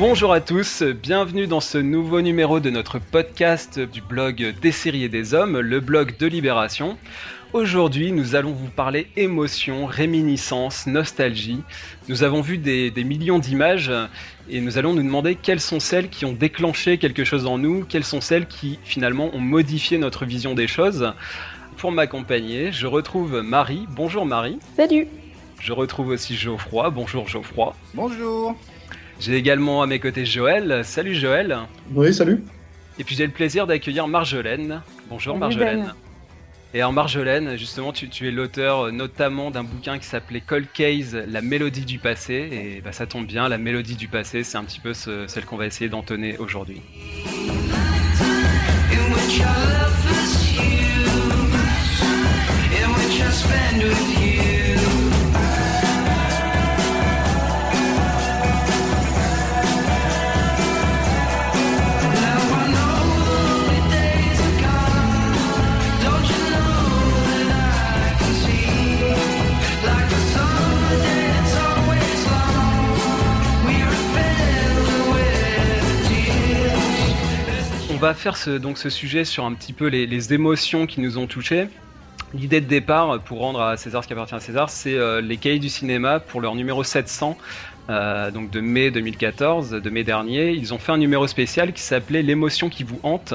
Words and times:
Bonjour 0.00 0.32
à 0.32 0.40
tous, 0.40 0.82
bienvenue 0.82 1.46
dans 1.46 1.60
ce 1.60 1.76
nouveau 1.76 2.22
numéro 2.22 2.58
de 2.58 2.70
notre 2.70 2.98
podcast 2.98 3.78
du 3.78 4.00
blog 4.00 4.54
Des 4.62 4.72
séries 4.72 5.04
et 5.04 5.10
des 5.10 5.34
hommes, 5.34 5.60
le 5.60 5.78
blog 5.80 6.16
de 6.16 6.26
Libération. 6.26 6.96
Aujourd'hui, 7.52 8.10
nous 8.10 8.34
allons 8.34 8.52
vous 8.52 8.70
parler 8.70 9.08
émotion, 9.18 9.84
réminiscence, 9.84 10.86
nostalgie. 10.86 11.60
Nous 12.08 12.22
avons 12.22 12.40
vu 12.40 12.56
des, 12.56 12.90
millions 13.04 13.38
d'images 13.38 13.92
et 14.48 14.62
nous 14.62 14.78
allons 14.78 14.94
nous 14.94 15.02
demander 15.02 15.34
quelles 15.34 15.60
sont 15.60 15.80
celles 15.80 16.08
qui 16.08 16.24
ont 16.24 16.32
déclenché 16.32 16.96
quelque 16.96 17.24
chose 17.24 17.44
en 17.44 17.58
nous, 17.58 17.84
quelles 17.84 18.02
sont 18.02 18.22
celles 18.22 18.46
qui 18.46 18.78
finalement 18.82 19.28
ont 19.34 19.40
modifié 19.40 19.98
notre 19.98 20.24
vision 20.24 20.54
des 20.54 20.66
choses. 20.66 21.12
Pour 21.76 21.92
m'accompagner, 21.92 22.72
je 22.72 22.86
retrouve 22.86 23.42
Marie. 23.42 23.84
Bonjour 23.90 24.24
Marie. 24.24 24.60
Salut. 24.78 25.08
Je 25.60 25.74
retrouve 25.74 26.08
aussi 26.08 26.36
Geoffroy. 26.36 26.88
Bonjour 26.88 27.28
Geoffroy. 27.28 27.74
Bonjour. 27.92 28.56
J'ai 29.20 29.36
également 29.36 29.82
à 29.82 29.86
mes 29.86 29.98
côtés 29.98 30.24
Joël. 30.24 30.80
Salut 30.82 31.14
Joël. 31.14 31.58
Oui, 31.92 32.14
salut. 32.14 32.42
Et 32.98 33.04
puis 33.04 33.14
j'ai 33.14 33.26
le 33.26 33.32
plaisir 33.32 33.66
d'accueillir 33.66 34.08
Marjolaine. 34.08 34.80
Bonjour 35.10 35.36
Marjolaine. 35.36 35.92
Et 36.72 36.82
en 36.82 36.92
Marjolaine, 36.92 37.58
justement, 37.58 37.92
tu, 37.92 38.28
es 38.28 38.30
l'auteur 38.30 38.86
euh, 38.86 38.90
notamment 38.92 39.50
d'un 39.50 39.64
bouquin 39.64 39.98
qui 39.98 40.06
s'appelait 40.06 40.40
Cold 40.40 40.68
Case, 40.72 41.16
La 41.28 41.42
mélodie 41.42 41.84
du 41.84 41.98
passé. 41.98 42.48
Et 42.50 42.80
bah, 42.80 42.92
ça 42.92 43.06
tombe 43.06 43.26
bien, 43.26 43.48
la 43.48 43.58
mélodie 43.58 43.96
du 43.96 44.08
passé, 44.08 44.42
c'est 44.42 44.56
un 44.56 44.64
petit 44.64 44.80
peu 44.80 44.94
celle 44.94 45.44
qu'on 45.44 45.56
va 45.56 45.66
essayer 45.66 45.90
d'entonner 45.90 46.38
aujourd'hui. 46.38 46.80
On 53.92 54.39
va 78.00 78.14
faire 78.14 78.38
ce, 78.38 78.52
donc 78.52 78.78
ce 78.78 78.88
sujet 78.88 79.26
sur 79.26 79.44
un 79.44 79.52
petit 79.52 79.74
peu 79.74 79.86
les, 79.88 80.32
émotions 80.32 80.86
qui 80.86 81.02
nous 81.02 81.18
ont 81.18 81.26
touchés. 81.26 81.68
L'idée 82.32 82.62
de 82.62 82.66
départ, 82.66 83.20
pour 83.20 83.40
rendre 83.40 83.60
à 83.60 83.76
César 83.76 84.02
ce 84.02 84.08
qui 84.08 84.14
appartient 84.14 84.34
à 84.34 84.40
César, 84.40 84.70
c'est 84.70 84.94
euh, 84.94 85.20
les 85.20 85.36
cahiers 85.36 85.58
du 85.58 85.68
cinéma 85.68 86.18
pour 86.18 86.40
leur 86.40 86.54
numéro 86.54 86.82
700, 86.82 87.36
euh, 87.90 88.30
donc 88.30 88.50
de 88.50 88.60
mai 88.60 88.90
2014, 88.90 89.72
de 89.72 89.90
mai 89.90 90.02
dernier. 90.02 90.52
Ils 90.52 90.72
ont 90.72 90.78
fait 90.78 90.92
un 90.92 90.96
numéro 90.96 91.26
spécial 91.26 91.74
qui 91.74 91.82
s'appelait 91.82 92.22
L'émotion 92.22 92.70
qui 92.70 92.84
vous 92.84 93.00
hante. 93.02 93.34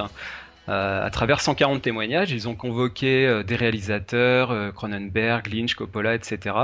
Euh, 0.68 1.06
à 1.06 1.12
travers 1.12 1.42
140 1.42 1.84
témoignages, 1.84 2.32
ils 2.32 2.48
ont 2.48 2.56
convoqué 2.56 3.44
des 3.46 3.56
réalisateurs, 3.56 4.74
Cronenberg, 4.74 5.46
Lynch, 5.54 5.76
Coppola, 5.76 6.16
etc., 6.16 6.56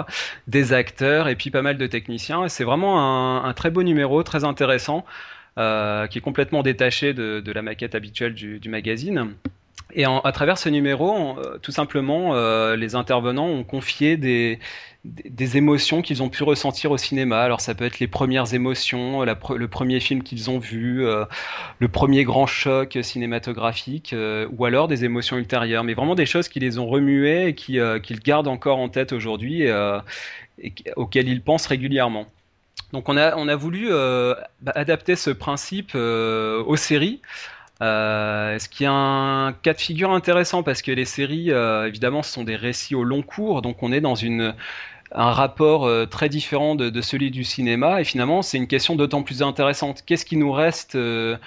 des 0.48 0.74
acteurs 0.74 1.28
et 1.28 1.36
puis 1.36 1.52
pas 1.52 1.62
mal 1.62 1.78
de 1.78 1.86
techniciens. 1.86 2.48
C'est 2.48 2.64
vraiment 2.64 3.46
un, 3.46 3.54
très 3.54 3.70
beau 3.70 3.84
numéro, 3.84 4.24
très 4.24 4.44
intéressant. 4.44 5.06
Euh, 5.58 6.08
qui 6.08 6.18
est 6.18 6.22
complètement 6.22 6.64
détaché 6.64 7.14
de, 7.14 7.52
la 7.52 7.62
maquette 7.62 7.94
habituelle 7.94 8.34
du, 8.34 8.70
magazine. 8.70 9.34
Et 9.94 10.06
à 10.06 10.32
travers 10.32 10.58
ce 10.58 10.70
numéro, 10.70 11.38
euh, 11.38 11.58
tout 11.62 11.74
simplement, 11.74 12.34
euh, 12.36 12.78
les 12.78 12.96
intervenants 12.96 13.48
ont 13.48 13.66
confié 13.66 14.16
des, 14.16 14.60
des 15.04 15.58
émotions 15.58 16.02
qu'ils 16.02 16.24
ont 16.24 16.30
pu 16.30 16.44
ressentir 16.44 16.92
au 16.92 16.98
cinéma. 16.98 17.42
Alors 17.42 17.60
ça 17.60 17.76
peut 17.76 17.84
être 17.84 18.00
les 18.00 18.08
premières 18.08 18.54
émotions, 18.54 19.24
le 19.24 19.68
premier 19.68 20.00
film 20.00 20.24
qu'ils 20.24 20.50
ont 20.50 20.58
vu, 20.58 21.06
le 21.80 21.88
premier 21.90 22.24
grand 22.24 22.48
choc 22.48 22.98
cinématographique, 23.02 24.16
ou 24.54 24.64
alors 24.64 24.88
des 24.88 25.04
émotions 25.04 25.38
ultérieures, 25.38 25.84
mais 25.84 25.96
vraiment 25.96 26.16
des 26.16 26.26
choses 26.26 26.48
qui 26.48 26.62
les 26.62 26.80
ont 26.80 26.88
remuées 26.88 27.48
et 27.48 27.56
qu'ils 27.56 28.20
gardent 28.24 28.48
encore 28.48 28.80
en 28.80 28.88
tête 28.88 29.12
aujourd'hui 29.12 29.64
et 29.64 30.74
auxquelles 30.96 31.28
ils 31.28 31.42
pensent 31.42 31.68
régulièrement. 31.68 32.28
Donc 32.94 33.08
on 33.10 33.18
a, 33.18 33.36
on 33.36 33.48
a 33.48 33.56
voulu 33.56 33.88
euh, 33.90 34.36
bah, 34.62 34.74
adapter 34.76 35.16
ce 35.16 35.30
principe 35.30 35.92
euh, 35.96 36.64
aux 36.64 36.76
séries. 36.76 37.22
Euh, 37.82 38.60
ce 38.60 38.70
qui 38.70 38.84
est 38.84 38.90
un 38.90 39.56
cas 39.64 39.74
de 39.74 39.80
figure 39.80 40.12
intéressant 40.12 40.62
parce 40.62 40.82
que 40.82 40.92
les 40.92 41.06
séries, 41.06 41.50
évidemment, 41.50 42.22
ce 42.22 42.32
sont 42.32 42.44
des 42.44 42.56
récits 42.56 42.96
au 42.96 43.04
long 43.04 43.24
cours, 43.24 43.62
donc 43.64 43.82
on 43.82 43.92
est 43.92 44.02
dans 44.02 44.14
une, 44.14 44.54
un 45.14 45.32
rapport 45.32 45.90
très 46.08 46.30
différent 46.30 46.76
de, 46.76 47.02
celui 47.02 47.32
du 47.32 47.44
cinéma, 47.44 48.00
et 48.00 48.04
finalement, 48.04 48.44
c'est 48.44 48.58
une 48.58 48.68
question 48.68 48.96
d'autant 48.96 49.24
plus 49.24 49.42
intéressante. 49.42 50.04
Qu'est-ce 50.06 50.26
qui 50.26 50.38
nous 50.38 50.52
reste 50.52 50.96
de, 50.96 51.40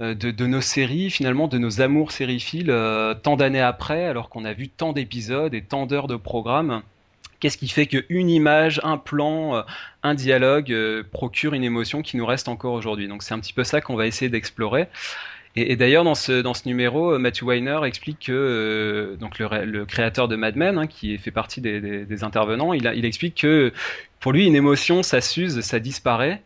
nos 0.00 0.60
séries, 0.62 1.10
finalement, 1.10 1.46
de 1.46 1.58
nos 1.58 1.82
amours 1.82 2.10
sériphiles, 2.10 2.74
tant 3.22 3.36
d'années 3.36 3.60
après, 3.60 4.06
alors 4.06 4.30
qu'on 4.30 4.46
a 4.46 4.54
vu 4.54 4.70
tant 4.70 4.94
d'épisodes 4.94 5.52
et 5.52 5.62
tant 5.62 5.84
d'heures 5.84 6.08
de 6.08 6.16
programme? 6.16 6.82
Qu'est-ce 7.42 7.58
qui 7.58 7.66
fait 7.66 7.88
qu'une 7.88 8.30
image, 8.30 8.80
un 8.84 8.98
plan, 8.98 9.56
euh, 9.56 9.62
un 10.04 10.14
dialogue 10.14 10.70
euh, 10.70 11.02
procure 11.02 11.54
une 11.54 11.64
émotion 11.64 12.00
qui 12.00 12.16
nous 12.16 12.24
reste 12.24 12.46
encore 12.46 12.72
aujourd'hui? 12.72 13.08
Donc 13.08 13.24
c'est 13.24 13.34
un 13.34 13.40
petit 13.40 13.52
peu 13.52 13.64
ça 13.64 13.80
qu'on 13.80 13.96
va 13.96 14.06
essayer 14.06 14.28
d'explorer. 14.28 14.86
Et, 15.56 15.74
d'ailleurs, 15.74 16.04
dans 16.04 16.14
ce, 16.14 16.40
dans 16.40 16.54
ce 16.54 16.68
numéro, 16.68 17.14
euh, 17.14 17.18
Matthew 17.18 17.42
Weiner 17.42 17.80
explique 17.82 18.26
que 18.26 19.16
donc 19.18 19.40
le, 19.40 19.84
créateur 19.86 20.28
de 20.28 20.36
Mad 20.36 20.54
Men, 20.54 20.78
hein, 20.78 20.86
qui 20.86 21.18
fait 21.18 21.32
partie 21.32 21.60
des, 21.60 22.22
intervenants, 22.22 22.72
il, 22.74 23.04
explique 23.04 23.40
que 23.40 23.72
pour 24.20 24.30
lui, 24.30 24.46
une 24.46 24.54
émotion, 24.54 25.02
ça 25.02 25.20
s'use, 25.20 25.62
ça 25.62 25.80
disparaît. 25.80 26.42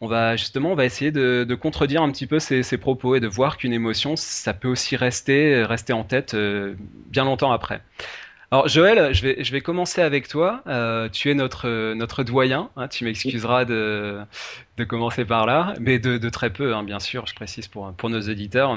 On 0.00 0.06
va 0.06 0.36
justement, 0.36 0.72
on 0.72 0.74
va 0.74 0.86
essayer 0.86 1.10
de, 1.10 1.54
contredire 1.54 2.00
un 2.00 2.10
petit 2.10 2.26
peu 2.26 2.38
ces, 2.38 2.78
propos 2.78 3.14
et 3.14 3.20
de 3.20 3.28
voir 3.28 3.58
qu'une 3.58 3.74
émotion, 3.74 4.16
ça 4.16 4.54
peut 4.54 4.68
aussi 4.68 4.96
rester, 4.96 5.64
rester 5.64 5.92
en 5.92 6.04
tête 6.04 6.34
bien 7.10 7.24
longtemps 7.24 7.52
après. 7.52 7.82
Alors 8.52 8.66
Joël, 8.66 9.14
je 9.14 9.22
vais, 9.22 9.44
je 9.44 9.52
vais 9.52 9.60
commencer 9.60 10.02
avec 10.02 10.26
toi. 10.26 10.62
Euh, 10.66 11.08
tu 11.08 11.30
es 11.30 11.34
notre, 11.34 11.94
notre 11.94 12.24
doyen, 12.24 12.68
hein, 12.76 12.88
tu 12.88 13.04
m'excuseras 13.04 13.64
de, 13.64 14.18
de 14.76 14.84
commencer 14.84 15.24
par 15.24 15.46
là, 15.46 15.74
mais 15.78 16.00
de, 16.00 16.18
de 16.18 16.28
très 16.30 16.50
peu, 16.50 16.74
hein, 16.74 16.82
bien 16.82 16.98
sûr, 16.98 17.26
je 17.28 17.34
précise 17.36 17.68
pour, 17.68 17.92
pour 17.92 18.10
nos 18.10 18.20
auditeurs. 18.20 18.76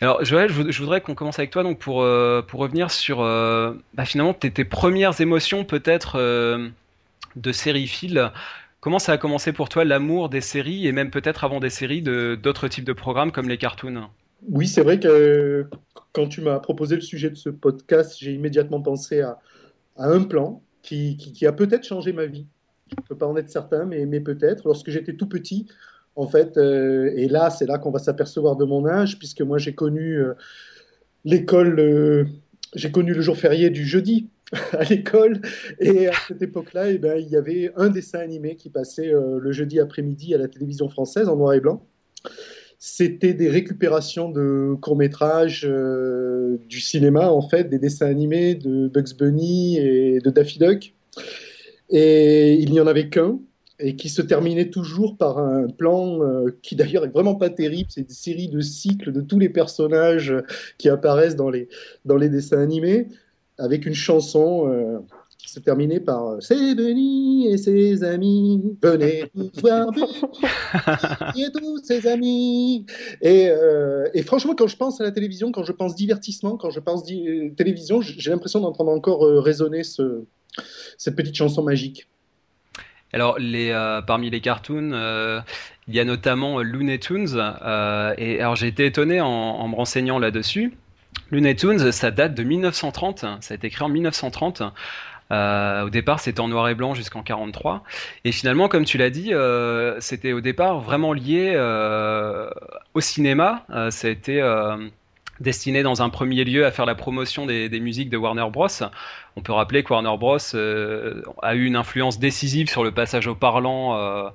Alors 0.00 0.24
Joël, 0.24 0.50
je, 0.50 0.78
voudrais 0.80 1.00
qu'on 1.00 1.14
commence 1.14 1.38
avec 1.38 1.52
toi 1.52 1.62
donc 1.62 1.78
pour, 1.78 2.02
euh, 2.02 2.42
pour 2.42 2.58
revenir 2.58 2.90
sur 2.90 3.20
euh, 3.20 3.72
bah, 3.94 4.04
finalement 4.04 4.34
tes, 4.34 4.50
premières 4.64 5.20
émotions 5.20 5.64
peut-être 5.64 6.18
de 7.36 7.52
sériephile. 7.52 8.32
Comment 8.80 8.98
ça 8.98 9.12
a 9.12 9.18
commencé 9.18 9.52
pour 9.52 9.68
toi 9.68 9.84
l'amour 9.84 10.28
des 10.28 10.40
séries 10.40 10.88
et 10.88 10.92
même 10.92 11.10
peut-être 11.10 11.44
avant 11.44 11.60
des 11.60 11.70
séries 11.70 12.02
de 12.02 12.36
d'autres 12.40 12.66
types 12.66 12.84
de 12.84 12.92
programmes 12.92 13.30
comme 13.30 13.48
les 13.48 13.58
cartoons? 13.58 14.08
Oui, 14.48 14.66
c'est 14.66 14.82
vrai 14.82 14.98
que 14.98 15.68
quand 16.12 16.28
tu 16.28 16.40
m'as 16.40 16.58
proposé 16.58 16.94
le 16.94 17.00
sujet 17.00 17.30
de 17.30 17.36
ce 17.36 17.48
podcast, 17.50 18.16
j'ai 18.18 18.32
immédiatement 18.32 18.80
pensé 18.80 19.20
à, 19.20 19.38
un 19.96 20.22
plan 20.22 20.62
qui, 20.82 21.44
a 21.44 21.52
peut-être 21.52 21.84
changé 21.84 22.12
ma 22.12 22.26
vie. 22.26 22.46
Je 22.90 23.02
ne 23.02 23.06
peux 23.08 23.16
pas 23.16 23.26
en 23.26 23.36
être 23.36 23.50
certain, 23.50 23.84
mais, 23.84 24.20
peut-être. 24.20 24.62
Lorsque 24.64 24.90
j'étais 24.90 25.14
tout 25.14 25.28
petit, 25.28 25.66
en 26.16 26.26
fait, 26.28 26.56
euh, 26.56 27.12
et 27.16 27.28
là, 27.28 27.50
c'est 27.50 27.66
là 27.66 27.78
qu'on 27.78 27.90
va 27.90 27.98
s'apercevoir 27.98 28.56
de 28.56 28.64
mon 28.64 28.86
âge, 28.86 29.18
puisque 29.18 29.42
moi, 29.42 29.58
j'ai 29.58 29.74
connu 29.74 30.20
euh, 30.20 30.34
l'école, 31.24 31.78
euh, 31.80 32.24
j'ai 32.74 32.90
connu 32.90 33.12
le 33.12 33.20
jour 33.20 33.36
férié 33.36 33.70
du 33.70 33.84
jeudi 33.84 34.28
à 34.72 34.84
l'école. 34.84 35.40
Et 35.80 36.08
à 36.08 36.12
cette 36.26 36.42
époque-là, 36.42 36.90
eh 36.90 36.98
ben, 36.98 37.18
il 37.18 37.28
y 37.28 37.36
avait 37.36 37.72
un 37.76 37.88
dessin 37.88 38.20
animé 38.20 38.56
qui 38.56 38.70
passait 38.70 39.12
le 39.12 39.52
jeudi 39.52 39.80
après-midi 39.80 40.34
à 40.34 40.38
la 40.38 40.48
télévision 40.48 40.88
française 40.88 41.28
en 41.28 41.36
noir 41.36 41.54
et 41.54 41.60
blanc 41.60 41.84
c'était 42.78 43.34
des 43.34 43.48
récupérations 43.48 44.30
de 44.30 44.76
courts-métrages 44.80 45.66
euh, 45.68 46.58
du 46.68 46.80
cinéma, 46.80 47.30
en 47.30 47.42
fait, 47.42 47.64
des 47.64 47.78
dessins 47.78 48.06
animés 48.06 48.54
de 48.54 48.86
Bugs 48.86 49.16
Bunny 49.18 49.78
et 49.78 50.20
de 50.20 50.30
Daffy 50.30 50.60
Duck. 50.60 50.94
Et 51.90 52.54
il 52.54 52.70
n'y 52.70 52.80
en 52.80 52.86
avait 52.86 53.08
qu'un, 53.08 53.40
et 53.80 53.96
qui 53.96 54.08
se 54.08 54.22
terminait 54.22 54.70
toujours 54.70 55.16
par 55.16 55.38
un 55.38 55.66
plan 55.66 56.22
euh, 56.22 56.56
qui 56.62 56.76
d'ailleurs 56.76 57.04
est 57.04 57.12
vraiment 57.12 57.34
pas 57.34 57.50
terrible. 57.50 57.90
C'est 57.90 58.02
une 58.02 58.08
série 58.08 58.48
de 58.48 58.60
cycles 58.60 59.10
de 59.10 59.22
tous 59.22 59.40
les 59.40 59.48
personnages 59.48 60.32
qui 60.78 60.88
apparaissent 60.88 61.36
dans 61.36 61.50
les, 61.50 61.68
dans 62.04 62.16
les 62.16 62.28
dessins 62.28 62.60
animés, 62.60 63.08
avec 63.58 63.86
une 63.86 63.94
chanson. 63.94 64.68
Euh, 64.68 64.98
qui 65.38 65.50
se 65.50 65.60
terminait 65.60 66.00
par 66.00 66.26
euh, 66.26 66.40
C'est 66.40 66.74
Benny 66.74 67.46
et 67.46 67.56
ses 67.56 68.02
amis, 68.02 68.76
venez 68.82 69.24
tous 69.34 69.50
voir 69.60 69.86
Benny 69.92 71.44
et 71.44 71.50
tous 71.52 71.78
ses 71.84 72.06
amis. 72.08 72.84
Et, 73.22 73.48
euh, 73.48 74.08
et, 74.14 74.22
franchement, 74.22 74.54
quand 74.56 74.66
je 74.66 74.76
pense 74.76 75.00
à 75.00 75.04
la 75.04 75.12
télévision, 75.12 75.52
quand 75.52 75.62
je 75.62 75.72
pense 75.72 75.94
divertissement, 75.94 76.56
quand 76.56 76.70
je 76.70 76.80
pense 76.80 77.04
télévision, 77.56 78.00
j'ai 78.00 78.30
l'impression 78.30 78.60
d'entendre 78.60 78.90
encore 78.90 79.24
euh, 79.24 79.40
résonner 79.40 79.84
ce, 79.84 80.24
cette 80.98 81.14
petite 81.14 81.36
chanson 81.36 81.62
magique. 81.62 82.08
Alors, 83.14 83.38
les, 83.38 83.72
parmi 84.06 84.28
les 84.28 84.42
cartoons, 84.42 84.90
il 85.86 85.94
y 85.94 85.98
a 85.98 86.04
notamment 86.04 86.60
Looney 86.60 86.98
Tunes. 86.98 87.38
et 88.18 88.40
alors, 88.40 88.54
j'ai 88.54 88.66
été 88.66 88.84
étonné 88.84 89.22
en, 89.22 89.26
en 89.26 89.66
me 89.66 89.74
renseignant 89.74 90.18
là-dessus. 90.18 90.76
Looney 91.30 91.54
Tunes, 91.54 91.92
ça 91.92 92.10
date 92.10 92.34
de 92.34 92.42
1930. 92.42 93.20
Ça 93.20 93.36
a 93.50 93.54
été 93.54 93.70
créé 93.70 93.84
en 93.84 93.88
1930. 93.88 94.62
Au 95.30 95.90
départ, 95.90 96.20
c'était 96.20 96.40
en 96.40 96.48
noir 96.48 96.68
et 96.68 96.74
blanc 96.74 96.94
jusqu'en 96.94 97.22
43. 97.22 97.82
Et 98.24 98.32
finalement, 98.32 98.68
comme 98.68 98.84
tu 98.84 98.98
l'as 98.98 99.10
dit, 99.10 99.32
c'était 100.00 100.32
au 100.32 100.40
départ 100.40 100.80
vraiment 100.80 101.12
lié 101.12 101.56
au 102.94 103.00
cinéma. 103.00 103.64
ça 103.90 104.08
a 104.08 104.10
été 104.10 104.42
destiné 105.40 105.82
dans 105.82 106.02
un 106.02 106.08
premier 106.08 106.44
lieu 106.44 106.66
à 106.66 106.70
faire 106.70 106.86
la 106.86 106.94
promotion 106.94 107.46
des, 107.46 107.80
musiques 107.80 108.10
de 108.10 108.16
Warner 108.16 108.48
Bros. 108.50 108.68
On 109.36 109.42
peut 109.42 109.52
rappeler 109.52 109.82
que 109.82 109.92
Warner 109.92 110.16
Bros. 110.18 110.38
a 111.42 111.54
eu 111.54 111.64
une 111.64 111.76
influence 111.76 112.18
décisive 112.18 112.68
sur 112.70 112.84
le 112.84 112.92
passage 112.92 113.26
au 113.26 113.34
parlant 113.34 114.32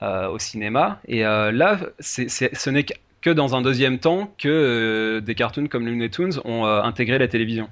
au 0.00 0.38
cinéma. 0.38 1.00
Et 1.08 1.22
là, 1.22 1.78
ce 2.00 2.70
n'est 2.70 2.86
que 3.26 3.30
dans 3.30 3.56
un 3.56 3.60
deuxième 3.60 3.98
temps 3.98 4.32
que 4.38 4.48
euh, 4.48 5.20
des 5.20 5.34
cartoons 5.34 5.66
comme 5.66 5.84
Looney 5.84 6.10
Tunes 6.10 6.34
ont 6.44 6.64
euh, 6.64 6.80
intégré 6.82 7.18
la 7.18 7.26
télévision. 7.26 7.68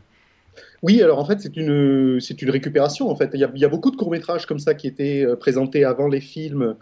Oui, 0.84 1.02
alors 1.02 1.18
en 1.18 1.24
fait, 1.24 1.40
c'est 1.40 1.56
une, 1.56 2.20
c'est 2.20 2.42
une 2.42 2.50
récupération. 2.50 3.08
En 3.10 3.16
fait, 3.16 3.30
il 3.34 3.40
y, 3.40 3.64
a, 3.64 3.68
beaucoup 3.68 3.90
de 3.90 3.96
courts-métrages 3.96 4.44
comme 4.44 4.58
ça 4.58 4.74
qui 4.74 4.86
étaient 4.86 5.24
euh, 5.24 5.34
présentés 5.34 5.82
avant 5.84 6.08
les 6.08 6.20
films 6.20 6.76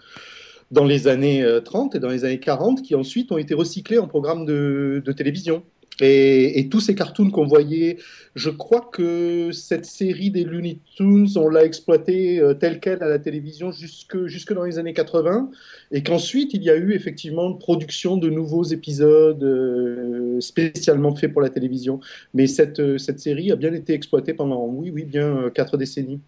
dans 0.72 0.84
les 0.84 1.06
années 1.06 1.46
30 1.64 1.94
et 1.94 2.00
dans 2.00 2.08
les 2.08 2.24
années 2.24 2.40
40 2.40 2.82
qui 2.82 2.94
ensuite 2.96 3.30
ont 3.30 3.38
été 3.38 3.54
recyclés 3.54 3.98
en 3.98 4.08
programme 4.08 4.44
de 4.44 5.12
télévision. 5.16 5.62
Et, 6.00 6.68
tous 6.70 6.80
ces 6.80 6.94
cartoons 6.94 7.30
qu'on 7.30 7.46
voyait, 7.46 7.98
je 8.34 8.50
crois 8.50 8.88
que 8.92 9.50
cette 9.52 9.84
série 9.84 10.30
des 10.30 10.44
Looney 10.44 10.78
Tunes, 10.96 11.28
on 11.36 11.48
l'a 11.48 11.64
exploitée 11.64 12.40
euh, 12.40 12.54
telle 12.54 12.80
qu'elle 12.80 13.02
à 13.02 13.08
la 13.08 13.18
télévision 13.18 13.70
jusque, 13.72 14.26
jusque 14.26 14.54
dans 14.54 14.64
les 14.64 14.78
années 14.78 14.94
80, 14.94 15.50
et 15.90 16.02
qu'ensuite 16.02 16.54
il 16.54 16.62
y 16.62 16.70
a 16.70 16.76
eu 16.76 16.92
effectivement 16.92 17.50
une 17.50 17.58
production 17.58 18.16
de 18.16 18.30
nouveaux 18.30 18.64
épisodes 18.64 19.42
euh, 19.42 20.40
spécialement 20.40 21.14
faits 21.14 21.32
pour 21.32 21.42
la 21.42 21.50
télévision. 21.50 22.00
Mais 22.32 22.46
cette, 22.46 22.80
euh, 22.80 22.96
cette 22.96 23.20
série 23.20 23.52
a 23.52 23.56
bien 23.56 23.72
été 23.74 23.92
exploitée 23.92 24.32
pendant, 24.32 24.64
oui, 24.66 24.90
oui, 24.90 25.04
bien 25.04 25.50
quatre 25.54 25.76
décennies. 25.76 26.20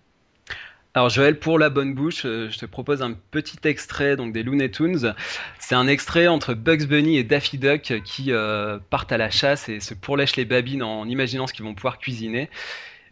Alors 0.97 1.09
Joël, 1.09 1.41
pour 1.41 1.59
la 1.59 1.71
bonne 1.71 1.93
bouche, 1.93 2.25
euh, 2.25 2.49
je 2.51 2.57
te 2.57 2.67
propose 2.67 3.03
un 3.03 3.15
petit 3.33 3.59
extrait 3.65 4.15
donc 4.15 4.33
des 4.33 4.45
Looney 4.45 4.71
Tunes. 4.71 5.13
C'est 5.59 5.75
un 5.75 5.89
extrait 5.89 6.29
entre 6.29 6.55
Bugs 6.55 6.87
Bunny 6.87 7.19
et 7.19 7.25
Daffy 7.25 7.59
Duck 7.59 8.01
qui 8.05 8.31
euh, 8.31 8.79
partent 8.91 9.11
à 9.11 9.19
la 9.19 9.29
chasse 9.29 9.69
et 9.69 9.81
se 9.81 9.93
pourlèchent 9.93 10.37
les 10.37 10.45
babines 10.45 10.85
en 10.85 11.09
imaginant 11.09 11.49
ce 11.49 11.53
qu'ils 11.53 11.65
vont 11.65 11.75
pouvoir 11.75 11.99
cuisiner. 11.99 12.49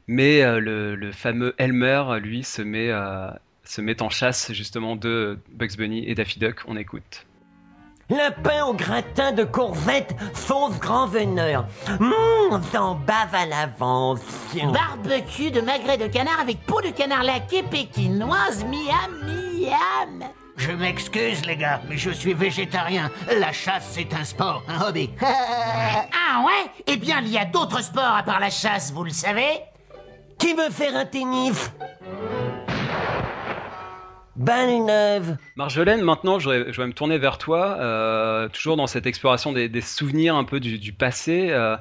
Mais 0.06 0.42
euh, 0.42 0.60
le, 0.60 1.10
fameux 1.10 1.56
Elmer, 1.58 2.04
lui, 2.20 2.44
se 2.44 2.62
met, 2.62 2.92
se 3.64 3.80
met 3.80 4.00
en 4.00 4.10
chasse 4.10 4.52
justement 4.52 4.94
de 4.94 5.38
Bugs 5.50 5.76
Bunny 5.76 6.08
et 6.08 6.14
Daffy 6.14 6.38
Duck. 6.38 6.60
On 6.68 6.76
écoute. 6.76 7.26
Le 8.10 8.30
pain 8.42 8.64
au 8.64 8.74
gratin 8.74 9.32
de 9.32 9.44
courgettes, 9.44 10.14
sauce 10.34 10.78
grand 10.78 11.06
veneur. 11.06 11.64
Mmm, 12.00 12.60
en 12.76 12.94
bave 12.94 13.34
à 13.34 13.46
l'avance. 13.46 14.20
Barbecue 14.72 15.50
de 15.50 15.60
magret 15.60 15.96
de 15.96 16.08
canard 16.08 16.40
avec 16.40 16.64
peau 16.66 16.80
de 16.80 16.90
canard 16.90 17.22
laqué 17.22 17.62
pékinoise, 17.62 18.64
miam, 18.64 19.12
miam. 19.24 20.28
Je 20.56 20.72
m'excuse 20.72 21.44
les 21.46 21.56
gars, 21.56 21.80
mais 21.88 21.96
je 21.96 22.10
suis 22.10 22.34
végétarien. 22.34 23.10
La 23.38 23.52
chasse, 23.52 23.88
c'est 23.92 24.12
un 24.14 24.24
sport, 24.24 24.62
un 24.68 24.86
hobby. 24.86 25.10
ah 25.22 26.44
ouais? 26.44 26.70
Eh 26.86 26.96
bien, 26.96 27.20
il 27.22 27.30
y 27.30 27.38
a 27.38 27.44
d'autres 27.44 27.82
sports 27.82 28.16
à 28.16 28.22
part 28.22 28.40
la 28.40 28.50
chasse, 28.50 28.92
vous 28.92 29.04
le 29.04 29.10
savez 29.10 29.60
Qui 30.38 30.54
veut 30.54 30.70
faire 30.70 30.94
un 30.94 31.06
tennis? 31.06 31.72
Neuve. 34.36 35.36
Marjolaine, 35.56 36.02
maintenant, 36.02 36.38
je 36.38 36.50
vais, 36.50 36.86
me 36.86 36.92
tourner 36.92 37.18
vers 37.18 37.38
toi, 37.38 37.76
euh, 37.80 38.48
toujours 38.48 38.76
dans 38.76 38.86
cette 38.86 39.06
exploration 39.06 39.52
des, 39.52 39.80
souvenirs 39.80 40.36
un 40.36 40.44
peu 40.44 40.60
du, 40.60 40.92
passé. 40.92 41.48
Euh, 41.50 41.76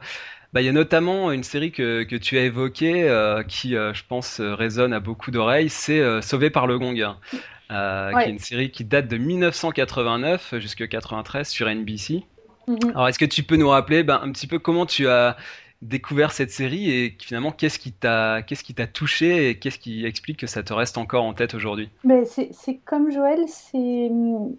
bah, 0.53 0.61
il 0.61 0.65
y 0.65 0.69
a 0.69 0.73
notamment 0.73 1.31
une 1.31 1.43
série 1.43 1.71
que, 1.71 2.03
tu 2.17 2.37
as 2.37 2.43
évoquée 2.43 3.03
euh, 3.07 3.43
qui, 3.43 3.71
je 3.71 4.03
pense, 4.07 4.41
résonne 4.41 4.93
à 4.93 4.99
beaucoup 4.99 5.31
d'oreilles, 5.31 5.69
c'est 5.69 6.21
Sauvé 6.21 6.49
par 6.49 6.67
le 6.67 6.77
Gong, 6.77 6.95
qui 6.95 7.75
est 7.75 8.29
une 8.29 8.39
série 8.39 8.71
qui 8.71 8.83
date 8.83 9.07
de 9.07 9.17
1989 9.17 10.55
jusqu'à 10.59 10.87
93 10.87 11.47
sur 11.47 11.69
NBC. 11.69 12.23
Mhm. 12.67 12.91
Alors, 12.91 13.07
est-ce 13.07 13.19
que 13.19 13.25
tu 13.25 13.43
peux 13.43 13.55
nous 13.55 13.69
rappeler 13.69 14.03
ben, 14.03 14.19
un 14.23 14.31
petit 14.31 14.47
peu 14.47 14.59
comment 14.59 14.85
tu 14.85 15.07
as 15.07 15.37
découvert 15.81 16.31
cette 16.31 16.51
série 16.51 16.91
et 16.91 17.15
finalement 17.19 17.51
qu'est-ce 17.51 17.79
qui 17.79 17.91
t'a 17.91 18.43
qu'est-ce 18.43 18.63
qui 18.63 18.75
t'a 18.75 18.85
touché 18.85 19.49
et 19.49 19.57
qu'est-ce 19.57 19.79
qui 19.79 20.05
explique 20.05 20.37
que 20.37 20.47
ça 20.47 20.61
te 20.61 20.73
reste 20.73 20.97
encore 20.97 21.23
en 21.23 21.33
tête 21.33 21.55
aujourd'hui? 21.55 21.89
Ben 22.03 22.23
c'est 22.25 22.75
comme 22.85 23.09
Joël, 23.09 23.39
c'est 23.47 24.11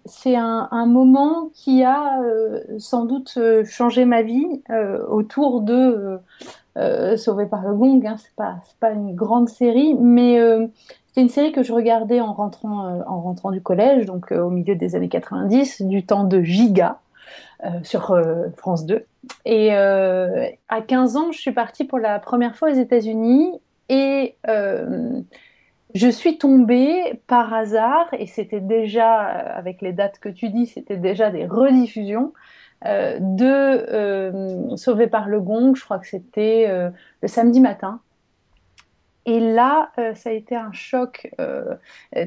c'est 0.05 0.35
un, 0.35 0.85
moment 0.85 1.49
qui 1.53 1.83
a 1.83 2.21
euh, 2.21 2.59
sans 2.77 3.05
doute 3.05 3.35
euh, 3.37 3.63
changé 3.63 4.03
ma 4.03 4.21
vie 4.21 4.61
euh, 4.69 5.05
autour 5.07 5.61
de 5.61 6.19
Sauvé 7.17 7.45
par 7.45 7.61
le 7.61 7.73
Gong. 7.73 8.05
Hein, 8.05 8.15
c'est 8.17 8.35
pas 8.35 8.57
pas 8.79 8.91
une 8.91 9.15
grande 9.15 9.47
série, 9.47 9.93
mais 9.93 10.39
c'est 11.13 11.21
une 11.21 11.29
série 11.29 11.51
que 11.51 11.63
je 11.63 11.71
regardais 11.71 12.19
en 12.19 12.33
rentrant 12.33 13.01
en 13.07 13.21
rentrant 13.21 13.51
du 13.51 13.61
collège, 13.61 14.05
donc 14.05 14.31
au 14.31 14.49
milieu 14.49 14.75
des 14.75 14.95
années 14.95 15.09
90, 15.09 15.83
du 15.83 16.05
temps 16.05 16.25
de 16.25 16.41
Giga. 16.41 16.99
Euh, 17.65 17.69
sur 17.83 18.11
euh, 18.11 18.49
France 18.57 18.85
2. 18.85 19.05
Et 19.45 19.69
euh, 19.73 20.47
à 20.67 20.81
15 20.81 21.15
ans, 21.15 21.31
je 21.31 21.39
suis 21.39 21.53
partie 21.53 21.85
pour 21.85 21.97
la 21.97 22.19
première 22.19 22.57
fois 22.57 22.71
aux 22.71 22.73
États-Unis 22.73 23.53
et 23.87 24.35
je 25.95 26.09
suis 26.09 26.37
tombée 26.37 27.21
par 27.27 27.53
hasard, 27.53 28.07
et 28.13 28.25
c'était 28.25 28.59
déjà, 28.59 29.19
avec 29.21 29.81
les 29.81 29.93
dates 29.93 30.19
que 30.19 30.27
tu 30.27 30.49
dis, 30.49 30.65
c'était 30.65 30.97
déjà 30.97 31.29
des 31.29 31.45
rediffusions 31.45 32.33
de 32.83 34.75
Sauvé 34.75 35.07
par 35.07 35.29
le 35.29 35.39
Gong, 35.39 35.75
je 35.75 35.83
crois 35.83 35.99
que 35.99 36.07
c'était 36.07 36.67
le 37.21 37.27
samedi 37.27 37.61
matin. 37.61 38.01
Et 39.25 39.39
là, 39.39 39.91
ça 40.15 40.31
a 40.31 40.33
été 40.33 40.55
un 40.55 40.71
choc 40.71 41.29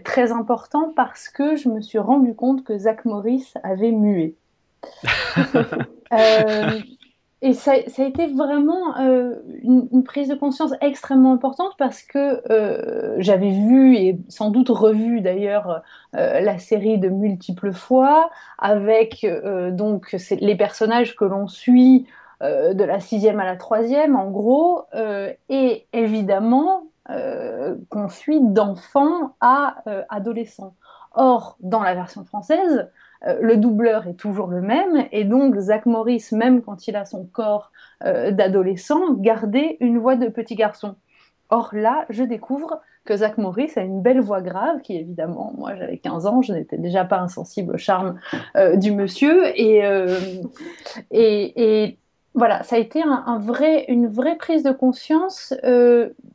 très 0.04 0.30
important 0.30 0.92
parce 0.94 1.28
que 1.28 1.56
je 1.56 1.68
me 1.68 1.80
suis 1.80 1.98
rendu 1.98 2.34
compte 2.34 2.62
que 2.62 2.78
Zach 2.78 3.04
Morris 3.04 3.52
avait 3.64 3.92
mué. 3.92 4.36
Euh, 6.12 6.80
et 7.42 7.52
ça, 7.52 7.72
a 7.72 8.02
été 8.04 8.28
vraiment 8.28 8.96
euh, 8.98 9.34
une, 9.62 10.04
prise 10.04 10.28
de 10.28 10.36
conscience 10.36 10.72
extrêmement 10.80 11.32
importante 11.32 11.72
parce 11.78 12.02
que 12.02 12.42
euh, 12.50 13.16
j'avais 13.18 13.50
vu 13.50 13.96
et 13.96 14.18
sans 14.28 14.50
doute 14.50 14.68
revu 14.68 15.20
d'ailleurs 15.20 15.82
la 16.12 16.58
série 16.58 16.98
de 16.98 17.08
multiples 17.08 17.72
fois 17.72 18.30
avec 18.58 19.26
donc 19.72 20.16
les 20.30 20.54
personnages 20.54 21.16
que 21.16 21.24
l'on 21.24 21.48
suit 21.48 22.06
de 22.40 22.84
la 22.84 23.00
sixième 23.00 23.40
à 23.40 23.44
la 23.44 23.56
troisième 23.56 24.14
en 24.14 24.30
gros 24.30 24.84
et 25.48 25.86
évidemment 25.92 26.84
qu'on 27.08 28.08
suit 28.08 28.40
d'enfants 28.40 29.34
à 29.40 29.82
adolescents. 30.08 30.74
Or, 31.12 31.56
dans 31.60 31.82
la 31.82 31.94
version 31.94 32.24
française, 32.24 32.88
le 33.22 33.56
doubleur 33.56 34.06
est 34.06 34.14
toujours 34.14 34.48
le 34.48 34.60
même, 34.60 35.06
et 35.12 35.24
donc 35.24 35.56
Zach 35.58 35.86
Morris, 35.86 36.28
même 36.32 36.62
quand 36.62 36.86
il 36.88 36.96
a 36.96 37.04
son 37.04 37.24
corps 37.24 37.72
euh, 38.04 38.30
d'adolescent, 38.30 39.14
gardait 39.14 39.78
une 39.80 39.98
voix 39.98 40.16
de 40.16 40.28
petit 40.28 40.54
garçon. 40.54 40.96
Or 41.48 41.70
là, 41.72 42.04
je 42.10 42.24
découvre 42.24 42.80
que 43.06 43.16
Zach 43.16 43.38
Morris 43.38 43.72
a 43.76 43.80
une 43.80 44.02
belle 44.02 44.20
voix 44.20 44.42
grave, 44.42 44.80
qui 44.82 44.96
évidemment, 44.96 45.54
moi 45.56 45.74
j'avais 45.76 45.96
15 45.96 46.26
ans, 46.26 46.42
je 46.42 46.52
n'étais 46.52 46.76
déjà 46.76 47.04
pas 47.04 47.20
insensible 47.20 47.74
au 47.74 47.78
charme 47.78 48.18
euh, 48.56 48.76
du 48.76 48.92
monsieur, 48.92 49.44
et, 49.54 49.80
voilà, 52.34 52.62
ça 52.64 52.76
a 52.76 52.78
été 52.78 53.02
une 53.88 54.08
vraie 54.08 54.36
prise 54.36 54.62
de 54.62 54.72
conscience, 54.72 55.54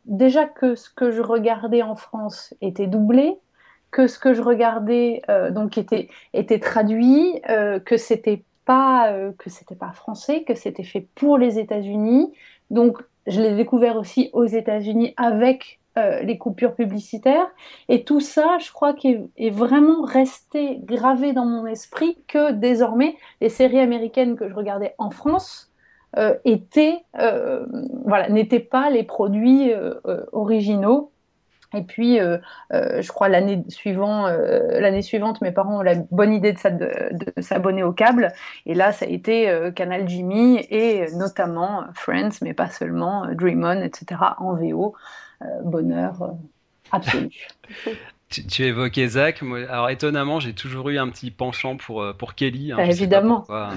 déjà 0.05 0.45
que 0.45 0.73
ce 0.73 0.89
que 0.89 1.11
je 1.11 1.21
regardais 1.21 1.83
en 1.83 1.95
France 1.95 2.55
était 2.59 2.87
doublé, 2.87 3.37
que 3.91 4.07
ce 4.07 4.17
que 4.17 4.33
je 4.33 4.41
regardais 4.41 5.21
euh, 5.29 5.51
donc 5.51 5.77
était, 5.77 6.09
était 6.33 6.59
traduit, 6.59 7.41
euh, 7.49 7.79
que 7.79 7.97
c'était 7.97 8.43
pas 8.65 9.11
euh, 9.11 9.31
que 9.37 9.49
c'était 9.49 9.75
pas 9.75 9.91
français, 9.91 10.43
que 10.43 10.55
c'était 10.55 10.83
fait 10.83 11.07
pour 11.15 11.37
les 11.37 11.59
États-Unis. 11.59 12.31
Donc 12.69 12.97
je 13.27 13.41
l'ai 13.41 13.55
découvert 13.55 13.97
aussi 13.97 14.29
aux 14.33 14.45
États-Unis 14.45 15.13
avec 15.17 15.77
les 16.23 16.37
coupures 16.37 16.73
publicitaires. 16.73 17.49
Et 17.89 18.05
tout 18.05 18.21
ça, 18.21 18.57
je 18.59 18.71
crois 18.71 18.93
qu'il 18.93 19.27
est 19.35 19.49
vraiment 19.49 20.03
resté 20.03 20.79
gravé 20.83 21.33
dans 21.33 21.45
mon 21.45 21.65
esprit 21.65 22.17
que 22.29 22.53
désormais 22.53 23.17
les 23.41 23.49
séries 23.49 23.81
américaines 23.81 24.37
que 24.37 24.47
je 24.47 24.53
regardais 24.53 24.95
en 24.99 25.11
France 25.11 25.69
étaient, 26.45 27.03
voilà, 27.13 28.29
n'étaient 28.29 28.61
pas 28.61 28.89
les 28.89 29.03
produits 29.03 29.73
originaux 30.31 31.10
et 31.73 31.83
puis, 31.83 32.19
euh, 32.19 32.37
euh, 32.73 33.01
je 33.01 33.07
crois 33.11 33.29
l'année 33.29 33.63
suivante, 33.69 34.27
euh, 34.29 34.79
l'année 34.79 35.01
suivante, 35.01 35.41
mes 35.41 35.51
parents 35.51 35.79
ont 35.79 35.81
la 35.81 35.95
bonne 36.11 36.33
idée 36.33 36.53
de, 36.53 37.41
s'abonner 37.41 37.83
au 37.83 37.93
câble. 37.93 38.33
Et 38.65 38.73
là, 38.73 38.91
ça 38.91 39.05
a 39.05 39.07
été 39.07 39.71
Canal 39.75 40.07
Jimmy 40.07 40.57
et 40.69 41.05
notamment 41.13 41.85
Friends, 41.93 42.39
mais 42.41 42.53
pas 42.53 42.69
seulement 42.69 43.27
Dream 43.33 43.63
On, 43.63 43.81
etc. 43.81 44.21
en 44.37 44.55
VO. 44.55 44.95
bonheur 45.63 46.35
absolu. 46.91 47.29
Tu, 48.31 48.45
tu 48.47 48.63
évoquais 48.63 49.07
Zach. 49.09 49.41
Moi, 49.41 49.59
alors 49.69 49.89
étonnamment, 49.89 50.39
j'ai 50.39 50.53
toujours 50.53 50.89
eu 50.89 50.97
un 50.97 51.09
petit 51.09 51.31
penchant 51.31 51.75
pour 51.77 52.01
euh, 52.01 52.13
pour 52.13 52.33
Kelly. 52.33 52.71
hein, 52.71 52.77
Bah, 52.77 52.85
évidemment. 52.85 53.37
pourquoi. 53.41 53.71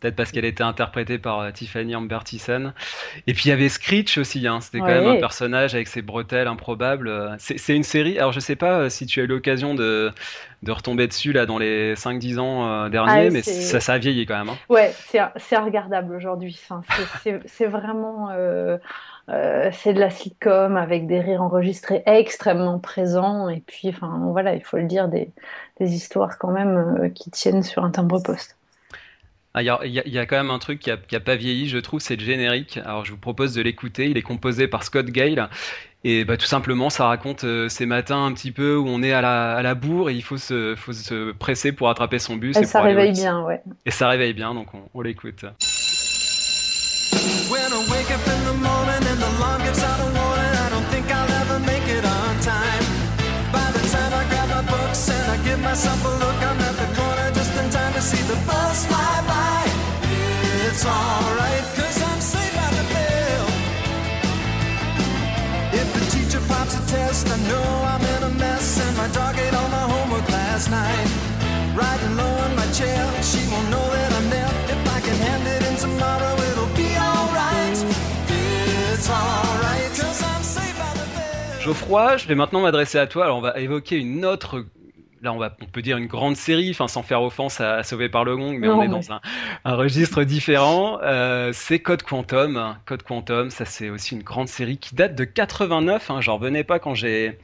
Peut-être 0.00 0.16
parce 0.16 0.32
qu'elle 0.32 0.44
était 0.44 0.64
interprétée 0.64 1.18
par 1.18 1.40
euh, 1.40 1.50
Tiffany 1.52 1.94
Amber 1.94 2.18
Thiessen. 2.24 2.74
Et 3.26 3.34
puis 3.34 3.44
il 3.46 3.48
y 3.48 3.52
avait 3.52 3.68
Screech 3.68 4.18
aussi. 4.18 4.46
Hein, 4.46 4.60
C'était 4.60 4.80
quand 4.80 4.86
même 4.86 5.06
un 5.06 5.20
personnage 5.20 5.74
avec 5.74 5.86
ses 5.88 6.02
bretelles 6.02 6.48
improbables. 6.48 7.08
Euh, 7.08 7.34
C'est 7.38 7.76
une 7.76 7.84
série. 7.84 8.18
Alors 8.18 8.32
je 8.32 8.40
sais 8.40 8.56
pas 8.56 8.80
euh, 8.80 8.88
si 8.88 9.06
tu 9.06 9.20
as 9.20 9.24
eu 9.24 9.26
l'occasion 9.28 9.74
de 9.74 10.10
de 10.62 10.72
retomber 10.72 11.06
dessus 11.06 11.32
là 11.32 11.44
dans 11.44 11.58
les 11.58 11.94
5-10 11.94 12.38
ans 12.38 12.66
euh, 12.66 12.88
derniers, 12.88 13.26
Ah, 13.26 13.30
mais 13.30 13.42
ça, 13.42 13.80
ça 13.80 13.92
a 13.92 13.98
vieilli 13.98 14.24
quand 14.24 14.38
même. 14.38 14.48
hein. 14.48 14.56
Ouais, 14.70 14.92
c'est 15.36 15.56
regardable 15.58 16.14
aujourd'hui. 16.14 16.58
Enfin, 16.64 16.82
c'est- 17.46 17.66
vraiment 17.66 18.30
euh, 18.32 18.78
euh, 19.28 19.70
c'est 19.72 19.94
de 19.94 20.00
la 20.00 20.10
sitcom 20.10 20.76
avec 20.76 21.06
des 21.06 21.20
rires 21.20 21.42
enregistrés 21.42 22.02
extrêmement 22.06 22.78
présents 22.78 23.48
et 23.48 23.62
puis 23.66 23.88
enfin 23.88 24.20
voilà, 24.30 24.54
il 24.54 24.62
faut 24.62 24.76
le 24.76 24.84
dire 24.84 25.08
des, 25.08 25.30
des 25.80 25.94
histoires 25.94 26.38
quand 26.38 26.50
même 26.50 26.76
euh, 26.76 27.08
qui 27.08 27.30
tiennent 27.30 27.62
sur 27.62 27.84
un 27.84 27.90
timbre-poste. 27.90 28.56
Ah, 29.54 29.62
Il 29.62 29.66
y, 29.66 29.70
a, 29.70 29.78
y 29.84 30.00
y 30.00 30.26
quand 30.26 30.36
même 30.36 30.50
un 30.50 30.58
truc 30.58 30.80
qui 30.80 30.90
a, 30.90 30.96
qui 30.96 31.14
a 31.14 31.20
pas 31.20 31.36
vieilli, 31.36 31.68
je 31.68 31.78
trouve, 31.78 32.00
c'est 32.00 32.16
le 32.16 32.24
générique. 32.24 32.78
Alors 32.84 33.04
je 33.04 33.12
vous 33.12 33.18
propose 33.18 33.54
de 33.54 33.62
l'écouter. 33.62 34.10
Il 34.10 34.16
est 34.16 34.22
composé 34.22 34.66
par 34.66 34.82
Scott 34.82 35.06
Gale. 35.06 35.48
Et 36.02 36.24
bah, 36.24 36.36
tout 36.36 36.44
simplement, 36.44 36.90
ça 36.90 37.06
raconte 37.06 37.44
euh, 37.44 37.68
ces 37.68 37.86
matins 37.86 38.26
un 38.26 38.32
petit 38.34 38.52
peu 38.52 38.76
où 38.76 38.86
on 38.88 39.02
est 39.02 39.12
à 39.12 39.22
la, 39.22 39.54
à 39.54 39.62
la 39.62 39.74
bourre 39.74 40.10
et 40.10 40.14
il 40.14 40.22
faut 40.22 40.38
se, 40.38 40.74
faut 40.76 40.92
se 40.92 41.32
presser 41.32 41.72
pour 41.72 41.88
attraper 41.88 42.18
son 42.18 42.36
bus. 42.36 42.56
Et 42.56 42.62
et 42.62 42.64
ça 42.64 42.82
réveille 42.82 43.12
bien, 43.12 43.42
ouais. 43.42 43.62
Et 43.86 43.90
ça 43.90 44.08
réveille 44.08 44.34
bien, 44.34 44.54
donc 44.54 44.74
on, 44.74 44.82
on 44.92 45.00
l'écoute. 45.00 45.44
When 47.48 47.72
I 47.72 47.80
wake 47.92 48.10
up 48.10 48.26
in 48.26 48.40
the 48.44 48.56
morning 48.58 49.02
and 49.10 49.18
the 49.22 49.30
alarm 49.38 49.62
gives 49.62 49.82
out 49.82 50.00
a 50.00 50.08
warning, 50.18 50.54
I 50.64 50.68
don't 50.74 50.88
think 50.90 51.06
I'll 51.10 51.32
ever 51.42 51.58
make 51.60 51.86
it 51.86 52.04
on 52.04 52.32
time. 52.42 52.84
By 53.54 53.70
the 53.70 53.82
time 53.94 54.12
I 54.12 54.22
grab 54.30 54.48
my 54.50 54.64
books 54.66 55.08
and 55.08 55.26
I 55.30 55.36
give 55.46 55.60
myself 55.60 56.00
a 56.04 56.12
look, 56.22 56.38
I'm 56.42 56.58
at 56.58 56.76
the 56.82 56.88
corner 56.98 57.30
just 57.30 57.54
in 57.54 57.70
time 57.70 57.92
to 57.94 58.02
see 58.02 58.22
the 58.26 58.38
bus 58.46 58.86
fly 58.86 59.14
by. 59.30 59.62
It's 60.66 60.84
alright, 60.84 61.64
cause 61.78 61.98
I'm 62.02 62.20
safe 62.20 62.56
out 62.58 62.74
the 62.74 62.86
bill. 62.94 63.46
If 65.80 65.86
the 65.94 66.04
teacher 66.10 66.42
pops 66.50 66.74
a 66.74 66.82
test, 66.90 67.30
I 67.30 67.38
know 67.46 67.66
I'm 67.94 68.02
in 68.14 68.22
a 68.30 68.32
mess, 68.42 68.80
and 68.82 68.96
my 68.96 69.08
dog 69.14 69.38
ate 69.38 69.54
all 69.54 69.68
my 69.68 69.86
homework 69.92 70.26
last 70.30 70.68
night. 70.70 71.08
Riding 71.78 72.16
low 72.16 72.34
in 72.46 72.56
my 72.56 72.66
chair, 72.74 72.98
she 73.22 73.38
won't 73.50 73.70
know 73.70 73.86
that 73.94 74.10
I'm 74.18 74.28
there. 74.30 74.52
If 74.74 74.80
I 74.96 74.98
can 75.06 75.16
hand 75.26 75.46
it 75.46 75.62
in 75.70 75.76
tomorrow, 75.76 76.43
Geoffroy, 81.60 82.16
je 82.18 82.28
vais 82.28 82.34
maintenant 82.34 82.60
m'adresser 82.60 82.98
à 82.98 83.06
toi. 83.06 83.24
Alors 83.24 83.38
on 83.38 83.40
va 83.40 83.58
évoquer 83.58 83.96
une 83.96 84.24
autre. 84.24 84.64
Là, 85.22 85.32
on, 85.32 85.38
va, 85.38 85.56
on 85.62 85.64
peut 85.64 85.80
dire 85.80 85.96
une 85.96 86.06
grande 86.06 86.36
série, 86.36 86.70
enfin 86.70 86.88
sans 86.88 87.02
faire 87.02 87.22
offense 87.22 87.58
à, 87.60 87.76
à 87.76 87.82
Sauvé 87.82 88.10
par 88.10 88.24
le 88.24 88.36
Gong, 88.36 88.58
mais 88.58 88.66
Non, 88.66 88.80
on 88.80 88.82
est 88.82 88.88
dans 88.88 89.10
un, 89.10 89.22
un 89.64 89.74
registre 89.74 90.24
différent. 90.24 90.98
Euh, 91.02 91.52
c'est 91.54 91.78
Code 91.78 92.02
Quantum. 92.02 92.76
Code 92.84 93.02
Quantum, 93.02 93.48
ça 93.50 93.64
c'est 93.64 93.88
aussi 93.88 94.14
une 94.14 94.22
grande 94.22 94.48
série 94.48 94.76
qui 94.76 94.94
date 94.94 95.14
de 95.14 95.24
89. 95.24 96.10
Hein, 96.10 96.20
J'en 96.20 96.36
revenais 96.36 96.64
pas 96.64 96.78
quand 96.78 96.94
j'ai 96.94 97.38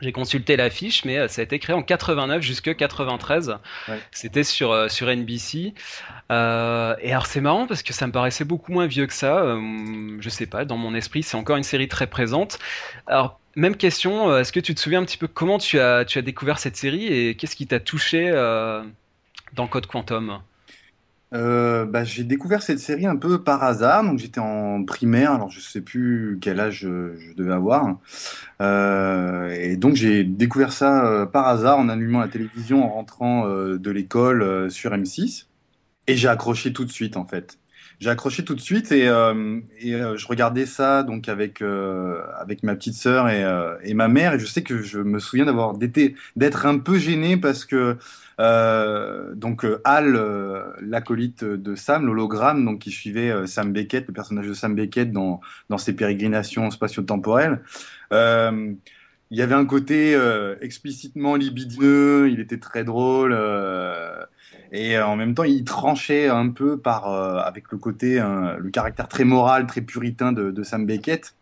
j'ai 0.00 0.12
consulté 0.12 0.56
l'affiche, 0.56 1.04
mais 1.04 1.18
euh, 1.18 1.28
ça 1.28 1.40
a 1.40 1.44
été 1.44 1.58
créé 1.58 1.74
en 1.74 1.82
89 1.82 2.42
jusque 2.42 2.74
93. 2.74 3.56
Ouais. 3.88 4.00
C'était 4.12 4.44
sur 4.44 4.72
euh, 4.72 4.88
sur 4.88 5.08
NBC. 5.08 5.74
Euh, 6.30 6.94
et 7.00 7.10
alors 7.10 7.26
c'est 7.26 7.40
marrant 7.40 7.66
parce 7.66 7.82
que 7.82 7.92
ça 7.92 8.06
me 8.06 8.12
paraissait 8.12 8.44
beaucoup 8.44 8.72
moins 8.72 8.86
vieux 8.86 9.06
que 9.06 9.12
ça. 9.12 9.38
Euh, 9.38 10.16
je 10.20 10.28
sais 10.28 10.46
pas, 10.46 10.64
dans 10.64 10.76
mon 10.76 10.94
esprit, 10.94 11.22
c'est 11.22 11.36
encore 11.36 11.56
une 11.56 11.64
série 11.64 11.88
très 11.88 12.06
présente. 12.06 12.58
Alors 13.06 13.40
même 13.56 13.76
question, 13.76 14.36
est-ce 14.38 14.52
que 14.52 14.60
tu 14.60 14.74
te 14.74 14.80
souviens 14.80 15.00
un 15.00 15.04
petit 15.04 15.18
peu 15.18 15.26
comment 15.26 15.58
tu 15.58 15.80
as 15.80 16.04
tu 16.04 16.18
as 16.18 16.22
découvert 16.22 16.58
cette 16.58 16.76
série 16.76 17.06
et 17.06 17.34
qu'est-ce 17.34 17.56
qui 17.56 17.66
t'a 17.66 17.80
touché 17.80 18.30
euh, 18.32 18.82
dans 19.54 19.66
Code 19.66 19.86
Quantum? 19.86 20.40
Euh, 21.34 21.84
bah, 21.84 22.04
j'ai 22.04 22.24
découvert 22.24 22.62
cette 22.62 22.78
série 22.78 23.06
un 23.06 23.16
peu 23.16 23.42
par 23.42 23.62
hasard. 23.62 24.02
Donc 24.04 24.18
j'étais 24.18 24.40
en 24.40 24.84
primaire, 24.84 25.32
alors 25.32 25.50
je 25.50 25.60
sais 25.60 25.80
plus 25.82 26.38
quel 26.40 26.58
âge 26.60 26.80
je, 26.80 27.16
je 27.18 27.34
devais 27.34 27.52
avoir. 27.52 27.98
Euh, 28.62 29.50
et 29.50 29.76
donc 29.76 29.94
j'ai 29.94 30.24
découvert 30.24 30.72
ça 30.72 31.06
euh, 31.06 31.26
par 31.26 31.46
hasard 31.48 31.78
en 31.78 31.88
allumant 31.88 32.20
la 32.20 32.28
télévision 32.28 32.84
en 32.84 32.88
rentrant 32.90 33.46
euh, 33.46 33.78
de 33.78 33.90
l'école 33.90 34.42
euh, 34.42 34.70
sur 34.70 34.92
M6. 34.92 35.46
Et 36.06 36.16
j'ai 36.16 36.28
accroché 36.28 36.72
tout 36.72 36.84
de 36.84 36.90
suite 36.92 37.16
en 37.16 37.26
fait. 37.26 37.58
J'ai 38.00 38.10
accroché 38.10 38.44
tout 38.44 38.54
de 38.54 38.60
suite 38.60 38.92
et, 38.92 39.08
euh, 39.08 39.60
euh, 39.86 40.16
je 40.16 40.26
regardais 40.28 40.66
ça 40.66 41.02
donc 41.02 41.28
avec 41.28 41.62
euh, 41.62 42.22
avec 42.38 42.62
ma 42.62 42.76
petite 42.76 42.94
sœur 42.94 43.28
et, 43.28 43.44
euh, 43.44 43.76
ma 43.94 44.08
mère 44.08 44.34
et 44.34 44.38
je 44.38 44.46
sais 44.46 44.62
que 44.62 44.82
je 44.82 45.00
me 45.00 45.18
souviens 45.18 45.46
d'avoir 45.46 45.74
d'être 46.36 46.66
un 46.66 46.78
peu 46.78 46.98
gêné 46.98 47.36
parce 47.36 47.64
que 47.64 47.96
euh, 48.40 49.34
donc 49.34 49.64
euh, 49.64 49.80
Hal, 49.84 50.14
euh, 50.14 50.72
l'acolyte 50.80 51.44
de 51.44 51.74
Sam, 51.74 52.06
l'hologramme, 52.06 52.64
donc 52.64 52.80
qui 52.80 52.90
suivait 52.90 53.46
Sam 53.46 53.72
Beckett, 53.72 54.06
le 54.06 54.14
personnage 54.14 54.46
de 54.46 54.54
Sam 54.54 54.74
Beckett 54.74 55.10
dans 55.12 55.40
dans 55.68 55.78
ses 55.78 55.94
pérégrinations 55.94 56.70
spatio-temporelles. 56.70 57.62
Il 59.30 59.36
y 59.36 59.42
avait 59.42 59.54
un 59.54 59.66
côté 59.66 60.18
explicitement 60.60 61.36
libidineux, 61.36 62.30
il 62.30 62.40
était 62.40 62.58
très 62.58 62.84
drôle 62.84 63.36
et 64.72 64.98
en 64.98 65.16
même 65.16 65.34
temps 65.34 65.44
il 65.44 65.64
tranchait 65.64 66.28
un 66.28 66.48
peu 66.48 66.78
par 66.78 67.08
avec 67.44 67.70
le 67.70 67.78
côté 67.78 68.20
euh, 68.20 68.56
le 68.58 68.70
caractère 68.70 69.08
très 69.08 69.24
moral, 69.24 69.66
très 69.66 69.82
puritain 69.82 70.32
de, 70.32 70.62
Sam 70.62 70.86
Beckett. 70.86 71.34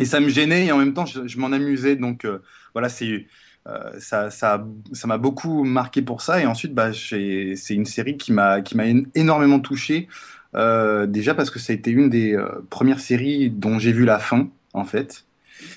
Et 0.00 0.06
ça 0.06 0.20
me 0.20 0.30
gênait 0.30 0.66
et 0.66 0.72
en 0.72 0.78
même 0.78 0.94
temps 0.94 1.04
je, 1.04 1.38
m'en 1.38 1.52
amusais 1.52 1.96
donc 1.96 2.26
voilà 2.72 2.88
c'est 2.88 3.26
euh, 3.68 3.92
ça, 3.98 4.30
ça, 4.30 4.66
ça 4.92 5.06
m'a 5.06 5.18
beaucoup 5.18 5.64
marqué 5.64 6.02
pour 6.02 6.20
ça. 6.20 6.40
Et 6.40 6.46
ensuite, 6.46 6.74
bah, 6.74 6.92
c'est 6.92 7.74
une 7.74 7.86
série 7.86 8.16
qui 8.16 8.32
m'a, 8.32 8.58
m'a 8.74 8.84
énormément 9.14 9.60
touché. 9.60 10.08
Euh, 10.54 11.06
déjà 11.06 11.34
parce 11.34 11.50
que 11.50 11.58
ça 11.58 11.72
a 11.72 11.76
été 11.76 11.90
une 11.90 12.10
des 12.10 12.34
euh, 12.34 12.46
premières 12.68 13.00
séries 13.00 13.50
dont 13.50 13.78
j'ai 13.78 13.92
vu 13.92 14.04
la 14.04 14.18
fin, 14.18 14.48
en 14.74 14.84
fait. 14.84 15.24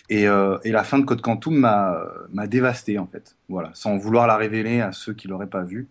Et, 0.10 0.26
la 0.26 0.84
fin 0.84 0.98
de 0.98 1.06
Code 1.06 1.22
Quantum 1.22 1.56
m'a, 1.56 2.02
m'a 2.34 2.48
dévasté, 2.48 2.98
en 2.98 3.06
fait. 3.06 3.36
Voilà, 3.50 3.70
sans 3.74 3.98
vouloir 3.98 4.26
la 4.26 4.36
révéler 4.36 4.82
à 4.82 4.92
ceux 4.92 5.14
qui 5.14 5.28
l'auraient 5.28 5.46
pas 5.48 5.64
vue. 5.64 5.88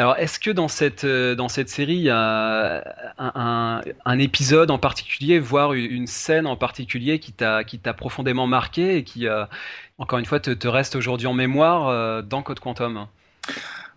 Alors, 0.00 0.16
est-ce 0.16 0.38
que 0.38 0.52
dans 0.52 0.68
cette, 0.68 1.02
euh, 1.02 1.34
dans 1.34 1.48
cette 1.48 1.68
série, 1.68 1.96
il 1.96 2.02
y 2.02 2.10
a 2.10 2.84
un, 3.18 4.18
épisode 4.20 4.70
en 4.70 4.78
particulier, 4.78 5.40
voire 5.40 5.72
une 5.72 6.06
scène 6.06 6.46
en 6.46 6.56
particulier 6.56 7.18
qui 7.18 7.32
t'a, 7.32 7.64
profondément 7.96 8.46
marqué 8.46 8.98
et 8.98 9.02
qui, 9.02 9.26
euh, 9.26 9.44
encore 9.98 10.20
une 10.20 10.24
fois, 10.24 10.38
te, 10.38 10.52
te 10.52 10.68
reste 10.68 10.94
aujourd'hui 10.94 11.26
en 11.26 11.34
mémoire 11.34 11.88
euh, 11.88 12.22
dans 12.22 12.44
Code 12.44 12.60
Quantum? 12.60 13.06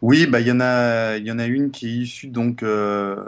Oui, 0.02 0.26
bah, 0.26 0.40
il 0.40 0.48
y 0.48 0.52
en 0.52 0.60
a, 0.60 1.18
y 1.18 1.32
en 1.32 1.38
a 1.38 1.46
une 1.46 1.70
qui 1.70 1.86
est 1.86 1.94
issue 2.02 2.30
donc 2.30 2.64
de, 2.64 3.20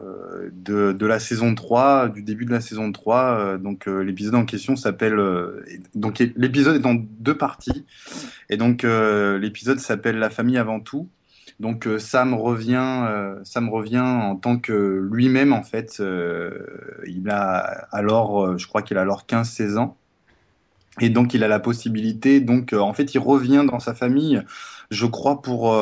de 0.65 1.05
la 1.05 1.19
saison 1.19 1.53
3, 1.53 2.09
du 2.09 2.23
début 2.23 2.45
de 2.45 2.51
la 2.51 2.61
saison 2.61 2.91
3. 2.91 3.21
euh, 3.21 3.57
donc 3.59 3.85
l'épisode 3.85 4.33
en 4.33 4.45
question 4.45 4.75
s'appelle 4.75 5.21
donc 5.93 6.17
l'épisode 6.35 6.83
est 6.83 6.87
en 6.87 6.95
deux 6.95 7.37
parties 7.37 7.85
et 8.49 8.57
donc 8.57 8.81
l'épisode 8.81 9.77
s'appelle 9.77 10.17
La 10.17 10.31
famille 10.31 10.57
avant 10.57 10.79
tout. 10.79 11.07
Donc 11.59 11.87
euh, 11.87 11.99
Sam 11.99 12.33
revient, 12.33 13.05
euh, 13.07 13.39
Sam 13.43 13.69
revient 13.69 13.99
en 13.99 14.35
tant 14.35 14.57
que 14.57 15.07
lui-même 15.11 15.53
en 15.53 15.63
fait. 15.63 15.97
euh, 15.99 17.01
il 17.07 17.29
a 17.29 17.57
alors, 17.91 18.57
je 18.57 18.67
crois 18.67 18.81
qu'il 18.81 18.97
a 18.97 19.01
alors 19.01 19.25
15-16 19.27 19.77
ans. 19.77 19.97
Et 20.99 21.09
donc 21.09 21.33
il 21.33 21.43
a 21.43 21.47
la 21.47 21.59
possibilité, 21.59 22.39
donc 22.39 22.73
en 22.73 22.93
fait 22.93 23.15
il 23.15 23.19
revient 23.19 23.65
dans 23.67 23.79
sa 23.79 23.95
famille, 23.95 24.43
je 24.91 25.07
crois 25.07 25.41
pour 25.41 25.75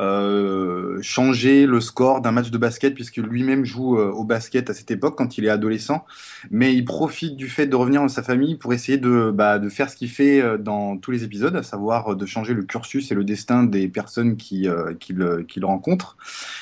euh, 0.00 0.98
changer 1.02 1.66
le 1.66 1.80
score 1.80 2.22
d'un 2.22 2.32
match 2.32 2.50
de 2.50 2.56
basket 2.56 2.94
puisque 2.94 3.18
lui-même 3.18 3.66
joue 3.66 3.98
euh, 3.98 4.10
au 4.10 4.24
basket 4.24 4.70
à 4.70 4.74
cette 4.74 4.90
époque 4.90 5.18
quand 5.18 5.36
il 5.36 5.44
est 5.44 5.50
adolescent, 5.50 6.06
mais 6.50 6.74
il 6.74 6.86
profite 6.86 7.36
du 7.36 7.48
fait 7.48 7.66
de 7.66 7.76
revenir 7.76 8.00
dans 8.00 8.08
sa 8.08 8.22
famille 8.22 8.56
pour 8.56 8.72
essayer 8.72 8.96
de, 8.96 9.30
bah, 9.30 9.58
de 9.58 9.68
faire 9.68 9.90
ce 9.90 9.96
qu'il 9.96 10.08
fait 10.08 10.40
euh, 10.40 10.56
dans 10.56 10.96
tous 10.96 11.10
les 11.10 11.22
épisodes, 11.22 11.54
à 11.54 11.62
savoir 11.62 12.16
de 12.16 12.26
changer 12.26 12.54
le 12.54 12.62
cursus 12.62 13.12
et 13.12 13.14
le 13.14 13.24
destin 13.24 13.64
des 13.64 13.88
personnes 13.88 14.36
qui, 14.36 14.68
euh, 14.68 14.94
qu'il, 14.94 15.44
qu'il 15.46 15.64
rencontre, 15.66 16.16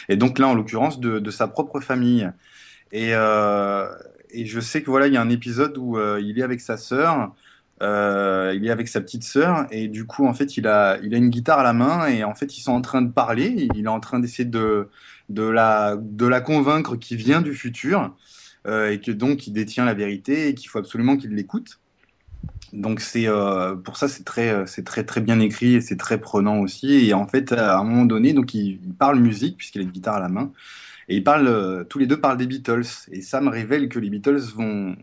et 0.09 0.17
donc 0.17 0.41
là 0.41 0.49
en 0.49 0.55
l'occurrence 0.55 0.99
de, 0.99 1.21
de 1.21 1.31
sa 1.31 1.47
propre 1.47 1.81
famille. 1.81 2.29
Et, 2.91 3.11
et 3.11 4.47
je 4.47 4.61
sais 4.61 4.83
que 4.83 4.91
voilà, 4.91 5.07
il 5.09 5.13
y 5.13 5.17
a 5.19 5.21
un 5.21 5.29
épisode 5.29 5.77
où 5.77 5.99
il 6.19 6.39
est 6.39 6.43
avec 6.43 6.61
sa 6.61 6.79
sœur. 6.79 7.35
Euh, 7.81 8.53
il 8.57 8.67
est 8.67 8.71
avec 8.71 8.89
sa 8.89 9.01
petite 9.01 9.23
sœur 9.23 9.67
et 9.71 9.87
du 9.87 10.05
coup 10.05 10.27
en 10.27 10.35
fait 10.35 10.57
il 10.57 10.67
a 10.67 10.99
il 11.03 11.15
a 11.15 11.17
une 11.17 11.31
guitare 11.31 11.61
à 11.61 11.63
la 11.63 11.73
main 11.73 12.09
et 12.09 12.25
en 12.25 12.35
fait 12.35 12.57
ils 12.59 12.61
sont 12.61 12.73
en 12.73 12.81
train 12.81 13.03
de 13.03 13.11
parler. 13.11 13.69
Il 13.75 13.85
est 13.85 13.89
en 13.89 14.01
train 14.01 14.19
d'essayer 14.19 14.45
de 14.45 14.89
de 15.29 15.43
la 15.43 15.97
de 15.97 16.27
la 16.27 16.41
convaincre 16.41 16.97
qu'il 16.97 17.19
vient 17.19 17.41
du 17.41 17.55
futur 17.55 18.15
euh, 18.67 18.91
et 18.91 19.01
que 19.01 19.13
donc 19.13 19.47
il 19.47 19.53
détient 19.53 19.85
la 19.85 19.95
vérité 19.95 20.49
et 20.49 20.55
qu'il 20.55 20.69
faut 20.69 20.79
absolument 20.79 21.17
qu'il 21.17 21.31
l'écoute. 21.35 21.79
Donc 22.73 23.01
c'est 23.01 23.29
euh, 23.29 23.77
pour 23.77 23.97
ça 23.97 24.09
c'est 24.09 24.25
très 24.25 24.67
c'est 24.67 24.85
très 24.85 25.05
très 25.05 25.21
bien 25.21 25.39
écrit 25.41 25.75
et 25.75 25.81
c'est 25.81 25.97
très 25.97 26.19
prenant 26.19 26.59
aussi. 26.59 27.09
Et 27.09 27.15
en 27.15 27.27
fait 27.29 27.53
à 27.53 27.79
un 27.79 27.85
moment 27.85 28.07
donné 28.07 28.33
donc 28.33 28.55
il, 28.55 28.81
il 28.85 28.95
parle 28.95 29.21
musique 29.21 29.57
puisqu'il 29.57 29.81
a 29.81 29.85
une 29.85 29.91
guitare 29.91 30.17
à 30.17 30.21
la 30.21 30.29
main. 30.29 30.53
Et 31.09 31.17
ils 31.17 31.25
parlent 31.25 31.87
tous 31.89 31.99
les 31.99 32.07
deux 32.07 32.21
parlent 32.21 32.37
des 32.37 32.47
Beatles. 32.47 32.85
Et 33.13 33.23
ça 33.23 33.41
me 33.41 33.49
révèle 33.49 33.89
que 33.89 33.99
les 33.99 34.11
Beatles 34.11 34.41
vont 34.55 34.97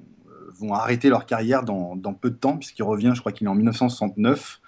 vont 0.60 0.74
arrêter 0.74 1.10
leur 1.10 1.26
carrière 1.26 1.64
dans, 1.64 1.96
peu 2.14 2.30
de 2.30 2.36
temps, 2.36 2.58
puisqu'il 2.58 2.84
revient, 2.84 3.12
je 3.14 3.20
crois 3.20 3.32
qu'il 3.32 3.48
est 3.48 3.50
en 3.50 3.56
1969. 3.56 4.62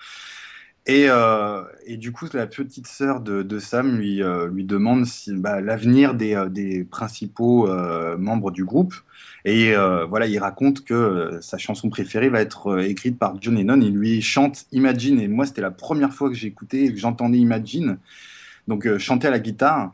Et, 0.89 1.08
euh, 1.10 1.63
et 1.86 1.98
du 1.98 2.13
coup, 2.13 2.27
la 2.34 2.48
petite 2.48 2.88
sœur 2.88 3.20
de, 3.20 3.60
Sam 3.60 3.98
lui, 3.98 4.24
euh, 4.24 4.50
demande 4.50 5.06
bah, 5.27 5.60
l'avenir 5.60 6.13
des, 6.13 6.34
euh, 6.34 6.86
principaux 6.89 7.67
membres 8.17 8.51
du 8.51 8.63
groupe. 8.63 8.96
Et 9.44 9.74
voilà, 10.10 10.27
il 10.27 10.39
raconte 10.39 10.84
que 10.84 11.39
sa 11.41 11.58
chanson 11.58 11.89
préférée 11.89 12.29
va 12.29 12.41
être 12.41 12.79
écrite 12.79 13.17
par 13.17 13.36
John 13.41 13.56
Lennon. 13.56 13.82
Il 13.82 13.94
lui 13.94 14.22
chante 14.22 14.65
Imagine. 14.72 15.20
Et 15.20 15.27
moi, 15.27 15.46
c'était 15.46 15.62
la 15.62 15.72
première 15.72 16.13
fois 16.13 16.29
que 16.29 16.36
j'écoutais 16.36 16.86
et 16.86 16.94
que 16.94 17.00
j'entendais 17.00 17.38
Imagine. 17.38 17.98
Donc, 18.67 18.98
chanter 18.98 19.27
à 19.27 19.32
la 19.32 19.39
guitare. 19.39 19.94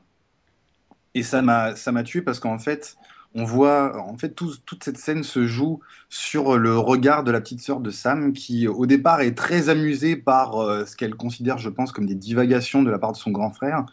Et 1.16 1.22
ça 1.22 1.44
m'a 1.44 1.76
ça 1.76 1.92
m'a 1.92 2.02
tué 2.02 2.24
parce 2.24 2.40
qu'en 2.40 2.58
fait, 2.58 2.98
on 3.36 3.44
voit, 3.46 3.98
en 4.08 4.18
fait, 4.18 4.30
tout- 4.36 4.56
toute 4.66 4.84
cette 4.84 4.98
scène 4.98 5.24
se 5.24 5.48
joue 5.48 5.80
sur 6.10 6.58
le 6.58 6.78
regard 6.78 7.24
de 7.24 7.32
la 7.32 7.42
petite 7.42 7.62
sœur 7.62 7.80
de 7.80 7.90
Sam, 7.90 8.34
qui 8.34 8.68
au 8.68 8.86
départ 8.86 9.22
est 9.22 9.36
très 9.36 9.70
amusée 9.70 10.16
par 10.16 10.58
euh, 10.62 10.86
ce 10.86 10.96
qu'elle 10.96 11.16
considère, 11.16 11.58
je 11.58 11.70
pense, 11.70 11.92
comme 11.92 12.06
des 12.06 12.16
divagations 12.16 12.84
de 12.84 12.92
la 12.92 13.00
part 13.00 13.12
de 13.12 13.18
son 13.18 13.32
grand 13.32 13.52
frère. 13.52 13.86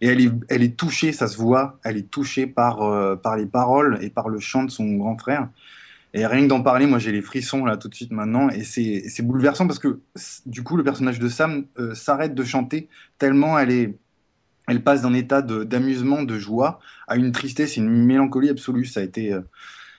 Et 0.00 0.08
elle 0.08 0.62
est, 0.62 0.76
touchée, 0.76 1.12
ça 1.12 1.28
se 1.28 1.36
voit, 1.36 1.78
elle 1.84 1.96
est 1.96 2.10
touchée 2.10 2.46
par, 2.46 2.82
euh, 2.82 3.16
par 3.16 3.36
les 3.36 3.46
paroles 3.46 3.98
et 4.02 4.10
par 4.10 4.28
le 4.28 4.38
chant 4.40 4.64
de 4.64 4.70
son 4.70 4.96
grand 4.96 5.16
frère. 5.16 5.48
Et 6.14 6.26
rien 6.26 6.42
que 6.42 6.48
d'en 6.48 6.62
parler, 6.62 6.86
moi 6.86 6.98
j'ai 7.00 7.10
les 7.12 7.22
frissons 7.22 7.64
là 7.64 7.76
tout 7.76 7.88
de 7.88 7.94
suite 7.94 8.12
maintenant. 8.12 8.48
Et 8.50 8.62
c'est 8.64 9.22
bouleversant 9.22 9.66
parce 9.66 9.80
que 9.80 10.00
du 10.46 10.62
coup, 10.62 10.76
le 10.76 10.84
personnage 10.84 11.18
de 11.18 11.28
Sam 11.28 11.64
euh, 11.78 11.94
s'arrête 11.94 12.34
de 12.34 12.44
chanter 12.44 12.88
tellement 13.18 13.58
elle 13.58 13.70
est, 13.72 13.98
elle 14.68 14.82
passe 14.82 15.02
d'un 15.02 15.14
état 15.14 15.42
d'amusement, 15.42 16.22
de, 16.22 16.38
joie, 16.38 16.80
à 17.08 17.16
une 17.16 17.32
tristesse 17.32 17.76
et 17.76 17.80
une 17.80 17.90
mélancolie 17.90 18.48
absolue. 18.50 18.84
Ça 18.86 19.00
a 19.00 19.02
été, 19.02 19.32
euh, 19.32 19.40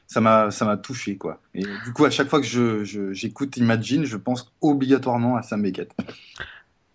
ça 0.07 0.21
m'a, 0.21 0.51
ça 0.51 0.65
m'a 0.65 0.77
touché 0.77 1.17
quoi. 1.17 1.41
Et 1.53 1.61
du 1.63 1.93
coup, 1.93 2.05
à 2.05 2.09
chaque 2.09 2.29
fois 2.29 2.39
que 2.41 2.47
je, 2.47 2.83
je- 2.83 3.13
j'écoute 3.13 3.57
Imagine, 3.57 4.05
je 4.05 4.17
pense 4.17 4.51
obligatoirement 4.61 5.35
à 5.37 5.41
Sam 5.41 5.61
Beckett. 5.63 5.91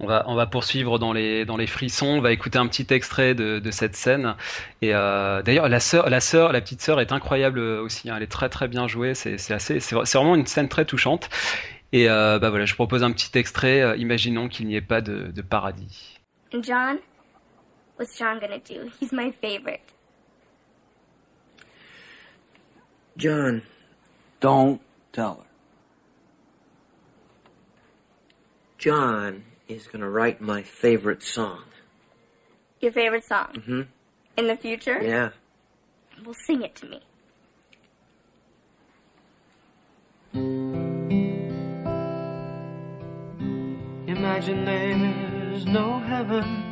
On 0.03 0.07
va, 0.07 0.25
on 0.29 0.35
va 0.35 0.47
poursuivre 0.47 0.99
dans 0.99 1.12
les, 1.12 1.45
dans 1.45 1.59
les 1.59 1.67
frissons. 1.67 2.07
On 2.07 2.21
va 2.23 2.33
écouter 2.33 2.59
un 2.59 2.67
petit 2.67 2.87
extrait 2.89 3.35
de, 3.35 3.59
de 3.59 3.71
cette 3.71 3.95
scène. 3.97 4.35
Et 4.81 4.95
euh, 4.95 5.43
d'ailleurs, 5.43 5.69
la 5.69 5.79
sœur, 5.79 6.09
la 6.09 6.21
sœur, 6.21 6.53
la 6.53 6.62
petite 6.62 6.81
sœur 6.81 7.00
est 7.00 7.12
incroyable 7.12 7.59
aussi. 7.61 8.09
hein. 8.09 8.15
Elle 8.17 8.23
est 8.23 8.27
très 8.27 8.49
très 8.49 8.67
bien 8.67 8.89
jouée. 8.89 9.15
C'est, 9.15 9.37
c'est 9.37 9.53
assez, 9.53 9.79
c'est, 9.79 9.95
vraiment 9.95 10.37
une 10.37 10.47
scène 10.47 10.69
très 10.71 10.87
touchante. 10.87 11.29
Et 11.93 12.09
euh, 12.09 12.39
bah 12.39 12.49
voilà, 12.49 12.65
je 12.65 12.75
propose 12.75 13.03
un 13.03 13.12
petit 13.12 13.37
extrait. 13.39 13.99
Imaginons 13.99 14.49
qu'il 14.49 14.69
n'y 14.69 14.77
ait 14.77 14.81
pas 14.81 15.03
de, 15.03 15.33
de 15.35 15.43
paradis. 15.43 16.19
John? 16.62 16.97
What's 18.00 18.16
John 18.16 18.40
gonna 18.40 18.59
do? 18.59 18.90
He's 18.99 19.12
my 19.12 19.30
favorite. 19.30 19.83
John. 23.19 23.61
Don't 24.40 24.80
tell 25.12 25.35
her. 25.35 25.47
John 28.78 29.45
is 29.69 29.87
gonna 29.87 30.09
write 30.09 30.40
my 30.40 30.62
favorite 30.62 31.23
song. 31.23 31.64
Your 32.80 32.90
favorite 32.90 33.26
song? 33.26 33.62
hmm 33.66 33.83
In 34.38 34.47
the 34.47 34.57
future? 34.57 35.02
Yeah. 35.02 35.33
Well, 36.25 36.35
sing 36.47 36.62
it 36.62 36.75
to 36.76 36.87
me. 36.87 37.02
Imagine 44.07 44.64
there's 44.64 45.66
no 45.66 45.99
heaven. 45.99 46.71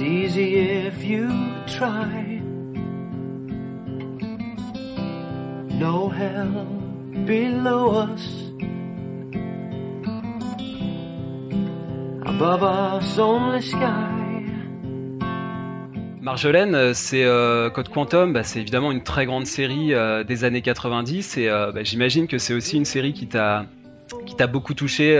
Easy 0.00 0.56
if 0.56 1.04
you 1.04 1.28
try. 1.66 2.40
No 5.78 6.08
hell 6.08 6.64
below 7.26 7.90
us. 7.90 8.50
Above 12.24 12.62
us, 12.62 13.18
only 13.18 13.60
sky. 13.60 14.20
Marjolaine, 16.22 16.74
euh, 16.74 16.92
c'est 16.94 17.24
euh, 17.24 17.70
Code 17.70 17.88
Quantum, 17.88 18.32
bah, 18.32 18.42
c'est 18.42 18.60
évidemment 18.60 18.92
une 18.92 19.02
très 19.02 19.26
grande 19.26 19.46
série 19.46 19.92
euh, 19.94 20.22
des 20.22 20.44
années 20.44 20.62
90 20.62 21.38
et 21.38 21.48
bah, 21.48 21.82
j'imagine 21.82 22.26
que 22.26 22.38
c'est 22.38 22.54
aussi 22.54 22.76
une 22.76 22.84
série 22.84 23.12
qui 23.12 23.26
t'a 23.26 23.66
qui 24.26 24.36
t'a 24.36 24.46
beaucoup 24.46 24.74
touché 24.74 25.18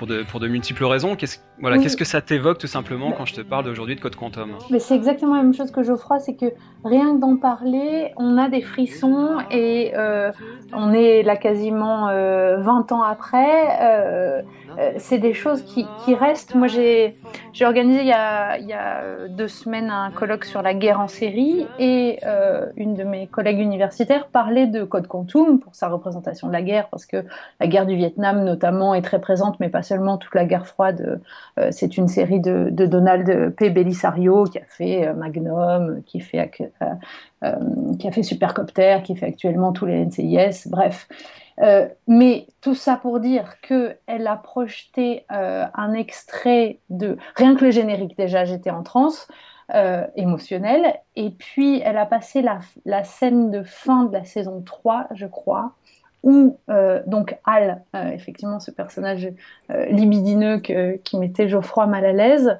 pour 0.00 0.06
de 0.06 0.22
pour 0.22 0.40
de 0.40 0.48
multiples 0.48 0.84
raisons. 0.86 1.14
Qu'est-ce 1.14 1.38
voilà, 1.60 1.76
Oui. 1.76 1.82
qu'est-ce 1.82 1.96
que 1.98 2.06
ça 2.06 2.22
t'évoque 2.22 2.56
tout 2.56 2.66
simplement 2.66 3.12
quand 3.12 3.26
je 3.26 3.34
te 3.34 3.42
parle 3.42 3.66
d'aujourd'hui 3.66 3.96
de 3.96 4.00
Code 4.00 4.16
Quantum? 4.16 4.52
Mais 4.70 4.78
c'est 4.78 4.94
exactement 4.94 5.36
la 5.36 5.42
même 5.42 5.52
chose 5.52 5.70
que 5.70 5.82
Geoffroy, 5.82 6.18
c'est 6.20 6.36
que 6.36 6.46
rien 6.86 7.14
que 7.14 7.20
d'en 7.20 7.36
parler, 7.36 8.14
on 8.16 8.38
a 8.38 8.48
des 8.48 8.62
frissons 8.62 9.36
et 9.50 9.92
euh, 9.94 10.32
on 10.72 10.94
est 10.94 11.22
là 11.22 11.36
quasiment 11.36 12.08
euh, 12.08 12.56
20 12.62 12.92
ans 12.92 13.02
après. 13.02 14.40
Euh, 14.80 14.92
c'est 14.96 15.18
des 15.18 15.34
choses 15.34 15.62
qui, 15.62 15.86
restent. 16.14 16.54
Moi, 16.54 16.66
j'ai 16.66 17.14
organisé 17.60 18.00
il 18.00 18.06
y, 18.06 18.12
a, 18.12 19.28
deux 19.28 19.48
semaines 19.48 19.90
un 19.90 20.10
colloque 20.10 20.44
sur 20.44 20.62
la 20.62 20.74
guerre 20.74 21.00
en 21.00 21.08
série 21.08 21.66
et 21.78 22.18
euh, 22.24 22.66
une 22.76 22.94
de 22.94 23.04
mes 23.04 23.26
collègues 23.26 23.60
universitaires 23.60 24.26
parlait 24.28 24.66
de 24.66 24.82
Code 24.84 25.06
Quantum 25.06 25.60
pour 25.60 25.74
sa 25.74 25.88
représentation 25.88 26.48
de 26.48 26.52
la 26.52 26.62
guerre, 26.62 26.88
parce 26.88 27.06
que 27.06 27.24
la 27.60 27.66
guerre 27.66 27.86
du 27.86 27.94
Vietnam 27.94 28.42
notamment 28.42 28.94
est 28.94 29.02
très 29.02 29.20
présente, 29.20 29.60
mais 29.60 29.68
pas 29.68 29.82
seulement 29.82 30.16
toute 30.16 30.34
la 30.34 30.44
guerre 30.44 30.66
froide. 30.66 31.20
euh, 31.58 31.68
c'est 31.70 31.96
une 31.96 32.08
série 32.08 32.40
de, 32.40 32.70
Donald 32.70 33.54
P. 33.56 33.70
Bellisario 33.70 34.44
qui 34.44 34.58
a 34.58 34.64
fait 34.66 35.12
Magnum, 35.14 36.02
qui 36.04 36.20
fait, 36.20 36.50
qui 36.50 36.64
a 37.42 38.12
fait 38.12 38.22
Supercopter, 38.22 38.98
qui 39.04 39.14
fait 39.14 39.26
actuellement 39.26 39.72
tous 39.72 39.86
les 39.86 40.04
NCIS, 40.04 40.68
bref. 40.68 41.06
Euh, 41.60 41.88
mais 42.06 42.46
tout 42.60 42.74
ça 42.74 42.96
pour 42.96 43.20
dire 43.20 43.60
qu'elle 43.60 44.26
a 44.26 44.36
projeté 44.36 45.26
euh, 45.30 45.66
un 45.74 45.92
extrait 45.92 46.78
de... 46.88 47.18
Rien 47.36 47.54
que 47.54 47.64
le 47.64 47.70
générique 47.70 48.16
déjà, 48.16 48.44
j'étais 48.44 48.70
en 48.70 48.82
transe 48.82 49.28
euh, 49.74 50.06
émotionnelle. 50.16 50.94
Et 51.16 51.30
puis, 51.30 51.80
elle 51.84 51.98
a 51.98 52.06
passé 52.06 52.42
la, 52.42 53.04
scène 53.04 53.50
de 53.50 53.62
fin 53.62 54.04
de 54.04 54.12
la 54.12 54.24
saison 54.24 54.62
3, 54.62 55.08
je 55.14 55.26
crois, 55.26 55.74
où 56.22 56.58
euh, 56.70 57.02
donc 57.06 57.38
Al, 57.44 57.82
effectivement 57.94 58.60
ce 58.60 58.70
personnage 58.70 59.32
libidineux 59.88 60.58
qui 60.58 61.18
mettait 61.18 61.48
Geoffroy 61.48 61.86
mal 61.86 62.04
à 62.04 62.12
l'aise, 62.12 62.58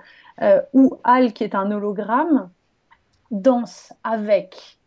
où 0.72 0.98
Al, 1.04 1.32
qui 1.32 1.44
est 1.44 1.54
un 1.54 1.70
hologramme, 1.70 2.48
danse 3.30 3.92
avec 4.02 4.78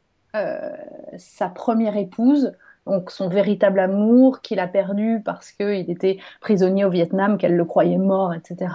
sa 1.17 1.49
première 1.49 1.97
épouse, 1.97 2.53
donc 2.85 3.11
son 3.11 3.29
véritable 3.29 3.79
amour 3.79 4.41
qu'il 4.41 4.59
a 4.59 4.67
perdu 4.67 5.21
parce 5.23 5.51
qu'il 5.51 5.89
était 5.89 6.17
prisonnier 6.41 6.85
au 6.85 6.89
Vietnam, 6.89 7.37
qu'elle 7.37 7.55
le 7.55 7.65
croyait 7.65 7.97
mort, 7.97 8.33
etc. 8.33 8.73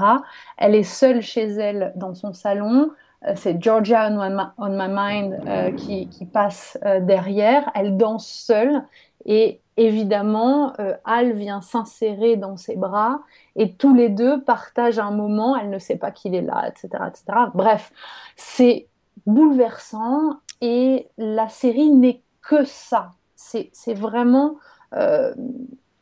Elle 0.57 0.75
est 0.75 0.83
seule 0.83 1.21
chez 1.21 1.47
elle 1.47 1.93
dans 1.97 2.15
son 2.15 2.33
salon. 2.33 2.91
Euh, 3.27 3.33
C'est 3.37 3.63
Georgia 3.63 4.11
on 4.59 4.69
my, 4.71 4.89
mind 4.89 5.41
euh, 5.47 5.73
qui, 5.73 6.09
qui 6.09 6.25
passe 6.25 6.79
euh, 6.85 7.01
derrière. 7.01 7.71
Elle 7.75 7.97
danse 7.97 8.27
seule 8.27 8.83
et 9.25 9.61
évidemment, 9.77 10.73
Al 11.05 11.35
vient 11.35 11.61
s'insérer 11.61 12.37
dans 12.37 12.57
ses 12.57 12.77
bras 12.77 13.21
et 13.57 13.75
tous 13.75 13.95
les 13.95 14.09
deux 14.09 14.43
partagent 14.43 14.99
un 14.99 15.11
moment. 15.11 15.57
Elle 15.57 15.71
ne 15.71 15.79
sait 15.79 15.97
pas 15.97 16.11
qu'il 16.11 16.35
est 16.35 16.43
là, 16.43 16.69
etc., 16.69 17.05
etc. 17.07 17.39
Bref, 17.55 17.93
c'est 18.35 18.89
bouleversant 19.27 20.39
et 20.61 21.09
la 21.19 21.49
série 21.49 21.91
n'est 21.91 22.23
que 22.43 22.65
ça. 22.65 23.13
C'est 23.39 23.95
vraiment 23.95 24.57
euh, 24.95 25.33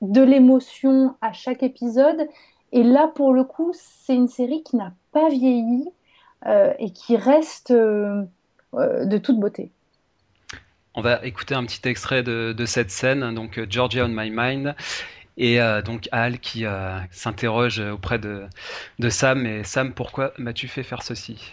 de 0.00 0.22
l'émotion 0.22 1.14
à 1.20 1.32
chaque 1.32 1.62
épisode. 1.62 2.26
Et 2.72 2.82
là, 2.82 3.08
pour 3.14 3.32
le 3.34 3.44
coup, 3.44 3.72
c'est 3.74 4.14
une 4.14 4.28
série 4.28 4.62
qui 4.62 4.76
n'a 4.76 4.92
pas 5.12 5.28
vieilli 5.28 5.88
euh, 6.46 6.72
et 6.78 6.90
qui 6.90 7.16
reste 7.16 7.72
euh, 7.72 8.24
de 8.72 9.18
toute 9.18 9.38
beauté. 9.38 9.70
On 10.94 11.02
va 11.02 11.24
écouter 11.24 11.54
un 11.54 11.64
petit 11.64 11.86
extrait 11.86 12.22
de, 12.22 12.64
cette 12.64 12.90
scène, 12.90 13.34
donc 13.34 13.60
Georgia 13.68 14.06
on 14.06 14.08
My 14.08 14.30
Mind, 14.30 14.74
et 15.36 15.58
donc 15.84 16.08
Al 16.10 16.38
qui 16.38 16.64
s'interroge 17.10 17.80
auprès 17.80 18.18
de 18.18 18.48
Sam. 19.10 19.44
Et 19.44 19.62
Sam, 19.62 19.92
pourquoi 19.92 20.32
m'as-tu 20.38 20.68
fait 20.68 20.82
faire 20.82 21.02
ceci? 21.02 21.52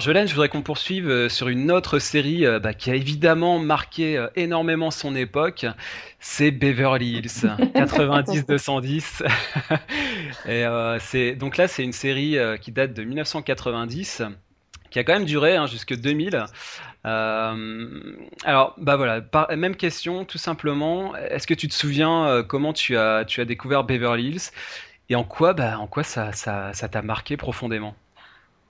Marjolaine, 0.00 0.26
je 0.26 0.32
voudrais 0.32 0.48
qu'on 0.48 0.62
poursuive 0.62 1.10
euh, 1.10 1.28
sur 1.28 1.48
une 1.48 1.70
autre 1.70 1.98
série 1.98 2.46
euh, 2.46 2.58
bah, 2.58 2.72
qui 2.72 2.90
a 2.90 2.94
évidemment 2.94 3.58
marqué 3.58 4.16
euh, 4.16 4.28
énormément 4.34 4.90
son 4.90 5.14
époque. 5.14 5.66
C'est 6.20 6.50
Beverly 6.50 7.18
Hills 7.18 7.50
90-210. 7.74 9.22
Et 10.46 10.64
euh, 10.64 10.98
c'est 11.00 11.34
donc 11.34 11.58
là, 11.58 11.68
c'est 11.68 11.84
une 11.84 11.92
série 11.92 12.38
qui 12.62 12.72
date 12.72 12.94
de 12.94 13.04
1990, 13.04 14.22
qui 14.90 14.98
a 14.98 15.04
quand 15.04 15.12
même 15.12 15.26
duré 15.26 15.56
hein, 15.56 15.66
jusque 15.66 15.94
2000. 15.94 16.46
Euh, 17.04 18.16
alors, 18.44 18.74
bah 18.78 18.96
voilà, 18.96 19.20
par- 19.20 19.54
même 19.54 19.76
question, 19.76 20.24
tout 20.24 20.38
simplement. 20.38 21.14
Est-ce 21.16 21.46
que 21.46 21.52
tu 21.52 21.68
te 21.68 21.74
souviens 21.74 22.26
euh, 22.26 22.42
comment 22.42 22.72
tu 22.72 22.96
as 22.96 23.26
tu 23.26 23.42
as 23.42 23.44
découvert 23.44 23.84
Beverly 23.84 24.28
Hills? 24.28 24.50
Et 25.10 25.14
en 25.14 25.24
quoi 25.24 25.52
bah 25.52 25.78
en 25.78 25.86
quoi 25.86 26.04
ça 26.04 26.32
ça 26.32 26.72
ça 26.72 26.88
t'a 26.88 27.02
marqué 27.02 27.36
profondément? 27.36 27.94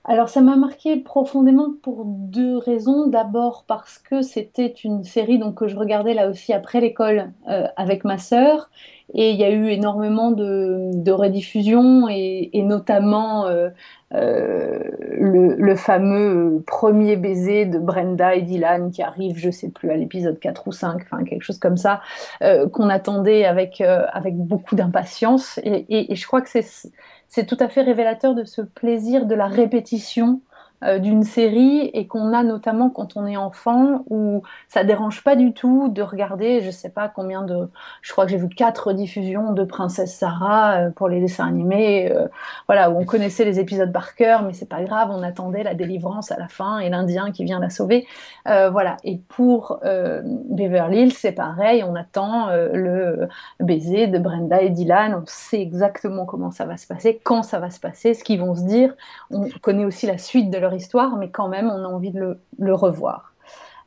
Alors, 0.03 0.29
ça 0.29 0.41
m'a 0.41 0.55
marqué 0.55 0.97
profondément 0.97 1.69
pour 1.83 2.05
deux 2.05 2.57
raisons. 2.57 3.05
D'abord 3.07 3.65
parce 3.67 3.99
que 3.99 4.23
c'était 4.23 4.73
une 4.83 5.03
série 5.03 5.37
donc, 5.37 5.55
que 5.55 5.67
je 5.67 5.75
regardais 5.75 6.15
là 6.15 6.27
aussi 6.27 6.53
après 6.53 6.81
l'école 6.81 7.31
euh, 7.47 7.67
avec 7.77 8.03
ma 8.03 8.17
sœur. 8.17 8.71
Et 9.13 9.31
il 9.31 9.35
y 9.35 9.43
a 9.43 9.51
eu 9.51 9.67
énormément 9.67 10.31
de, 10.31 11.11
rediffusions 11.11 12.07
et, 12.09 12.49
notamment 12.63 13.45
euh, 13.45 13.69
euh, 14.13 14.79
le, 15.19 15.75
fameux 15.75 16.63
premier 16.65 17.17
baiser 17.17 17.65
de 17.65 17.77
Brenda 17.77 18.33
et 18.35 18.41
Dylan 18.41 18.89
qui 18.89 19.03
arrive, 19.03 19.37
je 19.37 19.51
sais 19.51 19.69
plus, 19.69 19.91
à 19.91 19.97
l'épisode 19.97 20.39
4 20.39 20.67
ou 20.67 20.71
5, 20.71 21.01
enfin 21.03 21.25
quelque 21.25 21.43
chose 21.43 21.59
comme 21.59 21.75
ça, 21.75 21.99
qu'on 22.71 22.87
attendait 22.87 23.43
avec, 23.43 23.81
avec 23.81 24.37
beaucoup 24.37 24.75
d'impatience. 24.75 25.59
Et 25.65 26.15
je 26.15 26.25
crois 26.25 26.41
que 26.41 26.49
c'est 26.49 26.63
c'est 27.31 27.45
tout 27.45 27.57
à 27.61 27.69
fait 27.69 27.81
révélateur 27.81 28.35
de 28.35 28.43
ce 28.43 28.61
plaisir 28.61 29.25
de 29.25 29.35
la 29.35 29.47
répétition 29.47 30.41
d'une 30.99 31.23
série 31.23 31.91
et 31.93 32.07
qu'on 32.07 32.33
a 32.33 32.43
notamment 32.43 32.89
quand 32.89 33.15
on 33.15 33.27
est 33.27 33.37
enfant 33.37 34.03
où 34.09 34.41
ça 34.67 34.83
dérange 34.83 35.23
pas 35.23 35.35
du 35.35 35.53
tout 35.53 35.89
de 35.89 36.01
regarder, 36.01 36.61
je 36.61 36.71
sais 36.71 36.89
pas 36.89 37.07
combien 37.07 37.43
de, 37.43 37.69
je 38.01 38.11
crois 38.11 38.25
que 38.25 38.31
j'ai 38.31 38.37
vu 38.37 38.49
quatre 38.49 38.93
diffusions 38.93 39.53
de 39.53 39.63
Princesse 39.63 40.15
Sarah 40.15 40.87
euh, 40.87 40.89
pour 40.91 41.07
les 41.07 41.19
dessins 41.21 41.47
animés, 41.47 42.11
euh, 42.11 42.27
voilà 42.67 42.89
où 42.89 42.99
on 42.99 43.05
connaissait 43.05 43.45
les 43.45 43.59
épisodes 43.59 43.91
par 43.91 44.15
cœur, 44.15 44.43
mais 44.43 44.53
c'est 44.53 44.69
pas 44.69 44.83
grave, 44.83 45.09
on 45.11 45.23
attendait 45.23 45.63
la 45.63 45.73
délivrance 45.75 46.31
à 46.31 46.37
la 46.37 46.47
fin 46.47 46.79
et 46.79 46.89
l'Indien 46.89 47.31
qui 47.31 47.43
vient 47.43 47.59
la 47.59 47.69
sauver, 47.69 48.07
Euh, 48.47 48.69
voilà. 48.71 48.97
Et 49.03 49.17
pour 49.17 49.79
euh, 49.85 50.21
Beverly 50.25 51.01
Hills, 51.03 51.13
c'est 51.13 51.31
pareil, 51.31 51.83
on 51.83 51.95
attend 51.95 52.49
euh, 52.49 52.69
le 52.73 53.27
baiser 53.59 54.07
de 54.07 54.17
Brenda 54.17 54.61
et 54.61 54.69
Dylan, 54.69 55.13
on 55.13 55.23
sait 55.27 55.61
exactement 55.61 56.25
comment 56.25 56.51
ça 56.51 56.65
va 56.65 56.77
se 56.77 56.87
passer, 56.87 57.19
quand 57.23 57.43
ça 57.43 57.59
va 57.59 57.69
se 57.69 57.79
passer, 57.79 58.13
ce 58.13 58.23
qu'ils 58.23 58.39
vont 58.39 58.55
se 58.55 58.63
dire. 58.63 58.95
On 59.29 59.47
connaît 59.61 59.85
aussi 59.85 60.07
la 60.07 60.17
suite 60.17 60.49
de 60.49 60.57
leur 60.57 60.70
histoire, 60.73 61.15
mais 61.17 61.29
quand 61.29 61.47
même, 61.47 61.69
on 61.69 61.83
a 61.83 61.87
envie 61.87 62.11
de 62.11 62.37
le, 62.59 62.73
revoir. 62.73 63.33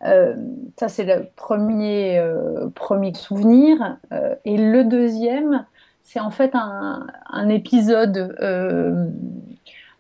Euh, 0.05 0.35
ça, 0.79 0.89
c'est 0.89 1.05
le 1.05 1.27
premier, 1.37 2.19
euh, 2.19 2.69
premier 2.75 3.15
souvenir. 3.15 3.99
Euh, 4.13 4.35
et 4.45 4.57
le 4.57 4.85
deuxième, 4.85 5.67
c'est 6.03 6.21
en 6.21 6.31
fait 6.31 6.55
un, 6.55 7.49
épisode. 7.49 8.37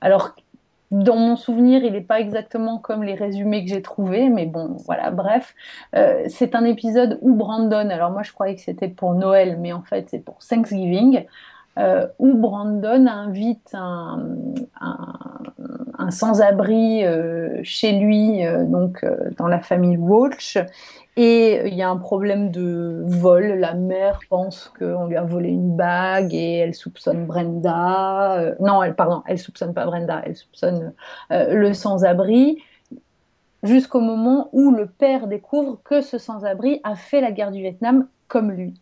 alors, 0.00 0.34
dans 0.90 1.16
mon 1.16 1.36
souvenir, 1.36 1.82
il 1.82 1.92
n'est 1.92 2.00
pas 2.00 2.20
exactement 2.20 2.78
comme 2.78 3.02
les 3.02 3.14
résumés 3.14 3.64
que 3.64 3.70
j'ai 3.70 3.82
trouvés, 3.82 4.28
mais 4.28 4.46
bon, 4.46 4.76
voilà, 4.84 5.10
bref. 5.10 5.54
C'est 6.28 6.54
un 6.54 6.64
épisode 6.64 7.18
où 7.22 7.34
Brandon, 7.34 7.88
alors 7.90 8.10
moi 8.10 8.22
je 8.22 8.32
croyais 8.32 8.54
que 8.54 8.60
c'était 8.60 8.88
pour 8.88 9.14
Noël, 9.14 9.58
mais 9.60 9.72
en 9.72 9.82
fait 9.82 10.08
c'est 10.10 10.20
pour 10.20 10.38
Thanksgiving, 10.38 11.24
où 12.18 12.34
Brandon 12.34 13.06
invite 13.06 13.74
un, 13.74 14.20
un 15.98 16.10
sans-abri 16.10 17.04
euh, 17.04 17.60
chez 17.62 17.92
lui, 17.92 18.44
euh, 18.44 18.64
donc 18.64 19.04
euh, 19.04 19.30
dans 19.36 19.48
la 19.48 19.60
famille 19.60 19.96
Walsh, 19.96 20.58
et 21.16 21.68
il 21.68 21.74
y 21.74 21.82
a 21.82 21.88
un 21.88 21.96
problème 21.96 22.50
de 22.50 23.04
vol. 23.06 23.58
La 23.60 23.74
mère 23.74 24.18
pense 24.28 24.72
qu'on 24.78 25.06
lui 25.06 25.16
a 25.16 25.22
volé 25.22 25.50
une 25.50 25.76
bague 25.76 26.34
et 26.34 26.56
elle 26.56 26.74
soupçonne 26.74 27.26
Brenda. 27.26 28.54
non, 28.58 28.82
elle, 28.82 28.96
pardon, 28.96 29.22
elle 29.26 29.38
soupçonne 29.38 29.74
pas 29.74 29.86
Brenda, 29.86 30.22
elle 30.24 30.34
soupçonne 30.34 30.92
le 31.30 31.72
sans-abri. 31.72 32.58
Jusqu'au 33.62 34.00
moment 34.00 34.48
où 34.52 34.72
le 34.72 34.86
père 34.86 35.28
découvre 35.28 35.78
que 35.84 36.00
ce 36.00 36.18
sans-abri 36.18 36.80
a 36.82 36.96
fait 36.96 37.20
la 37.20 37.30
guerre 37.30 37.52
du 37.52 37.60
Vietnam 37.60 38.08
comme 38.26 38.50
lui. 38.50 38.74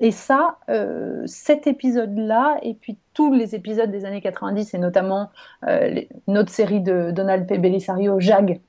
Et 0.00 0.12
ça, 0.12 0.58
euh, 0.68 1.22
cet 1.26 1.66
épisode-là, 1.66 2.58
et 2.62 2.74
puis 2.74 2.98
tous 3.14 3.32
les 3.32 3.54
épisodes 3.54 3.90
des 3.90 4.04
années 4.04 4.20
90, 4.20 4.74
et 4.74 4.78
notamment 4.78 5.30
euh, 5.66 6.02
notre 6.28 6.50
série 6.50 6.80
de 6.80 7.10
Donald 7.10 7.46
P. 7.48 7.58
Bellisario, 7.58 8.20
Jag, 8.20 8.60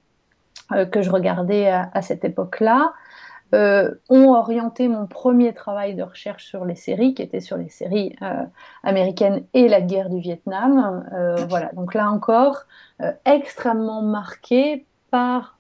euh, 0.72 0.86
que 0.86 1.02
je 1.04 1.12
regardais 1.12 1.70
à, 1.70 2.02
cette 2.02 2.26
époque-là, 2.26 2.94
ont 3.52 4.34
orienté 4.34 4.88
mon 4.88 5.08
premier 5.08 5.54
travail 5.54 5.96
de 5.96 6.04
recherche 6.04 6.46
sur 6.46 6.66
les 6.66 6.76
séries, 6.76 7.16
qui 7.16 7.24
était 7.24 7.40
sur 7.40 7.58
les 7.58 7.70
séries 7.70 8.16
américaines 8.84 9.44
et 9.56 9.68
la 9.68 9.82
guerre 9.82 10.12
du 10.12 10.20
Vietnam. 10.20 11.04
Voilà, 11.50 11.72
donc 11.74 11.96
là 11.96 12.12
encore, 12.12 12.66
extrêmement 13.26 14.04
marqué 14.04 14.86
par 15.10 15.58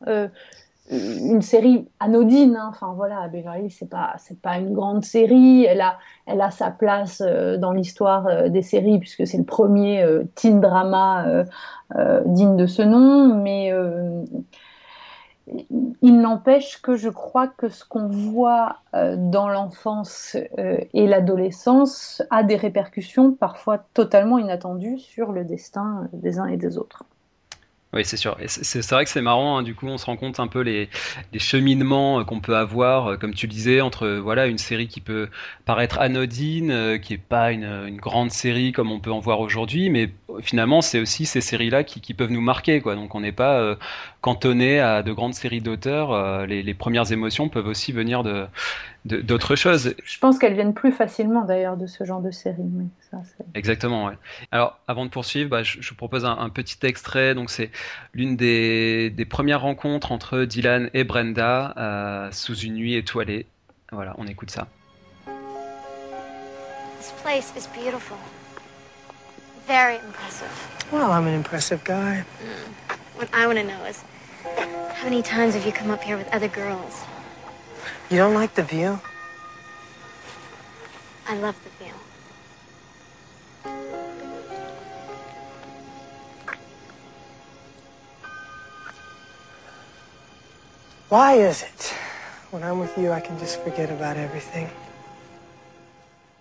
une 0.89 1.41
série 1.41 1.87
anodine. 1.99 2.55
hein. 2.55 2.67
Enfin 2.69 2.93
voilà, 2.95 3.27
Beverly 3.27 3.69
c'est 3.69 3.89
pas 3.89 4.15
c'est 4.17 4.41
pas 4.41 4.57
une 4.57 4.73
grande 4.73 5.05
série. 5.05 5.65
Elle 5.65 5.81
a 5.81 6.51
sa 6.51 6.71
place 6.71 7.21
euh, 7.25 7.57
dans 7.57 7.71
l'histoire 7.71 8.27
euh, 8.27 8.49
des 8.49 8.61
séries 8.61 8.99
puisque 8.99 9.27
c'est 9.27 9.37
le 9.37 9.43
premier 9.43 10.01
euh, 10.03 10.23
teen 10.35 10.59
drama 10.59 11.27
euh, 11.27 11.45
euh, 11.95 12.21
digne 12.25 12.55
de 12.55 12.65
ce 12.67 12.81
nom, 12.81 13.35
mais 13.35 13.71
euh, 13.71 14.23
il 16.01 16.19
n'empêche 16.19 16.81
que 16.81 16.95
je 16.95 17.09
crois 17.09 17.47
que 17.47 17.69
ce 17.69 17.83
qu'on 17.83 18.07
voit 18.07 18.77
euh, 18.93 19.15
dans 19.17 19.49
l'enfance 19.49 20.37
euh, 20.59 20.77
et 20.93 21.07
l'adolescence 21.07 22.21
a 22.29 22.43
des 22.43 22.55
répercussions 22.55 23.33
parfois 23.33 23.79
totalement 23.95 24.37
inattendues 24.37 24.99
sur 24.99 25.31
le 25.31 25.45
destin 25.45 26.03
euh, 26.03 26.07
des 26.13 26.37
uns 26.39 26.45
et 26.45 26.57
des 26.57 26.77
autres. 26.77 27.03
Oui, 27.91 28.05
c'est 28.05 28.17
sûr. 28.17 28.37
C'est 28.45 28.87
vrai 28.91 29.03
que 29.03 29.09
c'est 29.09 29.21
marrant, 29.21 29.57
hein, 29.57 29.63
du 29.63 29.73
coup, 29.73 29.87
on 29.87 29.97
se 29.97 30.05
rend 30.05 30.15
compte 30.15 30.39
un 30.39 30.45
peu 30.45 30.61
les, 30.61 30.89
cheminements 31.39 32.19
euh, 32.19 32.23
qu'on 32.23 32.39
peut 32.39 32.55
avoir, 32.55 33.07
euh, 33.07 33.17
comme 33.17 33.33
tu 33.33 33.47
le 33.47 33.51
disais, 33.51 33.81
entre 33.81 34.05
euh, 34.05 34.19
voilà 34.19 34.45
une 34.45 34.59
série 34.59 34.87
qui 34.87 35.01
peut 35.01 35.27
paraître 35.65 35.97
anodine, 35.99 36.99
qui 37.01 37.15
est 37.15 37.17
pas 37.17 37.51
une, 37.51 37.97
grande 37.97 38.29
série 38.29 38.73
comme 38.73 38.91
on 38.91 38.99
peut 38.99 39.11
en 39.11 39.19
voir 39.19 39.39
aujourd'hui, 39.39 39.89
mais 39.89 40.11
finalement, 40.41 40.81
c'est 40.81 40.99
aussi 40.99 41.25
ces 41.25 41.41
séries-là 41.41 41.83
qui, 41.83 42.13
peuvent 42.13 42.29
nous 42.29 42.41
marquer, 42.41 42.79
quoi. 42.79 42.93
Donc, 42.93 43.15
on 43.15 43.21
n'est 43.21 43.31
pas 43.31 43.75
cantonné 44.21 44.79
à 44.79 45.01
de 45.03 45.11
grandes 45.13 45.33
séries 45.33 45.61
d'auteurs. 45.61 46.11
euh, 46.11 46.45
les, 46.45 46.61
les 46.63 46.73
premières 46.73 47.11
émotions 47.11 47.47
peuvent 47.49 47.67
aussi 47.67 47.91
venir 47.91 48.23
de 48.23 48.47
d'autres 49.05 49.55
choses. 49.55 49.95
Je 50.03 50.19
pense 50.19 50.37
qu'elles 50.37 50.53
viennent 50.55 50.73
plus 50.73 50.91
facilement 50.91 51.45
d'ailleurs 51.45 51.77
de 51.77 51.87
ce 51.87 52.03
genre 52.03 52.21
de 52.21 52.31
série. 52.31 52.57
mais 52.61 52.83
ça, 53.09 53.17
c'est- 53.25 53.45
Exactement, 53.57 54.05
ouais. 54.05 54.17
Alors, 54.51 54.77
avant 54.87 55.05
de 55.05 55.09
poursuivre, 55.09 55.49
bah, 55.49 55.63
je, 55.63 55.81
je 55.81 55.89
vous 55.89 55.95
propose 55.95 56.25
un, 56.25 56.37
un 56.37 56.49
petit 56.49 56.77
extrait. 56.85 57.33
Donc, 57.33 57.49
c'est 57.49 57.71
l'une 58.13 58.35
des, 58.35 59.09
des 59.09 59.25
premières 59.25 59.61
rencontres 59.61 60.11
entre 60.11 60.39
Dylan 60.43 60.89
et 60.93 61.05
Brenda 61.05 61.73
euh, 61.77 62.29
sous 62.31 62.55
une 62.57 62.73
nuit 62.73 62.95
étoilée. 62.95 63.47
Voilà, 63.93 64.13
on 64.17 64.27
écoute 64.27 64.51
ça. 64.51 64.67
This 66.99 67.13
place 67.23 67.53
is 67.55 67.67
beautiful. 67.73 68.17
Very 69.65 69.95
impressive. 69.95 70.49
Well, 70.91 71.09
I'm 71.11 71.25
an 71.27 71.33
impressive 71.35 71.79
guy. 71.85 72.23
What 73.19 73.33
I 73.33 73.47
want 73.47 73.59
to 73.59 73.65
know 73.65 73.83
is 73.83 74.01
how 74.93 75.03
many 75.03 75.21
times 75.21 75.53
have 75.53 75.65
you 75.65 75.73
come 75.73 75.91
up 75.91 76.01
here 76.01 76.15
with 76.15 76.29
other 76.29 76.47
girls? 76.47 77.03
You 78.09 78.15
don't 78.15 78.33
like 78.33 78.55
the 78.55 78.63
view? 78.63 78.97
I 81.27 81.35
love 81.35 81.57
the 81.65 81.69
view. 81.83 81.93
Why 91.09 91.33
is 91.33 91.63
it? 91.63 91.93
When 92.51 92.63
I'm 92.63 92.79
with 92.79 92.97
you, 92.97 93.11
I 93.11 93.19
can 93.19 93.37
just 93.37 93.61
forget 93.63 93.91
about 93.91 94.15
everything. 94.15 94.69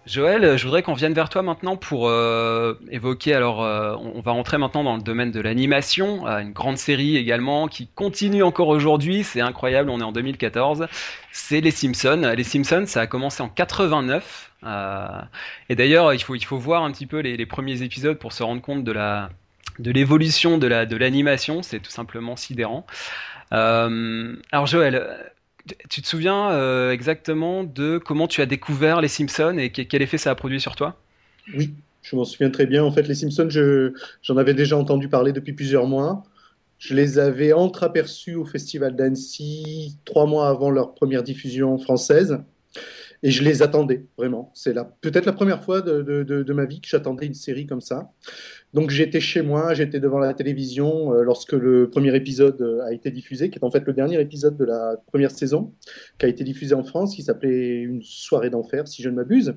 Joël, 0.09 0.57
je 0.57 0.65
voudrais 0.65 0.83
qu'on 0.83 0.95
vienne 0.95 1.13
vers 1.13 1.29
toi 1.29 1.43
maintenant 1.43 1.77
pour 1.77 2.09
euh, 2.09 2.75
évoquer. 2.91 3.35
Alors, 3.35 3.63
euh, 3.63 3.95
on 4.15 4.23
va 4.23 4.33
rentrer 4.33 4.57
maintenant 4.57 4.83
dans 4.83 4.97
le 4.97 5.03
domaine 5.03 5.31
de 5.31 5.41
l'animation, 5.41 6.27
euh, 6.27 6.39
une 6.39 6.53
grande 6.53 6.79
série 6.79 7.19
également 7.19 7.69
qui 7.69 7.89
continue 7.89 8.43
encore 8.43 8.69
aujourd'hui. 8.69 9.23
C'est 9.23 9.43
incroyable, 9.43 9.91
on 9.91 10.01
est 10.01 10.05
en 10.05 10.13
2014. 10.13 10.87
C'est 11.31 11.61
Les 11.61 11.71
Simpsons. 11.71 12.33
Les 12.35 12.43
Simpsons, 12.43 12.85
ça 12.87 13.03
a 13.03 13.07
commencé 13.07 13.43
en 13.43 13.51
89. 13.51 14.51
euh, 14.65 15.07
et 15.69 15.77
d'ailleurs, 15.77 16.15
il 16.15 16.23
faut 16.23 16.35
il 16.35 16.45
faut 16.45 16.57
voir 16.57 16.85
un 16.85 16.91
petit 16.91 17.07
peu 17.07 17.19
les, 17.21 17.47
premiers 17.47 17.83
épisodes 17.83 18.19
pour 18.19 18.33
se 18.33 18.43
rendre 18.43 18.63
compte 18.63 18.85
de 18.85 18.93
la 18.93 19.29
de 19.79 19.91
l'évolution 19.91 20.57
de 20.57 20.67
la 20.67 20.87
de 20.87 20.97
l'animation. 20.97 21.63
C'est 21.63 21.81
tout 21.81 21.91
simplement 21.91 22.35
sidérant. 22.35 22.87
Alors, 23.51 24.67
Joël. 24.67 25.33
Tu 25.89 26.03
te 26.03 26.07
souviens 26.07 26.51
euh, 26.53 26.93
exactement 26.93 27.65
de 27.65 27.99
comment 27.99 28.29
tu 28.29 28.41
as 28.43 28.47
découvert 28.47 29.01
les 29.01 29.09
Simpsons 29.09 29.57
et 29.59 29.71
que- 29.71 29.83
quel 29.83 30.03
effet 30.03 30.19
ça 30.19 30.31
a 30.31 30.35
produit 30.35 30.61
sur 30.61 30.77
toi? 30.77 30.97
Oui, 31.53 31.75
je 32.03 32.17
m'en 32.17 32.25
souviens 32.25 32.51
très 32.51 32.67
bien. 32.67 32.85
En 32.85 32.93
fait, 32.93 33.03
les 33.09 33.15
Simpsons, 33.15 33.49
je- 33.51 33.93
j'en 34.23 34.37
avais 34.37 34.55
déjà 34.55 34.77
entendu 34.77 35.09
parler 35.09 35.33
depuis 35.33 35.53
plusieurs 35.53 35.87
mois. 35.87 36.25
Je 36.79 36.95
les 36.95 37.19
avais 37.19 37.53
entreaperçus 37.53 38.35
au 38.37 38.45
Festival 38.47 38.97
d'Annecy 38.97 39.99
trois 40.05 40.27
mois 40.27 40.49
avant 40.49 40.71
leur 40.71 40.95
première 40.95 41.23
diffusion 41.23 41.79
française. 41.79 42.39
Et 43.23 43.31
je 43.31 43.43
les 43.43 43.63
attendais, 43.63 44.07
vraiment. 44.17 44.53
C'est 44.55 44.75
peut-être 45.01 45.27
la 45.27 45.33
première 45.33 45.63
fois 45.65 45.81
de, 45.81 46.53
ma 46.53 46.65
vie 46.67 46.81
que 46.81 46.89
j'attendais 46.89 47.27
une 47.27 47.35
série 47.35 47.67
comme 47.67 47.81
ça. 47.81 48.11
Donc 48.75 48.91
j'étais 48.91 49.21
chez 49.21 49.43
moi, 49.43 49.73
j'étais 49.75 49.99
devant 49.99 50.19
la 50.19 50.35
télévision 50.35 51.15
euh, 51.15 51.23
lorsque 51.23 51.53
le 51.53 51.89
premier 51.89 52.15
épisode 52.15 52.61
euh, 52.61 52.83
a 52.85 52.93
été 52.93 53.11
diffusé, 53.11 53.49
qui 53.49 53.59
est 53.59 53.65
en 53.65 53.71
fait 53.71 53.85
le 53.87 53.95
dernier 53.95 54.21
épisode 54.21 54.59
de 54.59 54.65
la 54.65 54.97
première 55.07 55.31
saison, 55.31 55.73
qui 56.19 56.27
a 56.27 56.29
été 56.29 56.45
diffusé 56.45 56.75
en 56.75 56.85
France, 56.85 57.17
qui 57.17 57.23
s'appelait 57.23 57.81
Une 57.81 58.03
soirée 58.03 58.51
d'enfer, 58.51 58.87
si 58.87 59.03
je 59.03 59.09
ne 59.09 59.15
m'abuse. 59.15 59.55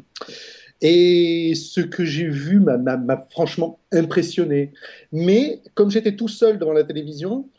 Et 0.82 1.54
ce 1.56 1.82
que 1.82 2.04
j'ai 2.04 2.28
vu 2.28 2.60
m'a 2.60 3.28
franchement 3.30 3.80
impressionné. 3.92 4.72
Mais 5.12 5.62
comme 5.76 5.92
j'étais 5.92 6.16
tout 6.16 6.28
seul 6.28 6.58
devant 6.58 6.74
la 6.74 6.84
télévision, 6.84 7.50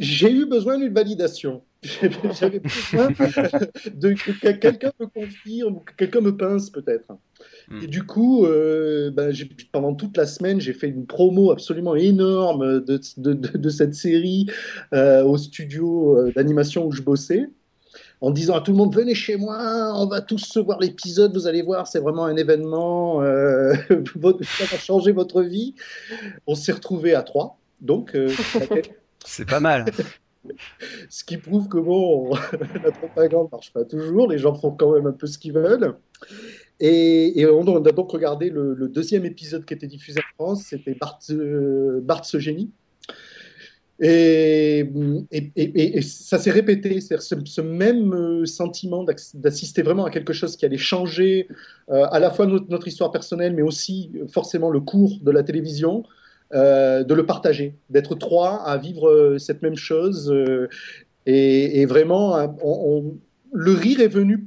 j'ai 0.00 0.30
eu 0.30 0.46
besoin 0.46 0.78
d'une 0.78 0.92
validation. 0.92 1.62
J'avais 2.40 2.58
besoin 2.58 3.08
de 3.10 4.12
que 4.14 4.50
quelqu'un 4.52 4.90
me 4.98 5.06
confirme, 5.06 5.76
ou 5.76 5.80
que 5.80 5.92
quelqu'un 5.96 6.20
me 6.20 6.36
pince 6.36 6.70
peut-être. 6.70 7.12
Et 7.82 7.86
du 7.86 8.02
coup, 8.04 8.44
euh, 8.44 9.10
ben, 9.12 9.32
pendant 9.72 9.94
toute 9.94 10.16
la 10.16 10.26
semaine, 10.26 10.60
j'ai 10.60 10.72
fait 10.72 10.88
une 10.88 11.06
promo 11.06 11.50
absolument 11.52 11.94
énorme 11.94 12.80
de, 12.80 13.00
de- 13.18 13.32
de- 13.34 13.58
de 13.58 13.68
cette 13.68 13.94
série 13.94 14.46
euh, 14.94 15.22
au 15.24 15.36
studio 15.36 16.16
euh, 16.16 16.32
d'animation 16.34 16.86
où 16.86 16.92
je 16.92 17.02
bossais, 17.02 17.46
en 18.20 18.30
disant 18.30 18.54
à 18.56 18.60
tout 18.62 18.72
le 18.72 18.78
monde 18.78 18.94
venez 18.94 19.14
chez 19.14 19.36
moi, 19.36 19.92
on 19.94 20.06
va 20.06 20.20
tous 20.22 20.38
se 20.44 20.58
voir 20.58 20.80
l'épisode, 20.80 21.34
vous 21.34 21.46
allez 21.46 21.62
voir, 21.62 21.86
c'est 21.86 22.00
vraiment 22.00 22.24
un 22.24 22.36
événement, 22.36 23.22
euh, 23.22 23.74
ça 23.90 24.64
va 24.72 24.78
changer 24.78 25.12
votre 25.12 25.42
vie. 25.42 25.74
On 26.46 26.54
s'est 26.54 26.72
retrouvés 26.72 27.14
à 27.14 27.22
trois, 27.22 27.58
donc 27.80 28.14
euh, 28.16 28.28
C'est 29.26 29.48
pas 29.48 29.60
mal. 29.60 29.86
ce 31.10 31.24
qui 31.24 31.36
prouve 31.36 31.68
que 31.68 31.78
bon, 31.78 32.34
la 32.84 32.92
propagande 32.92 33.48
marche 33.50 33.72
pas 33.72 33.84
toujours, 33.84 34.28
les 34.28 34.38
gens 34.38 34.54
font 34.54 34.70
quand 34.70 34.92
même 34.92 35.06
un 35.06 35.12
peu 35.12 35.26
ce 35.26 35.38
qu'ils 35.38 35.52
veulent. 35.52 35.94
Et, 36.78 37.46
on 37.46 37.84
a 37.84 37.92
donc 37.92 38.10
regardé 38.10 38.50
le, 38.50 38.88
deuxième 38.88 39.24
épisode 39.24 39.64
qui 39.64 39.74
était 39.74 39.86
diffusé 39.86 40.20
en 40.20 40.44
France, 40.44 40.64
c'était 40.68 40.94
Bart, 40.94 41.18
euh, 41.30 42.00
Bart 42.02 42.24
ce 42.24 42.38
génie. 42.38 42.70
Et, 43.98 44.84
ça 46.02 46.38
s'est 46.38 46.50
répété, 46.50 47.00
ce, 47.00 47.16
ce 47.18 47.60
même 47.60 48.12
euh, 48.12 48.44
sentiment 48.44 49.04
d'assister 49.34 49.82
vraiment 49.82 50.04
à 50.04 50.10
quelque 50.10 50.34
chose 50.34 50.56
qui 50.56 50.66
allait 50.66 50.76
changer 50.76 51.48
euh, 51.90 52.04
à 52.10 52.18
la 52.18 52.30
fois 52.30 52.46
notre, 52.46 52.68
notre 52.68 52.88
histoire 52.88 53.10
personnelle, 53.10 53.54
mais 53.54 53.62
aussi 53.62 54.10
euh, 54.16 54.26
forcément 54.28 54.70
le 54.70 54.80
cours 54.80 55.18
de 55.22 55.30
la 55.30 55.42
télévision, 55.42 56.04
euh, 56.54 57.02
de 57.02 57.12
le 57.12 57.26
partager, 57.26 57.74
d'être 57.90 58.14
trois 58.14 58.62
à 58.64 58.76
vivre 58.78 59.08
euh, 59.08 59.38
cette 59.38 59.62
même 59.62 59.74
chose. 59.74 60.30
euh, 60.30 60.68
et, 61.26 61.84
vraiment, 61.86 62.36
hein, 62.36 62.54
le 63.52 63.72
rire 63.72 64.00
est 64.00 64.08
venu 64.08 64.46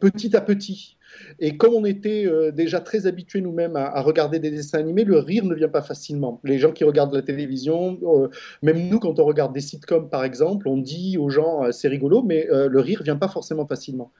petit 0.00 0.36
à 0.36 0.40
petit. 0.40 0.96
Et 1.38 1.56
comme 1.56 1.74
on 1.74 1.84
était 1.84 2.26
déjà 2.52 2.80
très 2.80 3.06
habitués 3.06 3.40
nous-mêmes 3.40 3.76
à, 3.76 4.00
regarder 4.00 4.40
des 4.40 4.50
dessins 4.50 4.78
animés, 4.78 5.04
le 5.04 5.18
rire 5.18 5.44
ne 5.44 5.54
vient 5.54 5.68
pas 5.68 5.82
facilement. 5.82 6.40
Les 6.42 6.58
gens 6.58 6.72
qui 6.72 6.82
regardent 6.82 7.14
la 7.14 7.22
télévision, 7.22 8.00
même 8.62 8.88
nous, 8.88 8.98
quand 8.98 9.20
on 9.20 9.24
regarde 9.24 9.52
des 9.52 9.60
sitcoms 9.60 10.08
par 10.08 10.24
exemple, 10.24 10.66
on 10.66 10.76
dit 10.76 11.18
aux 11.18 11.28
gens 11.28 11.70
c'est 11.70 11.88
rigolo, 11.88 12.24
mais 12.24 12.48
le 12.50 12.80
rire 12.80 13.02
vient 13.04 13.16
pas 13.16 13.28
forcément 13.28 13.66
facilement. 13.66 14.10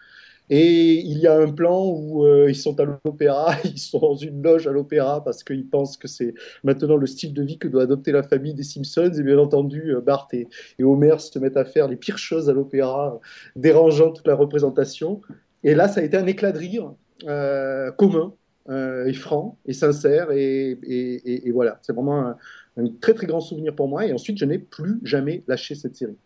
Et 0.50 0.94
il 0.94 1.18
y 1.18 1.26
a 1.26 1.38
un 1.38 1.50
plan 1.50 1.86
où 1.86 2.26
euh, 2.26 2.50
ils 2.50 2.56
sont 2.56 2.78
à 2.80 2.84
l'opéra, 2.84 3.54
ils 3.64 3.78
sont 3.78 4.00
dans 4.00 4.16
une 4.16 4.42
loge 4.42 4.66
à 4.66 4.72
l'opéra 4.72 5.22
parce 5.24 5.44
qu'ils 5.44 5.68
pensent 5.68 5.96
que 5.96 6.08
c'est 6.08 6.34
maintenant 6.64 6.96
le 6.96 7.06
style 7.06 7.32
de 7.32 7.42
vie 7.42 7.58
que 7.58 7.68
doit 7.68 7.84
adopter 7.84 8.12
la 8.12 8.22
famille 8.22 8.54
des 8.54 8.62
Simpsons. 8.62 9.12
Et 9.18 9.22
bien 9.22 9.38
entendu, 9.38 9.94
euh, 9.94 10.00
Bart 10.00 10.28
et, 10.32 10.48
Homer 10.82 11.18
se 11.18 11.38
mettent 11.38 11.56
à 11.56 11.64
faire 11.64 11.88
les 11.88 11.96
pires 11.96 12.18
choses 12.18 12.50
à 12.50 12.52
l'opéra, 12.52 13.20
dérangeant 13.56 14.10
toute 14.10 14.26
la 14.26 14.34
représentation. 14.34 15.20
Et 15.64 15.74
là, 15.74 15.88
ça 15.88 16.00
a 16.00 16.02
été 16.02 16.16
un 16.16 16.26
éclat 16.26 16.52
de 16.52 16.58
rire 16.58 16.92
euh, 17.28 17.90
commun 17.92 18.34
et 18.68 19.12
franc 19.12 19.58
et 19.66 19.72
sincère. 19.72 20.30
Et, 20.32 21.50
voilà, 21.52 21.78
c'est 21.82 21.92
vraiment 21.92 22.34
un 22.76 22.86
très 23.00 23.14
très 23.14 23.26
grand 23.26 23.40
souvenir 23.40 23.74
pour 23.74 23.88
moi. 23.88 24.06
Et 24.06 24.12
ensuite, 24.12 24.38
je 24.38 24.44
n'ai 24.44 24.58
plus 24.58 25.00
jamais 25.02 25.42
lâché 25.46 25.74
cette 25.74 25.96
série. 25.96 26.16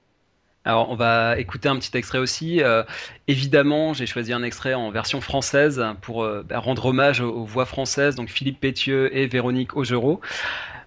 Alors, 0.66 0.90
on 0.90 0.96
va 0.96 1.38
écouter 1.38 1.68
un 1.68 1.76
petit 1.76 1.96
extrait 1.96 2.18
aussi. 2.18 2.60
Euh, 2.60 2.82
évidemment, 3.28 3.94
j'ai 3.94 4.04
choisi 4.06 4.32
un 4.32 4.42
extrait 4.42 4.74
en 4.74 4.90
version 4.90 5.20
française 5.20 5.82
pour 6.02 6.24
euh, 6.24 6.42
bah, 6.46 6.58
rendre 6.58 6.86
hommage 6.86 7.20
aux, 7.20 7.30
aux 7.32 7.44
voix 7.44 7.66
françaises, 7.66 8.16
donc 8.16 8.28
Philippe 8.28 8.60
Pétieux 8.60 9.16
et 9.16 9.28
Véronique 9.28 9.76
Augereau, 9.76 10.20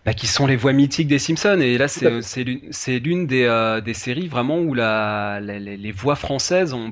bah, 0.06 0.14
qui 0.14 0.28
sont 0.28 0.48
les 0.48 0.58
voix 0.58 0.74
mythiques 0.74 1.08
des 1.08 1.20
Simpsons. 1.20 1.60
Et 1.62 1.78
là, 1.78 1.88
c'est 1.88 2.44
l'une 2.44 2.62
c'est 2.72 3.00
l'une 3.00 3.28
des, 3.28 3.46
euh, 3.46 3.82
des 3.82 3.94
séries 3.94 4.28
vraiment 4.28 4.60
où 4.60 4.74
la, 4.74 5.40
la- 5.42 5.60
les, 5.60 5.78
les 5.78 5.92
voix 5.94 6.16
françaises 6.16 6.74
ont 6.74 6.92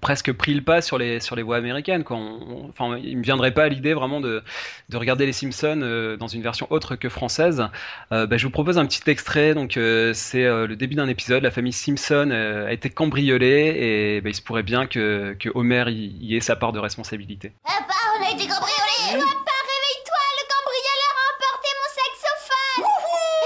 presque 0.00 0.32
pris 0.32 0.54
le 0.54 0.62
pas 0.62 0.80
sur 0.80 0.98
les 0.98 1.20
sur 1.20 1.36
les 1.36 1.42
voix 1.42 1.56
américaines 1.56 2.04
quoi. 2.04 2.16
On- 2.16 2.68
enfin 2.68 2.96
il 3.02 3.18
me 3.18 3.22
viendrait 3.22 3.52
pas 3.52 3.64
à 3.64 3.68
l'idée 3.68 3.94
vraiment 3.94 4.20
de 4.20 4.42
de 4.88 4.96
regarder 4.96 5.26
les 5.26 5.32
Simpsons 5.32 5.80
euh, 5.82 6.16
dans 6.16 6.26
une 6.28 6.42
version 6.42 6.66
autre 6.70 6.96
que 6.96 7.08
française. 7.08 7.66
Euh, 8.12 8.26
bah, 8.26 8.36
je 8.36 8.44
vous 8.44 8.50
propose 8.52 8.78
un 8.78 8.86
petit 8.86 9.08
extrait. 9.10 9.54
Donc 9.54 9.76
euh, 9.76 10.12
c'est 10.14 10.44
le 10.44 10.74
début 10.76 10.94
d'un 10.94 11.08
épisode. 11.08 11.42
La 11.42 11.50
famille 11.50 11.72
Simpson 11.72 12.30
a 12.30 12.72
été 12.72 12.90
cambriolée 12.90 14.16
et 14.16 14.20
bah, 14.20 14.30
il 14.30 14.34
se 14.34 14.42
pourrait 14.42 14.62
bien 14.62 14.86
que 14.86 15.36
que 15.38 15.48
Homer 15.54 15.84
y, 15.88 16.36
ait 16.36 16.40
sa 16.40 16.56
part 16.56 16.72
de 16.72 16.78
responsabilité. 16.78 17.52
Papa, 17.64 17.94
on 18.18 18.24
a 18.24 18.30
été 18.30 18.46
cambriolés 18.46 19.12
Papa, 19.12 19.56
réveille-toi 19.72 20.22
Le 20.38 20.44
cambrioleur 20.52 21.12
a 21.16 21.24
emporté 21.32 21.68
mon 21.80 21.88
saxophone 21.98 22.84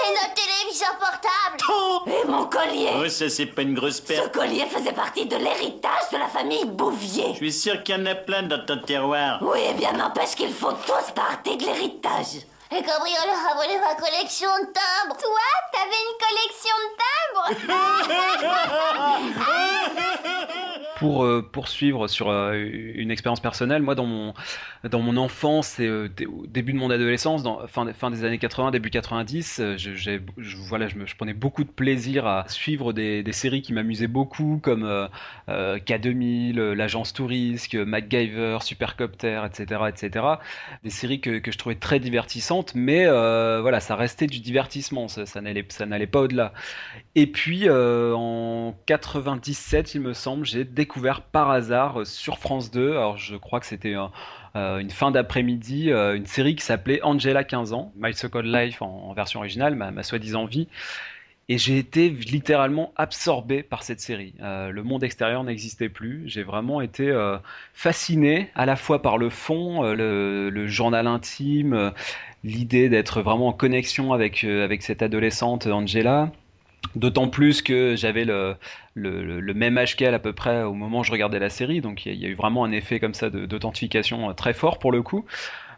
Et 0.07 0.11
notre 0.19 0.35
téléviseur 0.35 0.95
portable 0.99 1.57
Et 2.07 2.20
mon 2.31 2.45
collier 2.47 2.91
Oh, 2.97 3.09
ça, 3.09 3.29
c'est 3.29 3.47
pas 3.47 3.63
une 3.63 3.75
grosse 3.75 3.97
Ce 3.97 4.03
perte. 4.03 4.33
collier 4.35 4.65
faisait 4.67 4.93
partie 4.93 5.27
de 5.27 5.37
l'héritage 5.37 6.11
de 6.13 6.19
la 6.19 6.29
famille 6.29 6.65
Bouvier. 6.65 7.31
Je 7.33 7.37
suis 7.37 7.53
sûr 7.53 7.83
qu'il 7.83 7.97
y 7.97 7.99
en 8.01 8.07
a 8.07 8.15
plein 8.15 8.43
dans 8.45 8.65
ton 8.65 8.79
terroir. 8.79 9.39
Oui, 9.43 9.59
eh 9.69 9.75
bien 9.75 9.93
n'empêche 9.93 10.35
qu'ils 10.37 10.53
font 10.53 10.75
tous 10.87 11.11
partie 11.15 11.57
de 11.57 11.65
l'héritage. 11.67 12.47
Le 12.73 12.77
cambrioleur 12.79 13.37
a 13.51 13.55
volé 13.57 13.79
ma 13.81 13.95
collection 13.97 14.49
de 14.61 14.67
timbres 14.73 15.17
Toi, 15.21 15.41
t'avais 15.73 16.03
une 16.07 16.17
collection 16.25 16.77
de 16.87 16.91
timbres 17.03 17.51
pour 21.01 21.25
euh, 21.25 21.41
poursuivre 21.41 22.09
sur 22.09 22.29
euh, 22.29 22.53
une 22.95 23.11
expérience 23.11 23.41
personnelle, 23.41 23.81
moi 23.81 23.95
dans 23.95 24.05
mon 24.05 24.35
dans 24.85 25.01
mon 25.01 25.17
enfance 25.17 25.81
et 25.81 25.87
euh, 25.87 26.11
début 26.47 26.75
de 26.75 26.79
mon 26.79 26.91
adolescence, 26.91 27.43
fin 27.69 27.91
fin 27.95 28.11
des 28.11 28.23
années 28.23 28.37
80, 28.37 28.71
début 28.71 28.91
90, 28.91 29.61
euh, 29.61 29.79
je, 29.79 30.21
voilà, 30.69 30.89
je, 30.89 31.17
prenais 31.17 31.33
beaucoup 31.33 31.65
de 31.65 31.71
plaisir 31.71 32.27
à 32.27 32.45
suivre 32.49 32.93
des, 32.93 33.23
des 33.23 33.33
séries 33.33 33.63
qui 33.63 33.73
m'amusaient 33.73 34.09
beaucoup, 34.09 34.61
comme 34.63 34.85
euh, 34.85 35.09
euh, 35.49 35.79
K2000, 35.79 36.59
euh, 36.59 36.75
l'agence 36.75 37.15
Tourisque, 37.15 37.77
euh, 37.77 37.87
MacGyver, 37.87 38.59
Supercopter, 38.61 39.41
etc., 39.47 39.81
etc. 39.89 40.27
Des 40.85 40.91
séries 40.91 41.23
que, 41.23 41.39
que 41.39 41.51
je 41.51 41.57
trouvais 41.57 41.77
très 41.77 41.99
divertissantes, 41.99 42.75
mais 42.75 43.07
voilà, 43.07 43.81
ça 43.81 43.97
restait 43.97 44.27
du 44.27 44.41
divertissement, 44.41 45.09
ça, 45.09 45.41
n'allait 45.41 45.65
ça 45.71 45.87
n'allait 45.87 46.07
pas 46.07 46.21
au-delà. 46.21 46.53
Et 47.15 47.27
puis 47.27 47.71
en 47.71 48.75
97, 48.85 49.95
il 49.95 50.03
me 50.03 50.13
semble, 50.13 50.45
j'ai 50.45 50.65
découvert 50.65 50.90
par 51.33 51.51
hasard 51.51 52.01
euh, 52.01 52.05
sur 52.05 52.39
France 52.39 52.71
2, 52.71 52.93
alors 52.93 53.17
je 53.17 53.37
crois 53.37 53.61
que 53.61 53.67
c'était 53.67 53.95
euh, 54.57 54.79
une 54.79 54.91
fin 54.91 55.11
d'après-midi, 55.11 55.91
euh, 55.91 56.17
une 56.17 56.27
série 56.27 56.57
qui 56.57 56.65
s'appelait 56.65 57.01
Angela 57.03 57.45
15 57.45 57.73
ans, 57.73 57.93
My 57.97 58.15
So-Called 58.15 58.53
Life 58.53 58.83
en, 58.83 59.13
version 59.13 59.41
originale, 59.41 59.75
ma, 59.75 60.03
soi-disant 60.03 60.47
vie. 60.47 60.69
Et 61.49 61.59
j'ai 61.59 61.79
été 61.79 62.11
littéralement 62.11 62.93
absorbé 62.95 63.65
par 63.65 63.83
cette 63.83 64.01
série. 64.01 64.35
Le 64.39 64.83
monde 64.85 65.03
extérieur 65.03 65.43
n'existait 65.43 65.89
plus. 65.89 66.23
J'ai 66.27 66.45
vraiment 66.45 66.81
été 66.81 67.09
euh, 67.11 67.39
fasciné 67.75 68.51
à 68.55 68.67
la 68.67 68.77
fois 68.77 69.03
par 69.03 69.19
le 69.19 69.31
fond, 69.31 69.83
le, 69.83 70.67
journal 70.69 71.09
intime, 71.09 71.93
l'idée 72.45 72.89
d'être 72.89 73.21
vraiment 73.21 73.49
en 73.49 73.53
connexion 73.53 74.13
avec 74.13 74.45
cette 74.83 75.03
adolescente 75.03 75.67
Angela. 75.67 76.31
D'autant 76.97 77.29
plus 77.29 77.63
que 77.63 77.95
j'avais 77.95 78.25
le, 78.25 78.57
le, 78.95 79.55
même 79.55 79.79
âge 79.79 79.97
qu'elle 79.97 80.15
à 80.15 80.19
peu 80.19 80.33
près 80.33 80.63
au 80.63 80.75
moment 80.75 81.01
où 81.01 81.05
je 81.05 81.13
regardais 81.13 81.39
la 81.39 81.51
série, 81.51 81.81
donc 81.81 82.07
il 82.07 82.15
y, 82.15 82.27
a- 82.27 82.29
eu 82.29 82.35
vraiment 82.35 82.65
un 82.65 82.73
effet 82.73 82.99
comme 82.99 83.15
ça 83.15 83.31
d'authentification 83.31 84.31
euh, 84.31 84.33
très 84.33 84.55
fort 84.55 84.79
pour 84.79 84.91
le 84.91 85.03
coup. 85.03 85.25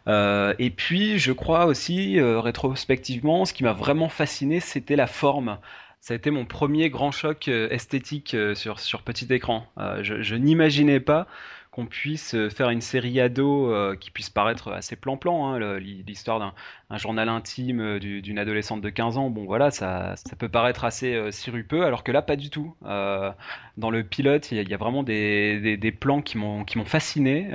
Euh, 0.07 0.53
et 0.59 0.69
puis 0.69 1.19
je 1.19 1.31
crois 1.31 1.65
aussi 1.65 2.19
euh, 2.19 2.39
rétrospectivement, 2.39 3.45
ce 3.45 3.53
qui 3.53 3.63
m'a 3.63 3.73
vraiment 3.73 4.09
fasciné, 4.09 4.59
c'était 4.59 4.95
la 4.95 5.07
forme. 5.07 5.59
Ça 6.01 6.13
a 6.13 6.17
été 6.17 6.31
mon 6.31 6.45
premier 6.45 6.89
grand 6.89 7.11
choc 7.11 7.47
esthétique 7.47 8.35
sur, 8.55 8.79
sur 8.81 9.03
petit 9.03 9.25
écran. 9.33 9.67
Je 10.01 10.35
n'imaginais 10.35 10.99
pas 10.99 11.27
qu'on 11.73 11.87
puisse 11.87 12.35
euh, 12.35 12.49
faire 12.51 12.69
une 12.69 12.81
série 12.81 13.19
ado 13.19 13.71
euh, 13.73 13.95
qui 13.95 14.11
puisse 14.11 14.29
paraître 14.29 14.71
assez 14.71 14.95
plan-plan, 14.95 15.47
hein, 15.55 15.79
l'histoire 15.79 16.39
d'un 16.39 16.53
un 16.91 16.97
journal 16.97 17.27
intime 17.29 17.81
euh, 17.81 17.99
du- 17.99 18.21
d'une 18.21 18.37
adolescente 18.37 18.81
de 18.81 18.89
15 18.91 19.17
ans, 19.17 19.31
bon 19.31 19.45
voilà, 19.45 19.71
ça, 19.71 20.13
peut 20.37 20.49
paraître 20.49 20.85
assez 20.85 21.31
sirupeux, 21.31 21.83
alors 21.83 22.03
que 22.03 22.11
là, 22.11 22.21
pas 22.21 22.35
du 22.35 22.49
tout. 22.51 22.75
Dans 22.83 23.89
le 23.89 24.03
pilote, 24.03 24.51
il 24.51 24.69
y, 24.69 24.73
a- 24.73 24.77
vraiment 24.77 25.01
des, 25.01 25.97
plans 25.99 26.21
qui 26.21 26.37
m'ont 26.37 26.65
fasciné. 26.85 27.49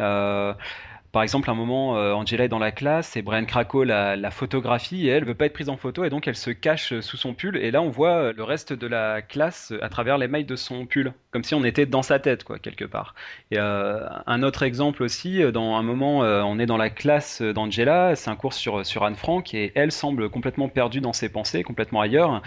Euh, 1.18 1.20
par 1.20 1.24
exemple, 1.24 1.50
un 1.50 1.54
moment, 1.54 1.96
euh, 1.96 2.12
Angela 2.12 2.44
est 2.44 2.48
dans 2.48 2.60
la 2.60 2.70
classe 2.70 3.16
et 3.16 3.22
Brian 3.22 3.44
Krakow 3.44 3.82
la, 3.82 4.14
la 4.14 4.30
photographie 4.30 5.08
et 5.08 5.10
elle 5.10 5.24
veut 5.24 5.34
pas 5.34 5.46
être 5.46 5.52
prise 5.52 5.68
en 5.68 5.76
photo 5.76 6.04
et 6.04 6.10
donc 6.10 6.28
elle 6.28 6.36
se 6.36 6.50
cache 6.50 7.00
sous 7.00 7.16
son 7.16 7.34
pull. 7.34 7.56
Et 7.56 7.72
là, 7.72 7.82
on 7.82 7.90
voit 7.90 8.10
euh, 8.10 8.32
le 8.36 8.44
reste 8.44 8.72
de 8.72 8.86
la 8.86 9.20
classe 9.20 9.72
à 9.82 9.88
travers 9.88 10.16
les 10.16 10.28
mailles 10.28 10.44
de 10.44 10.54
son 10.54 10.86
pull, 10.86 11.12
comme 11.32 11.42
si 11.42 11.54
on 11.54 11.64
était 11.64 11.86
dans 11.86 12.02
sa 12.02 12.20
tête, 12.20 12.44
quoi, 12.44 12.58
quelque 12.58 12.84
part. 12.84 13.14
Et 13.50 13.58
euh, 13.58 14.06
un 14.26 14.42
autre 14.44 14.62
exemple 14.62 15.02
aussi, 15.02 15.42
euh, 15.42 15.50
dans 15.50 15.74
un 15.74 15.82
moment, 15.82 16.22
euh, 16.22 16.42
on 16.42 16.58
est 16.60 16.66
dans 16.66 16.76
la 16.76 16.88
classe 16.88 17.42
d'Angela, 17.42 18.14
c'est 18.14 18.30
un 18.30 18.36
cours 18.36 18.52
sur, 18.52 18.86
sur 18.86 19.02
Anne 19.04 19.16
Frank 19.16 19.52
et 19.54 19.72
elle 19.74 19.90
semble 19.90 20.30
complètement 20.30 20.68
perdue 20.68 21.00
dans 21.00 21.12
ses 21.12 21.28
pensées, 21.28 21.64
complètement 21.64 22.00
ailleurs. 22.00 22.42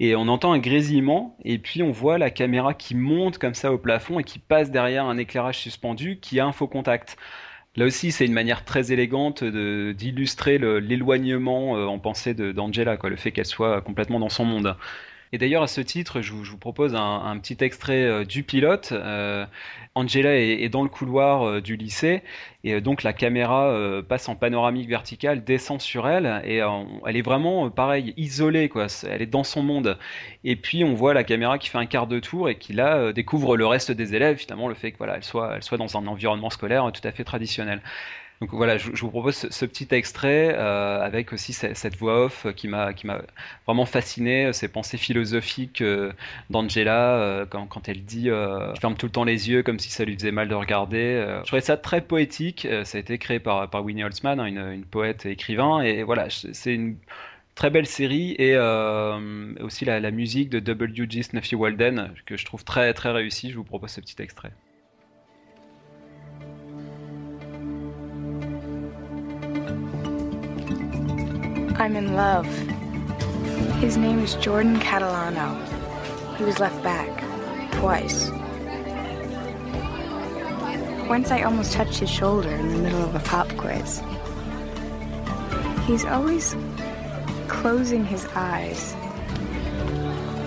Et 0.00 0.16
on 0.16 0.26
entend 0.26 0.52
un 0.52 0.58
grésillement 0.58 1.36
et 1.44 1.58
puis 1.58 1.82
on 1.82 1.92
voit 1.92 2.18
la 2.18 2.30
caméra 2.30 2.74
qui 2.74 2.96
monte 2.96 3.38
comme 3.38 3.54
ça 3.54 3.72
au 3.72 3.78
plafond 3.78 4.18
et 4.18 4.24
qui 4.24 4.40
passe 4.40 4.72
derrière 4.72 5.04
un 5.04 5.16
éclairage 5.16 5.58
suspendu 5.58 6.18
qui 6.20 6.40
a 6.40 6.46
un 6.46 6.52
faux 6.52 6.66
contact. 6.66 7.16
Là 7.76 7.84
aussi, 7.84 8.10
c'est 8.12 8.24
une 8.26 8.32
manière 8.32 8.64
très 8.64 8.92
élégante 8.92 9.44
d'illustrer 9.44 10.58
l'éloignement 10.58 11.76
euh, 11.76 11.84
en 11.86 11.98
pensée 11.98 12.34
d'Angela, 12.34 12.96
quoi, 12.96 13.10
le 13.10 13.16
fait 13.16 13.32
qu'elle 13.32 13.46
soit 13.46 13.82
complètement 13.82 14.18
dans 14.18 14.30
son 14.30 14.44
monde. 14.44 14.76
Et 15.32 15.38
d'ailleurs, 15.38 15.62
à 15.62 15.66
ce 15.66 15.80
titre, 15.80 16.20
je 16.20 16.32
vous, 16.32 16.56
propose 16.56 16.94
un, 16.94 17.38
petit 17.38 17.56
extrait 17.60 18.04
euh, 18.04 18.24
du 18.24 18.42
pilote. 18.42 18.90
Euh, 18.92 19.44
Angela 19.94 20.34
est, 20.36 20.62
est 20.62 20.68
dans 20.68 20.82
le 20.82 20.88
couloir 20.88 21.46
euh, 21.46 21.60
du 21.60 21.76
lycée 21.76 22.22
et 22.64 22.80
donc 22.80 23.02
la 23.04 23.12
caméra 23.12 24.02
passe 24.08 24.28
en 24.28 24.34
panoramique 24.34 24.88
verticale, 24.88 25.44
descend 25.44 25.80
sur 25.80 26.08
elle 26.08 26.42
et 26.44 26.60
elle 27.06 27.16
est 27.16 27.22
vraiment, 27.22 27.70
pareil, 27.70 28.12
isolée, 28.16 28.68
quoi. 28.68 28.88
Elle 29.08 29.22
est 29.22 29.26
dans 29.26 29.44
son 29.44 29.62
monde. 29.62 29.96
Et 30.42 30.56
puis 30.56 30.82
on 30.82 30.94
voit 30.94 31.14
la 31.14 31.22
caméra 31.22 31.58
qui 31.58 31.68
fait 31.68 31.78
un 31.78 31.86
quart 31.86 32.08
de 32.08 32.18
tour 32.18 32.48
et 32.48 32.58
qui 32.58 32.72
là 32.72 33.12
découvre 33.12 33.56
le 33.56 33.66
reste 33.68 33.92
des 33.92 34.16
élèves, 34.16 34.38
finalement, 34.38 34.66
le 34.66 34.74
fait 34.74 34.90
que 34.90 34.98
voilà, 34.98 35.22
soit, 35.22 35.52
elle 35.54 35.62
soit 35.62 35.78
dans 35.78 35.96
un 35.96 36.08
environnement 36.08 36.50
scolaire 36.50 36.90
tout 36.92 37.06
à 37.06 37.12
fait 37.12 37.22
traditionnel. 37.22 37.80
Donc 38.40 38.50
voilà, 38.52 38.76
je, 38.76 38.90
vous 38.90 39.08
propose 39.10 39.48
ce, 39.48 39.64
petit 39.64 39.88
extrait 39.92 40.54
euh, 40.54 41.00
avec 41.00 41.32
aussi 41.32 41.54
ce- 41.54 41.72
cette 41.72 41.96
voix 41.96 42.26
off 42.26 42.46
qui 42.54 42.68
m'a 42.68 42.92
vraiment 43.66 43.86
fasciné, 43.86 44.52
ces 44.52 44.68
pensées 44.68 44.98
philosophiques 44.98 45.80
euh, 45.80 46.12
d'Angela 46.50 47.16
euh, 47.16 47.46
quand, 47.46 47.88
elle 47.88 48.04
dit 48.04 48.26
je 48.26 48.78
ferme 48.80 48.94
tout 48.96 49.06
le 49.06 49.12
temps 49.12 49.24
les 49.24 49.48
yeux 49.48 49.62
comme 49.62 49.78
si 49.78 49.90
ça 49.90 50.04
lui 50.04 50.14
faisait 50.14 50.32
mal 50.32 50.48
de 50.48 50.54
regarder. 50.54 51.24
je 51.40 51.46
trouvais 51.46 51.62
ça 51.62 51.78
très 51.78 52.02
poétique. 52.02 52.68
ça 52.84 52.98
a 52.98 53.00
été 53.00 53.16
créé 53.16 53.40
par 53.40 53.82
Winnie 53.82 54.04
Holzman, 54.04 54.38
hein, 54.38 54.46
une, 54.46 54.84
poète 54.84 55.24
et 55.24 55.30
écrivain, 55.30 55.80
et 55.80 56.02
voilà, 56.02 56.28
c'est 56.30 56.74
une 56.74 56.96
très 57.54 57.70
belle 57.70 57.86
série 57.86 58.36
et 58.38 58.56
aussi 59.60 59.86
la, 59.86 59.98
la 59.98 60.10
musique 60.10 60.50
de 60.50 60.60
W.G. 60.60 61.22
Snuffy 61.22 61.54
Walden 61.54 62.12
que 62.26 62.36
je 62.36 62.44
trouve 62.44 62.64
très 62.64 62.92
très 62.92 63.12
réussie. 63.12 63.50
Je 63.50 63.56
vous 63.56 63.64
propose 63.64 63.90
ce 63.90 64.00
petit 64.00 64.20
extrait. 64.20 64.52
I'm 71.78 71.94
in 71.94 72.14
love. 72.14 72.46
His 73.80 73.98
name 73.98 74.20
is 74.20 74.34
Jordan 74.36 74.80
Catalano. 74.80 75.54
He 76.38 76.44
was 76.44 76.58
left 76.58 76.82
back 76.82 77.06
twice. 77.72 78.30
Once 81.06 81.30
I 81.30 81.42
almost 81.42 81.74
touched 81.74 81.98
his 81.98 82.08
shoulder 82.08 82.48
in 82.48 82.70
the 82.70 82.78
middle 82.78 83.02
of 83.02 83.14
a 83.14 83.20
pop 83.20 83.54
quiz. 83.58 84.02
He's 85.86 86.06
always 86.06 86.56
closing 87.48 88.06
his 88.06 88.26
eyes 88.34 88.94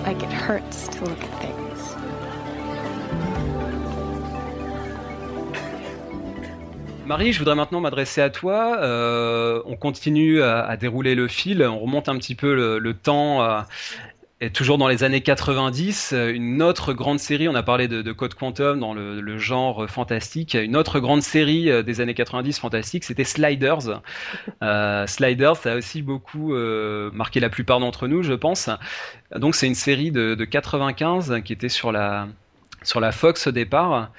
like 0.07 0.23
it 0.23 0.31
hurts 0.31 0.87
to 0.87 1.05
look 1.05 1.23
at 1.23 1.41
things. 1.43 1.68
Marie, 7.09 7.33
je 7.33 7.39
voudrais 7.39 7.55
maintenant 7.55 7.81
m'adresser 7.81 8.21
à 8.21 8.29
toi. 8.29 8.77
Euh, 8.81 9.61
on 9.65 9.75
continue 9.75 10.41
à, 10.41 10.77
dérouler 10.77 11.15
le 11.15 11.27
fil, 11.27 11.63
on 11.63 11.79
remonte 11.79 12.07
un 12.07 12.17
petit 12.17 12.35
peu 12.35 12.79
le, 12.79 12.93
temps. 12.93 13.43
euh, 13.43 13.61
et 14.41 14.51
toujours 14.51 14.77
dans 14.77 14.87
les 14.87 15.03
années 15.03 15.19
90, 15.19 16.13
euh, 16.13 16.31
une 16.33 16.61
autre 16.61 16.93
grande 16.93 17.19
série, 17.19 17.49
on 17.49 17.55
a 17.55 17.63
parlé 17.63 17.89
de, 17.89 18.01
de 18.01 18.11
Code 18.13 18.35
Quantum 18.35 18.79
dans 18.79 18.93
le, 18.93 19.37
genre 19.37 19.89
fantastique, 19.89 20.53
une 20.53 20.77
autre 20.77 21.01
grande 21.01 21.21
série 21.21 21.69
euh, 21.69 21.83
des 21.83 21.99
années 21.99 22.13
90 22.13 22.57
fantastique, 22.57 23.03
c'était 23.03 23.25
Sliders. 23.25 24.01
Euh, 24.63 25.07
Sliders, 25.07 25.57
ça 25.57 25.73
a 25.73 25.75
aussi 25.75 26.01
beaucoup 26.01 26.53
marqué 27.11 27.41
la 27.41 27.49
plupart 27.49 27.79
d'entre 27.81 28.07
nous, 28.07 28.23
je 28.23 28.33
pense. 28.33 28.69
Donc 29.35 29.55
c'est 29.55 29.67
une 29.67 29.75
série 29.75 30.11
de, 30.11 30.35
de 30.35 30.45
95 30.45 31.41
qui 31.43 31.51
était 31.51 31.67
sur 31.67 31.91
la, 31.91 32.27
sur 32.83 33.01
la 33.01 33.11
Fox 33.11 33.47
au 33.47 33.51
départ. 33.51 34.09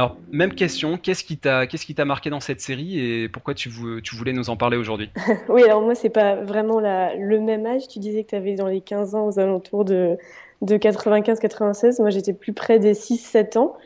Alors, 0.00 0.16
même 0.32 0.54
question, 0.54 0.96
qu'est-ce 0.96 1.24
qui 1.24 1.36
t'a 1.36 1.66
t'a 1.66 2.04
marqué 2.06 2.30
dans 2.30 2.40
cette 2.40 2.62
série 2.62 2.98
et 2.98 3.28
pourquoi 3.28 3.52
tu, 3.52 3.68
vou- 3.68 4.00
tu 4.00 4.16
voulais 4.16 4.32
nous 4.32 4.48
en 4.48 4.56
parler 4.56 4.78
aujourd'hui? 4.78 5.10
Oui, 5.50 5.62
alors 5.64 5.82
moi, 5.82 5.94
c'est 5.94 6.08
pas 6.08 6.36
vraiment 6.36 6.80
le 6.80 7.38
même 7.38 7.66
âge. 7.66 7.86
Tu 7.86 7.98
disais 7.98 8.24
que 8.24 8.30
tu 8.30 8.34
avais 8.34 8.54
dans 8.54 8.66
les 8.66 8.80
15 8.80 9.14
ans, 9.14 9.26
aux 9.26 9.38
alentours 9.38 9.84
de, 9.84 10.16
de 10.62 10.78
95-96. 10.78 12.00
Moi, 12.00 12.08
j'étais 12.08 12.32
plus 12.32 12.54
près 12.54 12.78
des 12.78 12.94
6-7 12.94 13.58
ans. 13.58 13.76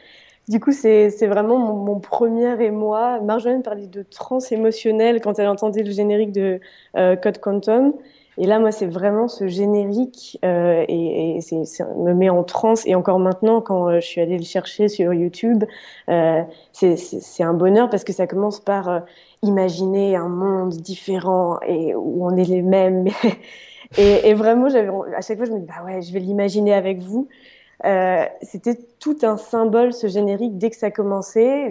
Du 0.47 0.61
coup, 0.61 0.71
c'est, 0.71 1.09
vraiment 1.27 1.59
mon, 1.59 1.75
mon 1.75 1.99
premier 1.99 2.63
émoi. 2.63 3.19
Marjolaine 3.19 3.65
parlait 3.65 3.89
de 3.89 4.05
transe 4.05 4.53
émotionnelle 4.53 5.21
quand 5.21 5.41
elle 5.41 5.49
entendait 5.49 5.83
le 5.83 5.91
générique 5.91 6.31
de 6.31 6.61
euh, 6.97 7.17
Code 7.17 7.41
Quantum. 7.41 7.93
Et 8.39 8.47
là, 8.47 8.59
moi, 8.59 8.73
c'est 8.73 8.87
vraiment 8.87 9.29
ce 9.29 9.47
générique 9.47 10.39
euh, 10.45 10.85
et, 10.89 11.37
et 11.37 11.41
c'est, 11.41 11.65
ça 11.65 11.87
me 11.97 12.15
met 12.15 12.31
en 12.31 12.43
transe. 12.43 12.87
Et 12.87 12.95
encore 12.95 13.19
maintenant, 13.19 13.61
quand 13.61 13.89
euh, 13.89 14.01
je 14.01 14.07
suis 14.07 14.21
allée 14.21 14.39
le 14.39 14.45
chercher 14.45 14.89
sur 14.89 15.15
YouTube, 15.15 15.65
euh, 16.09 16.43
c'est, 16.73 16.97
c'est, 16.97 17.21
c'est 17.21 17.43
un 17.45 17.55
bonheur 17.55 17.91
parce 17.91 18.05
que 18.05 18.13
ça 18.13 18.27
commence 18.27 18.61
par 18.61 18.89
euh, 18.89 19.01
imaginer 19.43 20.17
un 20.17 20.29
monde 20.29 20.71
différent 20.71 21.59
et 21.67 21.95
où 21.95 22.27
on 22.27 22.37
est 22.37 22.45
les 22.45 22.63
mêmes. 22.63 23.07
et, 23.99 24.29
et 24.29 24.35
vraiment, 24.35 24.69
j'avais, 24.69 24.91
à 25.17 25.21
chaque 25.21 25.37
fois, 25.37 25.47
je 25.47 25.53
me 25.53 25.61
dis, 25.61 25.67
bah 25.67 25.85
ouais, 25.85 26.03
je 26.03 26.13
vais 26.13 26.21
l'imaginer 26.21 26.75
avec 26.75 26.99
vous. 26.99 27.29
Euh, 27.85 28.25
c'était 28.41 28.79
tout 28.99 29.19
un 29.23 29.37
symbole 29.37 29.93
ce 29.93 30.07
générique 30.07 30.57
dès 30.57 30.71
que 30.71 30.77
ça 30.77 30.91
commençait. 30.91 31.69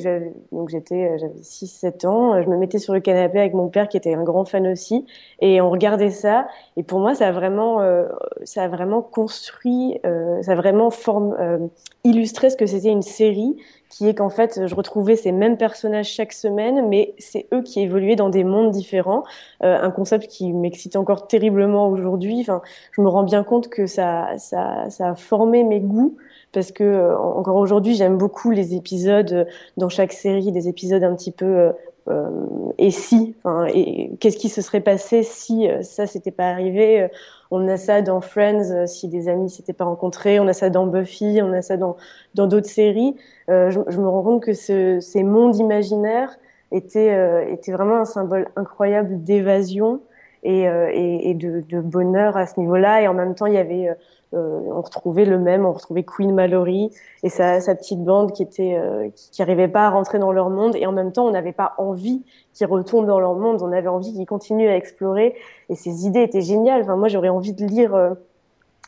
Donc 0.51 0.69
j'étais, 0.69 1.09
euh, 1.09 1.17
j'avais 1.17 1.41
6-7 1.41 2.05
ans. 2.05 2.41
Je 2.41 2.47
me 2.47 2.57
mettais 2.57 2.77
sur 2.77 2.93
le 2.93 2.99
canapé 2.99 3.39
avec 3.39 3.53
mon 3.53 3.67
père 3.67 3.87
qui 3.87 3.97
était 3.97 4.13
un 4.13 4.23
grand 4.23 4.45
fan 4.45 4.67
aussi, 4.67 5.05
et 5.39 5.59
on 5.61 5.69
regardait 5.69 6.11
ça. 6.11 6.47
Et 6.77 6.83
pour 6.83 6.99
moi, 6.99 7.15
ça 7.15 7.29
a 7.29 7.31
vraiment, 7.31 7.81
euh, 7.81 8.07
ça 8.43 8.63
a 8.63 8.67
vraiment 8.67 9.01
construit, 9.01 9.99
euh, 10.05 10.41
ça 10.43 10.51
a 10.51 10.55
vraiment 10.55 10.91
forme, 10.91 11.35
euh, 11.39 11.57
illustré 12.03 12.49
ce 12.49 12.57
que 12.57 12.65
c'était 12.65 12.89
une 12.89 13.01
série, 13.01 13.55
qui 13.93 14.07
est 14.07 14.15
qu'en 14.15 14.29
fait, 14.29 14.65
je 14.65 14.75
retrouvais 14.75 15.15
ces 15.15 15.31
mêmes 15.31 15.57
personnages 15.57 16.09
chaque 16.09 16.33
semaine, 16.33 16.87
mais 16.89 17.13
c'est 17.19 17.47
eux 17.53 17.61
qui 17.61 17.81
évoluaient 17.81 18.15
dans 18.15 18.29
des 18.29 18.43
mondes 18.43 18.71
différents. 18.71 19.23
Euh, 19.63 19.77
un 19.79 19.91
concept 19.91 20.27
qui 20.27 20.51
m'excite 20.51 20.95
encore 20.95 21.27
terriblement 21.27 21.89
aujourd'hui. 21.89 22.39
Enfin, 22.41 22.61
je 22.91 23.01
me 23.01 23.07
rends 23.07 23.23
bien 23.23 23.43
compte 23.43 23.69
que 23.69 23.85
ça, 23.85 24.29
ça, 24.37 24.89
ça 24.89 25.11
a 25.11 25.15
formé 25.15 25.63
mes 25.63 25.79
goûts 25.79 26.17
parce 26.53 26.71
que 26.71 26.83
euh, 26.83 27.17
encore 27.17 27.57
aujourd'hui, 27.57 27.95
j'aime 27.95 28.17
beaucoup 28.17 28.51
les 28.51 28.75
épisodes 28.75 29.33
euh, 29.33 29.45
dans 29.75 29.89
chaque 29.89 30.13
série, 30.13 30.51
des 30.51 30.69
épisodes 30.69 31.03
un 31.03 31.15
petit 31.15 31.31
peu 31.31 31.45
euh, 31.45 31.71
euh, 32.09 32.29
et 32.77 32.91
si, 32.91 33.35
et 33.73 34.11
qu'est-ce 34.19 34.37
qui 34.37 34.49
se 34.49 34.61
serait 34.61 34.81
passé 34.81 35.23
si 35.23 35.67
ça 35.83 36.05
s'était 36.05 36.31
pas 36.31 36.49
arrivé 36.49 37.07
On 37.55 37.67
a 37.67 37.77
ça 37.77 38.01
dans 38.01 38.19
Friends, 38.19 38.71
euh, 38.71 38.87
si 38.87 39.07
des 39.07 39.29
amis 39.29 39.47
s'étaient 39.47 39.73
pas 39.73 39.85
rencontrés. 39.85 40.39
On 40.39 40.47
a 40.47 40.53
ça 40.53 40.71
dans 40.71 40.87
Buffy, 40.87 41.39
on 41.43 41.53
a 41.53 41.61
ça 41.61 41.77
dans 41.77 41.97
dans 42.33 42.47
d'autres 42.47 42.67
séries. 42.67 43.15
Euh, 43.47 43.69
je, 43.69 43.99
me 43.99 44.07
rends 44.07 44.23
compte 44.23 44.41
que 44.41 44.53
ce, 44.53 44.99
ces 44.99 45.21
mondes 45.21 45.55
imaginaires 45.57 46.35
étaient 46.71 47.13
euh, 47.13 47.47
étaient 47.47 47.71
vraiment 47.71 47.97
un 47.97 48.05
symbole 48.05 48.47
incroyable 48.55 49.23
d'évasion 49.23 50.01
et, 50.43 50.67
euh, 50.67 50.89
et, 50.93 51.29
et 51.29 51.33
de, 51.33 51.61
de 51.67 51.81
bonheur 51.81 52.37
à 52.37 52.45
ce 52.45 52.59
niveau-là. 52.59 53.01
Et 53.01 53.07
en 53.07 53.13
même 53.13 53.35
temps, 53.35 53.45
il 53.45 53.53
y 53.53 53.57
avait 53.57 53.89
euh, 53.89 53.93
euh, 54.33 54.59
on 54.65 54.81
retrouvait 54.81 55.25
le 55.25 55.37
même, 55.37 55.65
on 55.65 55.71
retrouvait 55.71 56.03
Queen 56.03 56.33
Mallory 56.33 56.89
et 57.21 57.29
sa, 57.29 57.61
sa 57.61 57.75
petite 57.75 58.03
bande 58.03 58.31
qui 58.31 58.41
était 58.41 58.75
euh, 58.75 59.09
qui, 59.09 59.29
qui 59.29 59.41
arrivait 59.43 59.67
pas 59.67 59.85
à 59.85 59.89
rentrer 59.91 60.17
dans 60.17 60.31
leur 60.31 60.49
monde 60.49 60.75
et 60.75 60.87
en 60.87 60.91
même 60.91 61.11
temps 61.11 61.27
on 61.27 61.31
n'avait 61.31 61.53
pas 61.53 61.73
envie 61.77 62.23
qu'ils 62.53 62.65
retournent 62.65 63.05
dans 63.05 63.19
leur 63.19 63.35
monde, 63.35 63.61
on 63.61 63.71
avait 63.71 63.87
envie 63.87 64.11
qu'ils 64.11 64.25
continuent 64.25 64.69
à 64.69 64.75
explorer 64.75 65.35
et 65.69 65.75
ces 65.75 66.07
idées 66.07 66.23
étaient 66.23 66.41
géniales. 66.41 66.81
Enfin 66.81 66.95
moi 66.95 67.09
j'aurais 67.09 67.29
envie 67.29 67.53
de 67.53 67.63
lire 67.65 67.93
euh, 67.93 68.13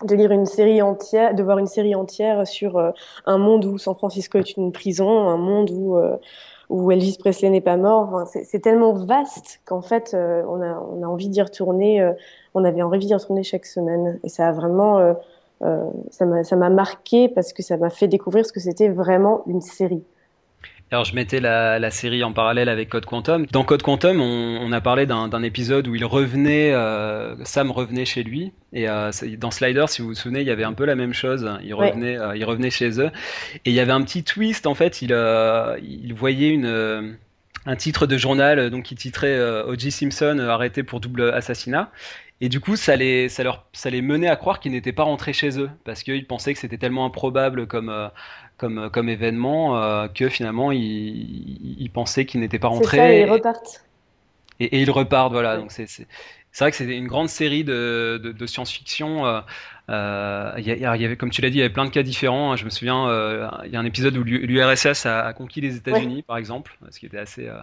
de 0.04 0.16
lire 0.16 0.32
une 0.32 0.46
série 0.46 0.82
entière, 0.82 1.36
de 1.36 1.44
voir 1.44 1.60
une 1.60 1.68
série 1.68 1.96
entière 1.96 2.48
sur 2.48 2.78
euh, 2.78 2.92
un 3.26 3.38
monde 3.38 3.66
où 3.66 3.78
San 3.78 3.96
Francisco 3.96 4.40
est 4.40 4.58
une 4.58 4.72
prison, 4.72 5.28
un 5.30 5.38
monde 5.38 5.70
où 5.72 5.98
où 6.70 6.92
Elvis 6.92 7.18
Presley 7.20 7.50
n'est 7.50 7.62
pas 7.62 7.78
mort. 7.78 8.28
C'est 8.28 8.60
tellement 8.60 8.94
vaste 8.94 9.62
qu'en 9.66 9.82
fait 9.82 10.14
euh, 10.14 10.44
on 10.48 10.62
a 10.62 10.80
on 10.80 11.04
a 11.04 11.08
envie 11.08 11.30
d'y 11.30 11.42
retourner. 11.42 12.02
euh, 12.02 12.14
on 12.56 12.64
avait 12.64 12.82
envie 12.82 13.06
d'y 13.06 13.14
retourner 13.14 13.44
chaque 13.44 13.66
semaine 13.66 14.20
et 14.24 14.30
ça 14.30 14.48
a 14.48 14.52
vraiment 14.52 14.98
euh, 15.00 15.14
euh, 15.64 15.90
ça 16.12 16.26
m'a 16.26 16.70
marqué 16.70 17.30
parce 17.30 17.54
que 17.54 17.64
ça 17.64 17.78
m'a 17.78 17.90
fait 17.90 18.08
découvrir 18.08 18.46
ce 18.46 18.54
que 18.54 18.60
c'était 18.60 18.90
vraiment 18.90 19.44
une 19.48 19.62
série. 19.62 20.04
Alors 20.96 21.04
je 21.04 21.14
mettais 21.14 21.42
la, 21.42 21.78
la 21.78 21.92
série 21.92 22.24
en 22.24 22.32
parallèle 22.32 22.70
avec 22.70 22.88
Code 22.88 23.06
Quantum. 23.06 23.46
Dans 23.52 23.66
Code 23.66 23.82
Quantum, 23.82 24.22
on, 24.22 24.60
on 24.62 24.72
a 24.72 24.80
parlé 24.80 25.06
d'un 25.06 25.44
épisode 25.44 25.90
où 25.90 25.96
il 25.96 26.06
revenait, 26.06 26.72
euh, 26.72 27.36
Sam 27.44 27.70
revenait 27.70 28.06
chez 28.06 28.24
lui. 28.24 28.54
Et 28.72 28.88
euh, 28.88 29.12
dans 29.38 29.52
Slider, 29.52 29.84
si 29.90 30.02
vous 30.02 30.08
vous 30.08 30.14
souvenez, 30.14 30.40
il 30.40 30.48
y 30.48 30.52
avait 30.52 30.64
un 30.64 30.72
peu 30.72 30.86
la 30.86 30.96
même 30.96 31.14
chose. 31.14 31.52
Il 31.64 31.74
Ouais. 31.74 31.90
revenait, 31.90 32.18
euh, 32.18 32.38
il 32.38 32.46
revenait 32.46 32.70
chez 32.70 33.02
eux. 33.02 33.12
Et 33.66 33.72
il 33.72 33.74
y 33.74 33.82
avait 33.82 33.92
un 33.92 34.04
petit 34.04 34.24
twist 34.24 34.68
en 34.68 34.74
fait. 34.74 35.02
Il, 35.02 35.12
il 35.84 36.14
voyait 36.14 36.48
une 36.50 37.18
un 37.68 37.76
titre 37.76 38.06
de 38.08 38.18
journal 38.18 38.70
donc 38.70 38.84
qui 38.84 38.96
titrait 38.96 39.36
euh, 39.36 39.66
O.J. 39.66 39.92
Simpson 39.92 40.40
arrêté 40.40 40.84
pour 40.84 41.02
double 41.02 41.30
assassinat. 41.34 41.92
Et 42.42 42.50
du 42.50 42.60
coup, 42.60 42.76
ça 42.76 42.96
les, 42.98 43.28
ça 43.30 43.44
leur, 43.44 43.66
ça 43.74 43.90
les 43.90 44.02
menait 44.02 44.28
à 44.28 44.36
croire 44.36 44.60
qu'ils 44.60 44.74
n'étaient 44.74 44.92
pas 44.94 45.04
rentrés 45.04 45.32
chez 45.34 45.58
eux 45.60 45.70
parce 45.86 46.04
qu'ils 46.04 46.28
pensaient 46.28 46.54
que 46.54 46.60
c'était 46.60 46.78
tellement 46.78 47.06
improbable 47.06 47.66
comme, 47.66 47.90
euh, 47.90 48.08
comme, 48.58 48.90
comme 48.92 49.10
événement 49.10 49.78
euh, 49.82 50.08
que 50.08 50.30
finalement 50.30 50.72
ils, 50.72 51.78
ils 51.80 51.90
pensaient 51.92 52.26
qu'ils 52.26 52.40
n'étaient 52.42 52.60
pas 52.60 52.68
rentrés. 52.70 52.98
ça, 52.98 53.14
et 53.14 53.22
ils 53.22 53.26
repartent. 53.26 53.86
Et, 54.60 54.66
et 54.78 54.82
ils 54.82 54.92
repartent, 54.92 55.32
voilà. 55.34 55.58
Donc 55.58 55.72
c'est 55.72 55.86
vrai 56.60 56.72
que 56.72 56.78
c'était 56.78 56.98
une 56.98 57.08
grande 57.08 57.28
série 57.30 57.64
de, 57.66 58.20
de, 58.24 58.32
de 58.32 58.46
science-fiction. 58.46 59.26
euh, 59.26 59.42
euh, 59.90 60.54
Il 60.58 60.64
y, 60.66 60.72
a- 60.86 60.96
y 60.98 61.06
avait, 61.06 61.18
comme 61.18 61.30
tu 61.30 61.42
l'as 61.42 61.50
dit, 61.50 61.58
il 61.58 61.60
y 61.60 61.64
avait 61.64 61.74
plein 61.74 61.84
de 61.86 61.90
cas 61.90 62.04
différents. 62.04 62.54
hein. 62.54 62.56
Je 62.56 62.64
me 62.66 62.70
souviens, 62.70 63.10
euh, 63.10 63.48
il 63.66 63.72
y 63.72 63.76
a 63.76 63.80
un 63.80 63.86
épisode 63.86 64.16
où 64.18 64.24
l'URSS 64.24 65.06
a, 65.06 65.26
a 65.28 65.34
conquis 65.34 65.60
les 65.62 65.76
États-Unis, 65.76 66.24
par 66.24 66.38
exemple, 66.38 66.78
ce 66.90 67.00
qui 67.00 67.06
était 67.08 67.18
assez, 67.18 67.48
euh, 67.50 67.60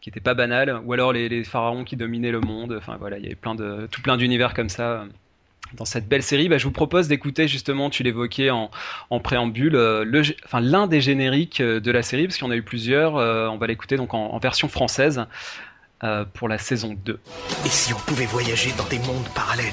qui 0.00 0.10
était 0.10 0.20
pas 0.20 0.34
banal. 0.34 0.80
Ou 0.84 0.92
alors 0.92 1.12
les, 1.12 1.28
les 1.28 1.42
pharaons 1.44 1.82
qui 1.84 1.96
dominaient 1.96 2.30
le 2.30 2.40
monde. 2.40 2.74
Enfin 2.78 2.96
voilà, 2.98 3.18
il 3.18 3.24
y 3.24 3.26
avait 3.26 3.34
plein 3.34 3.54
de, 3.56 3.88
tout 3.90 4.00
plein 4.02 4.16
d'univers 4.16 4.54
comme 4.54 4.68
ça. 4.68 5.04
Dans 5.74 5.84
cette 5.84 6.08
belle 6.08 6.22
série, 6.22 6.48
bah, 6.48 6.58
je 6.58 6.64
vous 6.64 6.72
propose 6.72 7.08
d'écouter 7.08 7.48
justement, 7.48 7.90
tu 7.90 8.02
l'évoquais 8.02 8.50
en, 8.50 8.70
préambule, 9.20 9.76
euh, 9.76 10.24
l'un 10.60 10.86
des 10.86 11.00
génériques 11.00 11.60
euh, 11.60 11.80
de 11.80 11.90
la 11.90 12.02
série, 12.02 12.26
parce 12.26 12.36
qu'il 12.36 12.46
y 12.46 12.48
en 12.48 12.52
a 12.52 12.56
eu 12.56 12.62
plusieurs. 12.62 13.16
euh, 13.16 13.48
on 13.48 13.58
va 13.58 13.66
l'écouter 13.66 13.96
donc 13.96 14.14
en, 14.14 14.38
version 14.38 14.68
française 14.68 15.26
pour 16.34 16.48
la 16.48 16.58
saison 16.58 16.94
2. 17.04 17.18
Et 17.64 17.68
si 17.68 17.92
on 17.92 17.98
pouvait 17.98 18.26
voyager 18.26 18.70
dans 18.76 18.84
des 18.84 18.98
mondes 18.98 19.28
parallèles 19.34 19.72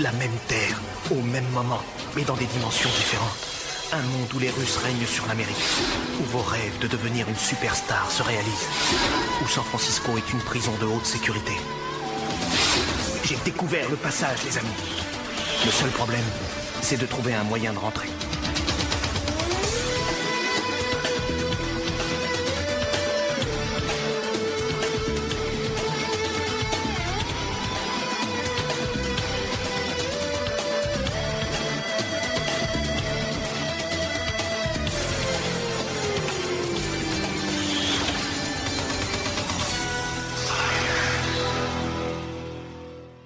La 0.00 0.12
même 0.12 0.36
Terre, 0.46 0.80
au 1.10 1.20
même 1.22 1.48
moment, 1.52 1.80
mais 2.14 2.22
dans 2.22 2.36
des 2.36 2.44
dimensions 2.44 2.90
différentes. 2.90 3.48
Un 3.92 4.02
monde 4.02 4.28
où 4.34 4.38
les 4.38 4.50
Russes 4.50 4.76
règnent 4.76 5.06
sur 5.06 5.26
l'Amérique. 5.26 5.56
Où 6.20 6.24
vos 6.24 6.42
rêves 6.42 6.78
de 6.80 6.88
devenir 6.88 7.28
une 7.28 7.36
superstar 7.36 8.10
se 8.10 8.22
réalisent. 8.22 8.68
Où 9.42 9.48
San 9.48 9.64
Francisco 9.64 10.12
est 10.16 10.32
une 10.32 10.40
prison 10.40 10.72
de 10.80 10.86
haute 10.86 11.06
sécurité. 11.06 11.52
J'ai 13.24 13.36
découvert 13.44 13.88
le 13.90 13.96
passage, 13.96 14.44
les 14.44 14.58
amis. 14.58 15.11
Le 15.64 15.70
seul 15.70 15.90
problème, 15.90 16.24
c'est 16.80 17.00
de 17.00 17.06
trouver 17.06 17.34
un 17.34 17.44
moyen 17.44 17.72
de 17.72 17.78
rentrer. 17.78 18.08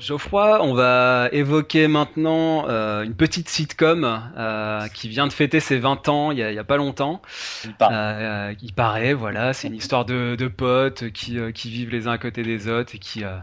Geoffroy, 0.06 0.60
on 0.62 0.72
va 0.72 1.28
évoquer 1.32 1.88
maintenant 1.88 2.68
euh, 2.68 3.02
une 3.02 3.14
petite 3.14 3.48
sitcom 3.48 4.22
euh, 4.36 4.86
qui 4.88 5.08
vient 5.08 5.26
de 5.26 5.32
fêter 5.32 5.58
ses 5.58 5.78
20 5.78 6.08
ans 6.08 6.30
il 6.30 6.38
y 6.38 6.42
a, 6.42 6.64
pas 6.64 6.76
longtemps. 6.76 7.20
Il 7.64 7.74
paraît. 7.74 8.56
il 8.62 8.72
paraît, 8.72 9.14
voilà, 9.14 9.52
c'est 9.52 9.66
une 9.66 9.74
histoire 9.74 10.04
de, 10.04 10.36
de 10.36 10.46
potes 10.48 11.10
qui, 11.10 11.38
euh, 11.38 11.50
qui 11.50 11.70
vivent 11.70 11.90
les 11.90 12.06
uns 12.06 12.12
à 12.12 12.18
côté 12.18 12.44
des 12.44 12.68
autres 12.68 12.94
et 12.94 12.98
qui, 12.98 13.24
euh, 13.24 13.36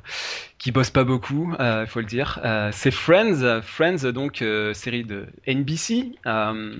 qui 0.57 0.71
bossent 0.71 0.89
pas 0.89 1.03
beaucoup, 1.03 1.53
il 1.59 1.85
faut 1.87 1.99
le 1.99 2.05
dire. 2.05 2.39
Euh, 2.45 2.69
c'est 2.71 2.91
Friends, 2.91 3.61
Friends 3.61 4.11
donc 4.13 4.41
euh, 4.41 4.73
série 4.73 5.03
de 5.03 5.27
NBC. 5.45 6.13
Euh, 6.25 6.77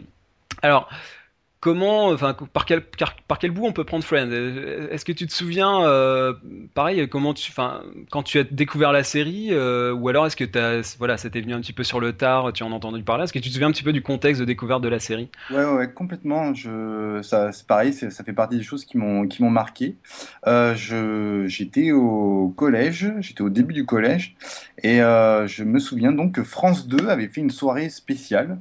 alors, 0.62 0.90
comment, 1.64 2.08
enfin, 2.10 2.36
par 2.52 2.66
quel, 2.66 2.82
par, 2.82 3.40
quel 3.40 3.52
bout 3.52 3.66
on 3.66 3.72
peut 3.72 3.86
prendre 3.86 4.04
Friends? 4.04 4.30
Est-ce 4.92 5.06
que 5.06 5.14
tu 5.14 5.26
te 5.26 5.32
souviens, 5.32 5.86
euh, 5.86 6.34
pareil, 6.74 7.08
comment 7.08 7.34
tu, 7.34 7.52
enfin, 7.52 7.84
quand 8.12 8.22
tu 8.22 8.38
as 8.38 8.44
découvert 8.44 8.92
la 8.92 9.06
série, 9.06 9.48
euh, 9.52 9.94
ou 9.94 10.10
alors 10.10 10.26
est-ce 10.26 10.36
que 10.36 10.44
t'as, 10.44 10.82
voilà, 11.00 11.16
t'est 11.16 11.40
venu 11.40 11.54
un 11.54 11.62
petit 11.62 11.72
peu 11.72 11.86
sur 11.86 12.02
le 12.02 12.12
tard, 12.12 12.52
tu 12.52 12.64
en 12.64 12.74
as 12.74 12.76
entendu 12.76 13.02
parler? 13.02 13.24
Est-ce 13.24 13.32
que 13.32 13.40
tu 13.40 13.48
te 13.48 13.54
souviens 13.54 13.70
un 13.70 13.72
petit 13.72 13.84
peu 13.84 13.94
du 13.94 14.02
contexte 14.02 14.42
de 14.42 14.46
découverte 14.46 14.82
de 14.82 14.90
la 14.90 15.00
série? 15.00 15.30
Ouais, 15.52 15.64
ouais, 15.64 15.90
complètement. 15.90 16.54
Je, 16.54 17.22
ça, 17.22 17.54
c'est 17.54 17.66
pareil, 17.66 17.94
ça 17.94 18.12
fait 18.26 18.34
partie 18.34 18.58
des 18.58 18.64
choses 18.64 18.84
qui 18.84 18.98
m'ont, 18.98 19.26
qui 19.26 19.42
m'ont 19.42 19.50
marqué. 19.50 19.96
Euh, 20.46 20.76
je, 20.76 21.46
j'étais 21.48 21.94
au 21.94 22.54
collège, 22.58 23.10
j'étais 23.22 23.42
au 23.42 23.50
début 23.50 23.74
du 23.74 23.86
collège, 23.86 24.36
et 24.84 24.98
je 24.98 25.64
me 25.64 25.80
souviens 25.80 26.12
donc 26.12 26.34
que 26.34 26.44
France 26.44 26.90
2 26.90 27.08
avait 27.08 27.30
fait 27.30 27.40
une 27.40 27.52
soirée 27.52 27.88
spéciale. 27.88 28.58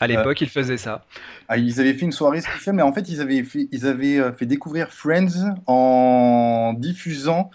À 0.00 0.06
l'époque, 0.06 0.40
ils 0.40 0.48
faisaient 0.48 0.76
ça. 0.76 1.04
Ah, 1.48 1.56
ils 1.56 1.80
avaient 1.80 1.94
fait 1.94 2.04
une 2.04 2.12
soirée 2.12 2.40
spéciale, 2.40 2.74
mais 2.74 2.82
en 2.82 2.92
fait, 2.92 3.08
ils 3.08 3.20
avaient 3.20 3.42
fait, 3.44 3.68
ils 3.70 3.86
avaient 3.86 4.18
euh, 4.18 4.32
fait 4.32 4.46
découvrir 4.46 4.88
Friends 4.92 5.54
en 5.66 6.74
diffusant 6.76 7.50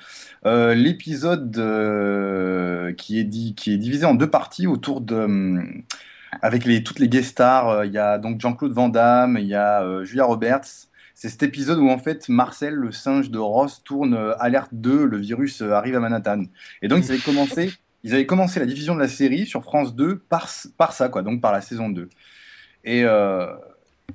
euh, 0.46 0.74
l'épisode 0.74 1.58
euh, 1.58 2.94
qui 2.94 3.20
est 3.20 3.24
dit, 3.26 3.56
qui 3.56 3.74
est 3.74 3.78
divisé 3.78 4.06
en 4.06 4.14
deux 4.16 4.30
parties 4.30 4.68
autour 4.68 5.02
de, 5.02 5.16
hum, 5.16 5.84
avec 6.42 6.66
les, 6.66 6.84
toutes 6.84 7.00
les 7.00 7.10
guest 7.10 7.32
stars. 7.32 7.70
Euh, 7.70 7.86
Il 7.86 7.92
y 7.94 7.98
a 7.98 8.18
donc 8.18 8.40
Jean-Claude 8.40 8.72
Van 8.72 8.90
Damme, 8.90 9.38
il 9.40 9.48
y 9.48 9.56
a 9.56 9.84
euh, 9.84 10.04
Julia 10.06 10.26
Roberts. 10.26 10.88
C'est 11.16 11.28
cet 11.28 11.44
épisode 11.44 11.80
où 11.80 11.90
en 11.90 11.98
fait 11.98 12.30
Marcel, 12.30 12.74
le 12.76 12.94
singe 12.94 13.30
de 13.30 13.40
Ross, 13.40 13.84
tourne 13.84 14.14
euh, 14.14 14.34
alerte 14.40 14.70
2, 14.72 15.06
le 15.06 15.18
virus 15.18 15.62
euh, 15.62 15.72
arrive 15.74 15.96
à 15.96 16.00
Manhattan. 16.00 16.44
Et 16.82 16.88
donc 16.88 17.04
ils 17.04 17.12
avaient 17.12 17.20
commencé, 17.20 17.74
ils 18.04 18.14
avaient 18.14 18.26
commencé 18.26 18.60
la 18.60 18.66
diffusion 18.66 18.96
de 18.96 19.00
la 19.00 19.08
série 19.08 19.46
sur 19.46 19.64
France 19.64 19.96
2 19.96 20.18
par, 20.18 20.50
ça, 20.50 21.10
donc 21.10 21.42
par 21.42 21.52
la 21.52 21.62
saison 21.62 21.90
2. 21.90 22.10
Et, 22.86 23.04
euh, 23.04 23.48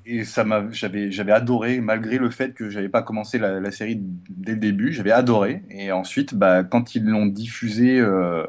et 0.07 0.25
ça 0.25 0.45
j'avais, 0.71 1.33
adoré, 1.33 1.81
malgré 1.81 2.19
le 2.19 2.31
fait 2.31 2.55
que 2.55 2.71
j'avais 2.71 2.89
pas 2.89 3.03
commencé 3.03 3.39
la, 3.39 3.71
série 3.71 3.99
dès 4.01 4.53
le 4.53 4.59
début, 4.59 4.93
j'avais 4.93 5.13
adoré. 5.13 5.63
Et 5.71 5.93
ensuite, 5.93 6.35
bah, 6.35 6.65
quand 6.65 6.95
ils 6.95 7.05
l'ont 7.05 7.27
diffusé 7.27 8.01
euh, 8.01 8.45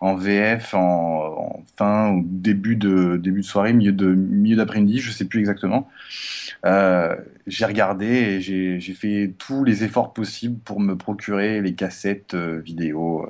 en 0.00 0.16
VF, 0.16 0.74
en, 0.74 1.64
fin 1.76 2.10
ou 2.12 2.22
début 2.26 2.76
de 2.76 3.16
début 3.16 3.40
de 3.40 3.46
soirée, 3.46 3.72
milieu 3.72 3.92
de 3.92 4.14
milieu 4.14 4.56
d'après-midi, 4.56 4.98
je 4.98 5.10
sais 5.10 5.24
plus 5.24 5.40
exactement, 5.40 5.88
euh, 6.66 7.16
j'ai 7.46 7.64
regardé 7.64 8.06
et 8.06 8.40
j'ai, 8.40 8.94
fait 8.94 9.32
tous 9.38 9.64
les 9.64 9.82
efforts 9.82 10.12
possibles 10.12 10.58
pour 10.60 10.78
me 10.78 10.94
procurer 10.94 11.62
les 11.62 11.74
cassettes 11.74 12.34
vidéo 12.34 13.26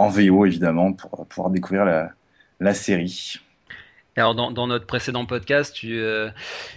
en 0.00 0.08
VO 0.08 0.46
évidemment 0.46 0.92
pour 0.92 1.26
pouvoir 1.26 1.50
découvrir 1.50 1.84
la, 1.84 2.74
série. 2.74 3.36
Alors 4.16 4.34
dans, 4.34 4.66
notre 4.66 4.86
précédent 4.86 5.24
podcast, 5.26 5.74
tu, 5.74 5.98
euh, 5.98 6.30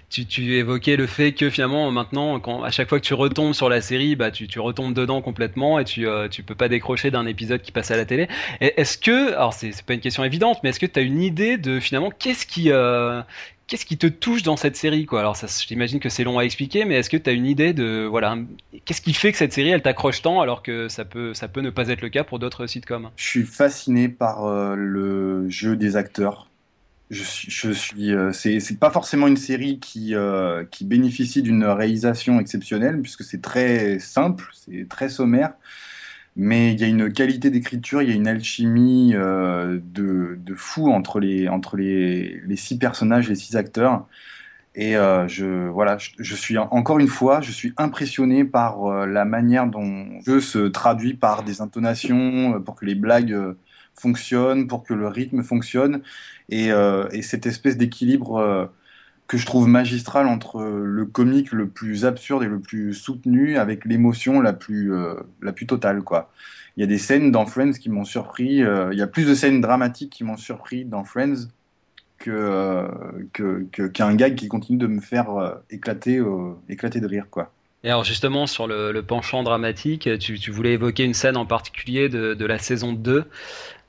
tu, 0.10 0.26
tu 0.26 0.56
évoquais 0.58 0.98
le 0.98 1.08
fait 1.08 1.34
que 1.34 1.50
finalement 1.50 1.90
maintenant, 1.92 2.40
quand, 2.40 2.64
à 2.64 2.70
chaque 2.70 2.90
fois 2.90 3.00
que 3.00 3.06
tu 3.06 3.14
retombes 3.14 3.54
sur 3.54 3.70
la 3.70 3.82
série, 3.82 4.16
bah, 4.16 4.30
tu, 4.30 4.60
retombes 4.60 4.94
dedans 4.94 5.22
complètement 5.22 5.80
et 5.80 5.86
tu, 5.86 6.08
euh, 6.08 6.28
tu 6.28 6.44
peux 6.44 6.56
pas 6.56 6.68
décrocher 6.68 7.12
d'un 7.12 7.26
épisode 7.26 7.62
qui 7.62 7.72
passe 7.72 7.92
à 7.92 7.98
la 7.98 8.06
télé. 8.06 8.28
Est-ce 8.60 8.98
que, 8.98 9.34
alors 9.34 9.54
c'est 9.54 9.72
c'est 9.72 9.86
pas 9.86 9.94
une 9.94 10.02
question 10.02 10.24
évidente, 10.24 10.60
mais 10.64 10.70
est-ce 10.70 10.80
que 10.80 10.86
tu 10.86 11.00
as 11.00 11.04
une 11.04 11.22
idée 11.22 11.58
de 11.58 11.80
finalement 11.80 12.12
qu'est-ce 12.12 12.46
qui, 12.46 12.72
euh, 12.72 13.22
qu'est-ce 13.74 13.88
qui 13.88 13.98
te 13.98 14.06
touche 14.06 14.44
dans 14.44 14.56
cette 14.56 14.76
série 14.76 15.08
quoi? 15.08 15.22
Alors 15.22 15.36
j'imagine 15.68 16.00
que 16.00 16.08
c'est 16.08 16.24
long 16.24 16.38
à 16.38 16.44
expliquer, 16.44 16.86
mais 16.86 16.94
est-ce 16.94 17.10
que 17.10 17.18
tu 17.18 17.28
as 17.28 17.34
une 17.34 17.48
idée 17.48 17.74
de 17.74 18.06
voilà, 18.08 18.38
qu'est-ce 18.86 19.02
qui 19.02 19.14
fait 19.14 19.32
que 19.32 19.38
cette 19.40 19.52
série 19.52 19.70
elle 19.70 19.82
t'accroche 19.82 20.22
tant 20.22 20.42
alors 20.42 20.62
que 20.62 20.90
ça 20.90 21.06
peut, 21.06 21.34
ça 21.34 21.48
peut 21.48 21.62
ne 21.62 21.72
pas 21.72 21.88
être 21.88 22.02
le 22.02 22.10
cas 22.10 22.24
pour 22.24 22.38
d'autres 22.38 22.68
sitcoms? 22.68 23.10
Je 23.16 23.26
suis 23.26 23.44
fasciné 23.44 24.10
par 24.10 24.46
euh, 24.46 24.76
le 24.76 25.50
jeu 25.50 25.76
des 25.76 25.96
acteurs. 25.96 26.52
Je 27.10 27.24
je 27.24 27.72
suis, 27.72 28.14
euh, 28.14 28.32
c'est, 28.32 28.60
c'est 28.60 28.78
pas 28.78 28.92
forcément 28.92 29.26
une 29.26 29.38
série 29.38 29.80
qui, 29.80 30.14
euh, 30.14 30.66
qui 30.70 30.86
bénéficie 30.86 31.42
d'une 31.42 31.66
réalisation 31.66 32.40
exceptionnelle, 32.40 33.02
puisque 33.02 33.24
c'est 33.24 33.42
très 33.42 33.98
simple, 33.98 34.52
c'est 34.54 34.88
très 34.88 35.10
sommaire, 35.10 35.54
mais 36.36 36.74
il 36.74 36.80
y 36.80 36.84
a 36.84 36.88
une 36.88 37.12
qualité 37.14 37.50
d'écriture, 37.52 38.02
il 38.02 38.10
y 38.10 38.12
a 38.12 38.16
une 38.16 38.28
alchimie 38.28 39.14
euh, 39.16 39.80
de, 39.84 40.38
de 40.40 40.56
fou 40.56 40.92
entre 40.92 41.20
les, 41.20 41.48
entre 41.48 41.78
les, 41.78 42.42
les 42.46 42.56
six 42.56 42.78
personnages, 42.78 43.30
les 43.30 43.36
six 43.36 43.56
acteurs. 43.56 44.08
Et 44.76 44.98
euh, 44.98 45.28
je, 45.28 45.70
voilà, 45.70 45.98
je, 46.00 46.36
suis 46.36 46.58
encore 46.58 47.00
une 47.00 47.08
fois, 47.08 47.42
je 47.42 47.52
suis 47.52 47.74
impressionné 47.78 48.44
par 48.46 48.86
euh, 48.86 49.06
la 49.06 49.26
manière 49.26 49.68
dont 49.68 50.08
le 50.16 50.22
jeu 50.26 50.42
se 50.42 50.60
traduit 50.68 51.14
par 51.14 51.44
des 51.44 51.62
intonations, 51.62 52.60
pour 52.62 52.76
que 52.76 52.86
les 52.86 52.96
blagues 52.96 53.56
fonctionnent, 53.94 54.68
pour 54.68 54.84
que 54.84 54.96
le 54.96 55.08
rythme 55.08 55.44
fonctionne, 55.44 56.02
et, 56.50 56.70
et 57.12 57.22
cette 57.22 57.46
espèce 57.46 57.78
d'équilibre 57.78 58.72
que 59.34 59.40
je 59.40 59.48
trouve 59.48 59.68
magistral 59.68 60.28
entre 60.28 60.62
le 60.62 61.06
comique 61.06 61.54
le 61.54 61.68
plus 61.68 62.06
absurde 62.06 62.44
et 62.44 62.48
le 62.48 62.60
plus 62.60 62.94
soutenu 62.94 63.58
avec 63.58 63.84
l'émotion 63.84 64.42
la 64.42 64.54
plus, 64.54 64.94
euh, 64.94 65.16
la 65.42 65.52
plus 65.52 65.66
totale, 65.66 66.04
quoi. 66.04 66.30
Il 66.78 66.82
y 66.82 66.84
a 66.84 66.86
des 66.86 67.00
scènes 67.00 67.32
dans 67.32 67.48
Friends 67.48 67.72
qui 67.72 67.90
m'ont 67.90 68.06
surpris, 68.06 68.62
euh, 68.62 68.94
il 68.94 69.00
y 69.00 69.02
a 69.02 69.08
plus 69.08 69.26
de 69.26 69.34
scènes 69.34 69.60
dramatiques 69.60 70.12
qui 70.12 70.24
m'ont 70.24 70.38
surpris 70.38 70.86
dans 70.86 71.04
Friends 71.04 71.48
que, 72.20 72.30
euh, 72.30 73.90
qu'un 73.92 74.14
gag 74.14 74.36
qui 74.36 74.48
continue 74.50 74.78
de 74.78 74.86
me 74.86 75.02
faire 75.02 75.32
euh, 75.32 75.56
éclater, 75.72 76.22
éclater 76.70 77.00
de 77.00 77.08
rire, 77.08 77.26
quoi. 77.32 77.52
Et 77.84 77.90
alors 77.90 78.04
justement 78.04 78.46
sur 78.46 78.68
le, 78.68 78.92
le 78.92 79.02
penchant 79.02 79.42
dramatique, 79.42 80.08
tu, 80.20 80.38
tu 80.38 80.52
voulais 80.52 80.74
évoquer 80.74 81.06
une 81.06 81.16
scène 81.16 81.38
en 81.38 81.48
particulier 81.48 82.08
de, 82.08 82.36
de 82.36 82.46
la 82.46 82.60
saison 82.60 82.94
2, 82.94 83.26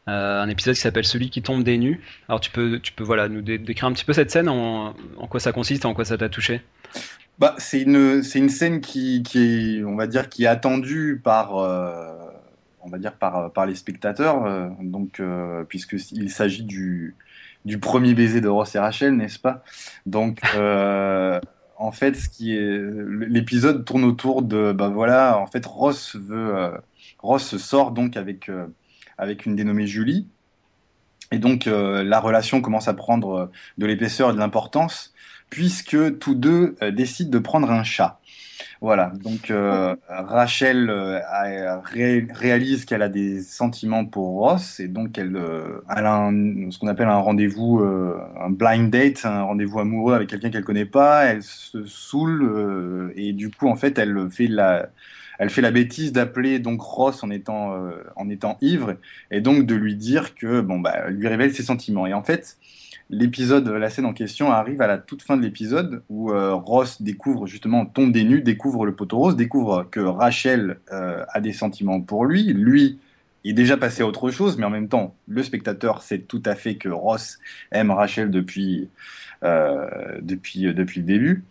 euh, 0.09 0.42
un 0.42 0.48
épisode 0.48 0.74
qui 0.74 0.80
s'appelle 0.80 1.05
Celui 1.07 1.30
qui 1.30 1.42
tombe 1.42 1.62
des 1.62 1.78
nues. 1.78 2.00
Alors 2.28 2.40
tu 2.40 2.50
peux, 2.50 2.78
tu 2.80 2.92
peux 2.92 3.05
voilà, 3.05 3.28
nous 3.28 3.42
dé- 3.42 3.59
décrire 3.59 3.88
un 3.88 3.92
petit 3.92 4.05
peu 4.05 4.12
cette 4.12 4.30
scène, 4.30 4.48
en, 4.48 4.94
quoi 5.28 5.40
ça 5.40 5.52
consiste, 5.52 5.84
en 5.84 5.94
quoi 5.94 6.05
ça 6.05 6.18
t'a 6.18 6.28
touché? 6.28 6.62
Bah, 7.38 7.57
c'est 7.59 7.80
une, 7.80 8.22
une 8.34 8.48
scène 8.48 8.80
qui, 8.80 9.24
qui 9.24 9.78
est, 9.78 9.84
on 9.84 9.96
va 9.96 10.07
dire, 10.07 10.28
qui 10.28 10.44
est 10.44 10.46
attendue 10.46 11.20
par, 11.22 11.57
euh, 11.57 12.12
on 12.80 12.88
va 12.88 12.98
dire, 12.98 13.14
par, 13.14 13.50
par 13.50 13.66
les 13.66 13.74
spectateurs, 13.74 14.44
euh, 14.44 14.68
donc, 14.80 15.18
euh, 15.18 15.64
puisqu'il 15.64 16.30
s'agit 16.30 16.62
du, 16.62 17.16
du 17.64 17.78
premier 17.78 18.14
baiser 18.14 18.40
de 18.40 18.46
Ross 18.46 18.76
et 18.76 18.78
Rachel, 18.78 19.16
n'est-ce 19.16 19.40
pas? 19.40 19.64
Donc, 20.07 20.42
en 21.76 21.90
fait, 21.90 22.16
l'épisode 22.38 23.84
tourne 23.84 24.05
autour 24.05 24.42
de, 24.42 24.70
bah 24.70 24.88
voilà, 24.88 25.36
en 25.38 25.48
fait, 25.48 25.66
Ross 25.66 26.14
veut, 26.14 26.70
Ross 27.18 27.57
sort 27.57 27.90
donc 27.90 28.16
avec, 28.16 28.48
avec 29.19 29.47
une 29.47 29.57
dénommée 29.57 29.87
Julie, 29.87 30.27
et 31.33 31.39
donc 31.39 31.67
euh, 31.67 32.05
la 32.05 32.21
relation 32.21 32.61
commence 32.61 32.87
à 32.89 32.95
prendre 32.95 33.35
euh, 33.35 33.47
de 33.79 33.87
l'épaisseur 33.87 34.31
et 34.31 34.35
de 34.35 34.39
l'importance, 34.39 35.12
puisque 35.51 36.19
tous 36.19 36.35
deux 36.35 36.77
euh, 36.83 36.91
décident 36.91 37.31
de 37.31 37.39
prendre 37.39 37.71
un 37.71 37.83
chat. 37.83 38.21
Voilà, 38.81 39.12
donc 39.23 39.51
Rachel 40.09 40.91
réalise 42.35 42.85
qu'elle 42.85 43.03
a 43.03 43.09
des 43.09 43.41
sentiments 43.41 44.05
pour 44.05 44.39
Ross 44.39 44.79
et 44.79 44.89
donc 44.89 45.17
elle, 45.17 45.39
a 45.89 46.15
un- 46.15 46.71
ce 46.71 46.79
qu'on 46.79 46.89
appelle 46.89 47.09
un 47.09 47.17
rendez-vous, 47.17 47.81
un 47.81 48.51
blind 48.51 48.91
date, 48.91 49.25
un 49.25 49.43
rendez-vous 49.43 49.81
amoureux 49.81 50.15
avec 50.15 50.29
quelqu'un 50.29 50.51
qu'elle 50.51 50.65
connaît 50.65 50.85
pas. 50.85 51.25
Elle 51.25 51.43
se 51.43 51.85
saoule 51.87 53.12
et 53.17 53.33
du 53.33 53.51
coup 53.51 53.69
en 53.69 53.77
fait 53.77 53.99
elle 53.99 54.29
fait 54.31 54.49
la, 54.49 54.91
elle 55.39 55.51
fait 55.51 55.61
la 55.61 55.70
bêtise 55.70 56.12
d'appeler 56.12 56.59
donc 56.59 56.80
Ross 56.80 57.22
en 57.22 57.30
étant, 57.30 57.74
euh, 57.74 58.03
en 58.16 58.28
étant 58.28 58.57
ivre 58.61 58.97
et 59.30 59.41
donc 59.41 59.66
de 59.66 59.74
lui 59.74 59.97
dire 59.97 60.35
que 60.35 60.61
bon 60.61 60.78
bah 60.78 61.09
lui 61.11 61.28
révèle 61.28 61.55
ses 61.55 61.62
sentiments 61.62 62.07
et 62.07 62.14
en 62.14 62.22
fait 62.22 62.57
l'épisode, 63.11 63.68
la 63.68 63.91
scène 63.91 64.07
en 64.07 64.12
question 64.12 64.51
arrive 64.51 64.80
à 64.80 64.87
la 64.87 64.99
toute 64.99 65.22
fin 65.22 65.37
de 65.37 65.43
l'épisode 65.43 66.03
où 66.09 66.30
euh, 66.30 66.55
Ross 66.55 67.03
découvre 67.03 67.47
justement, 67.47 67.85
tombe 67.85 68.12
des 68.12 68.24
découvre 68.41 68.87
le 68.87 68.95
poteau 68.95 69.18
rose, 69.18 69.37
découvre 69.37 69.87
que 69.91 70.01
Rachel 70.01 70.78
euh, 70.93 71.24
a 71.28 71.41
des 71.41 71.53
sentiments 71.53 72.01
pour 72.01 72.24
lui. 72.24 72.45
Lui 72.53 72.99
est 73.45 73.53
déjà 73.53 73.76
passé 73.76 74.03
à 74.03 74.07
autre 74.07 74.30
chose, 74.30 74.57
mais 74.57 74.64
en 74.64 74.70
même 74.70 74.89
temps, 74.89 75.14
le 75.28 75.43
spectateur 75.43 76.03
sait 76.03 76.20
tout 76.20 76.43
à 76.47 76.55
fait 76.55 76.76
que 76.76 76.89
Ross 76.89 77.39
aime 77.72 77.91
Rachel 77.91 78.30
depuis, 78.30 78.89
depuis, 79.43 80.62
depuis 80.72 81.01
le 81.01 81.07
début. 81.07 81.45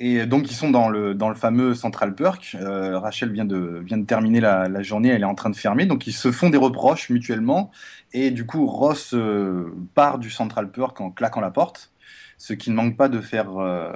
Et 0.00 0.26
donc 0.26 0.48
ils 0.50 0.54
sont 0.54 0.70
dans 0.70 0.88
le, 0.88 1.14
dans 1.14 1.28
le 1.28 1.34
fameux 1.34 1.74
Central 1.74 2.14
Perk. 2.14 2.56
Euh, 2.60 2.98
Rachel 2.98 3.32
vient 3.32 3.44
de, 3.44 3.82
vient 3.84 3.98
de 3.98 4.06
terminer 4.06 4.40
la, 4.40 4.68
la 4.68 4.82
journée, 4.82 5.08
elle 5.08 5.22
est 5.22 5.24
en 5.24 5.34
train 5.34 5.50
de 5.50 5.56
fermer. 5.56 5.86
Donc 5.86 6.06
ils 6.06 6.12
se 6.12 6.30
font 6.30 6.50
des 6.50 6.58
reproches 6.58 7.10
mutuellement. 7.10 7.72
Et 8.12 8.30
du 8.30 8.46
coup, 8.46 8.66
Ross 8.66 9.12
euh, 9.14 9.74
part 9.94 10.18
du 10.18 10.30
Central 10.30 10.70
Perk 10.70 11.00
en 11.00 11.10
claquant 11.10 11.40
la 11.40 11.50
porte. 11.50 11.92
Ce 12.38 12.52
qui 12.52 12.70
ne 12.70 12.76
manque 12.76 12.96
pas 12.96 13.08
de 13.08 13.20
faire 13.20 13.58
euh, 13.58 13.92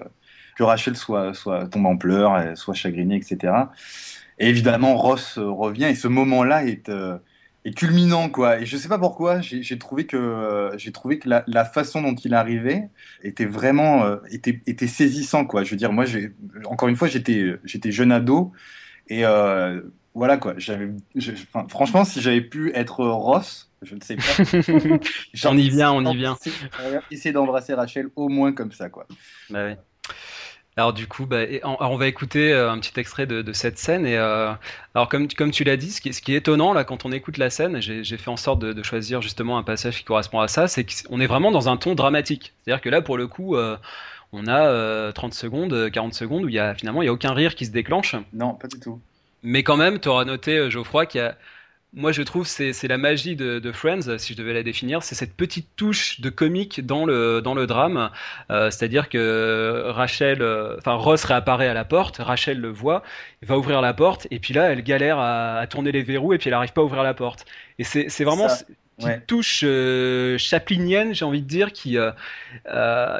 que 0.56 0.64
Rachel 0.64 0.96
soit, 0.96 1.34
soit 1.34 1.68
tombe 1.68 1.86
en 1.86 1.96
pleurs, 1.96 2.56
soit 2.56 2.74
chagrinée, 2.74 3.16
etc. 3.16 3.52
Et 4.38 4.48
évidemment, 4.48 4.96
Ross 4.96 5.38
euh, 5.38 5.48
revient. 5.48 5.84
Et 5.84 5.94
ce 5.94 6.08
moment-là 6.08 6.64
est, 6.64 6.90
euh, 7.66 7.70
est 7.70 7.74
culminant, 7.74 8.28
quoi. 8.28 8.60
Et 8.60 8.66
je 8.66 8.76
sais 8.76 8.88
pas 8.88 8.98
pourquoi, 8.98 9.40
j'ai 9.40 9.78
trouvé 9.78 10.06
que, 10.06 10.16
euh, 10.16 10.76
j'ai 10.78 10.92
trouvé 10.92 11.18
que 11.18 11.28
la, 11.28 11.44
la 11.46 11.64
façon 11.64 12.02
dont 12.02 12.14
il 12.14 12.34
arrivait 12.34 12.88
était 13.22 13.46
vraiment 13.46 14.04
euh, 14.04 14.16
était, 14.30 14.60
était 14.66 14.86
saisissant, 14.86 15.44
quoi. 15.44 15.64
Je 15.64 15.70
veux 15.70 15.76
dire, 15.76 15.92
moi, 15.92 16.04
j'ai 16.04 16.32
encore 16.66 16.88
une 16.88 16.96
fois, 16.96 17.08
j'étais 17.08 17.56
j'étais 17.64 17.92
jeune 17.92 18.12
ado 18.12 18.52
et 19.08 19.24
euh, 19.24 19.80
voilà 20.14 20.36
quoi. 20.38 20.54
J'avais, 20.58 20.90
je- 21.14 21.32
enfin, 21.32 21.66
franchement, 21.68 22.04
si 22.04 22.20
j'avais 22.20 22.40
pu 22.42 22.72
être 22.74 23.04
Ross, 23.04 23.70
je 23.82 23.94
ne 23.94 24.00
sais 24.00 24.16
pas. 24.16 24.22
On 25.44 25.56
y 25.56 25.68
vient, 25.70 25.92
on 25.92 26.04
y 26.04 26.16
vient. 26.16 26.36
Essayer 27.10 27.32
d'embrasser 27.32 27.74
Rachel 27.74 28.08
au 28.16 28.28
moins 28.28 28.52
comme 28.52 28.72
ça, 28.72 28.88
quoi. 28.88 29.06
Bah 29.50 29.66
oui. 29.68 29.74
Alors 30.78 30.94
du 30.94 31.06
coup, 31.06 31.26
bah, 31.26 31.42
on, 31.64 31.96
va 31.96 32.06
écouter 32.06 32.50
euh, 32.52 32.70
un 32.72 32.78
petit 32.78 32.98
extrait 32.98 33.26
de, 33.26 33.42
de 33.42 33.52
cette 33.52 33.78
scène. 33.78 34.06
Et 34.06 34.16
euh, 34.16 34.52
alors 34.94 35.08
comme, 35.08 35.28
comme 35.28 35.50
tu 35.50 35.64
l'as 35.64 35.76
dit, 35.76 35.90
ce 35.90 36.00
qui, 36.00 36.08
est- 36.08 36.12
ce 36.12 36.22
qui 36.22 36.32
est 36.32 36.38
étonnant 36.38 36.72
là 36.72 36.84
quand 36.84 37.04
on 37.04 37.12
écoute 37.12 37.36
la 37.36 37.50
scène, 37.50 37.80
j'ai 37.82 38.16
fait 38.16 38.30
en 38.30 38.38
sorte 38.38 38.58
de, 38.60 38.72
de 38.72 38.82
choisir 38.82 39.20
justement 39.20 39.58
un 39.58 39.62
passage 39.62 39.98
qui 39.98 40.04
correspond 40.04 40.40
à 40.40 40.48
ça, 40.48 40.68
c'est 40.68 40.86
qu'on 41.06 41.20
est 41.20 41.26
vraiment 41.26 41.50
dans 41.50 41.68
un 41.68 41.76
ton 41.76 41.94
dramatique. 41.94 42.54
C'est-à-dire 42.64 42.80
que 42.80 42.88
là, 42.88 43.02
pour 43.02 43.18
le 43.18 43.26
coup, 43.26 43.54
euh, 43.56 43.76
on 44.32 44.46
a 44.46 44.66
euh, 44.66 45.12
30 45.12 45.34
secondes, 45.34 45.74
euh, 45.74 45.90
40 45.90 46.14
secondes 46.14 46.44
où 46.44 46.48
il 46.48 46.54
y 46.54 46.58
a 46.58 46.74
finalement 46.74 47.02
il 47.02 47.06
y 47.06 47.08
a 47.08 47.12
aucun 47.12 47.34
rire 47.34 47.54
qui 47.54 47.66
se 47.66 47.70
déclenche. 47.70 48.16
Non, 48.32 48.54
pas 48.54 48.68
du 48.68 48.80
tout. 48.80 48.98
Mais 49.42 49.62
quand 49.64 49.76
même, 49.76 50.00
tu 50.00 50.08
auras 50.08 50.24
noté, 50.24 50.70
Geoffroy, 50.70 51.04
qu'il 51.06 51.20
y 51.20 51.24
a. 51.24 51.36
Moi, 51.94 52.10
je 52.10 52.22
trouve 52.22 52.46
c'est 52.46 52.72
c'est 52.72 52.88
la 52.88 52.96
magie 52.96 53.36
de, 53.36 53.58
de 53.58 53.70
Friends, 53.72 54.16
si 54.18 54.32
je 54.32 54.38
devais 54.38 54.54
la 54.54 54.62
définir, 54.62 55.02
c'est 55.02 55.14
cette 55.14 55.36
petite 55.36 55.68
touche 55.76 56.20
de 56.22 56.30
comique 56.30 56.80
dans 56.86 57.04
le 57.04 57.42
dans 57.42 57.52
le 57.52 57.66
drame. 57.66 58.10
Euh, 58.50 58.70
C'est-à-dire 58.70 59.10
que 59.10 59.82
Rachel, 59.88 60.40
euh, 60.40 60.76
enfin 60.78 60.94
Ross 60.94 61.22
réapparaît 61.24 61.68
à 61.68 61.74
la 61.74 61.84
porte, 61.84 62.16
Rachel 62.16 62.58
le 62.60 62.70
voit, 62.70 63.02
va 63.42 63.58
ouvrir 63.58 63.82
la 63.82 63.92
porte, 63.92 64.26
et 64.30 64.38
puis 64.38 64.54
là, 64.54 64.72
elle 64.72 64.82
galère 64.82 65.18
à, 65.18 65.58
à 65.58 65.66
tourner 65.66 65.92
les 65.92 66.02
verrous, 66.02 66.32
et 66.32 66.38
puis 66.38 66.48
elle 66.48 66.54
arrive 66.54 66.72
pas 66.72 66.80
à 66.80 66.84
ouvrir 66.84 67.02
la 67.02 67.12
porte. 67.12 67.44
Et 67.78 67.84
c'est 67.84 68.08
c'est 68.08 68.24
vraiment 68.24 68.48
Ça, 68.48 68.56
cette 68.56 68.68
petite 68.96 69.16
ouais. 69.18 69.24
touche 69.26 69.60
euh, 69.62 70.38
chaplinienne, 70.38 71.14
j'ai 71.14 71.26
envie 71.26 71.42
de 71.42 71.46
dire, 71.46 71.72
qui 71.74 71.98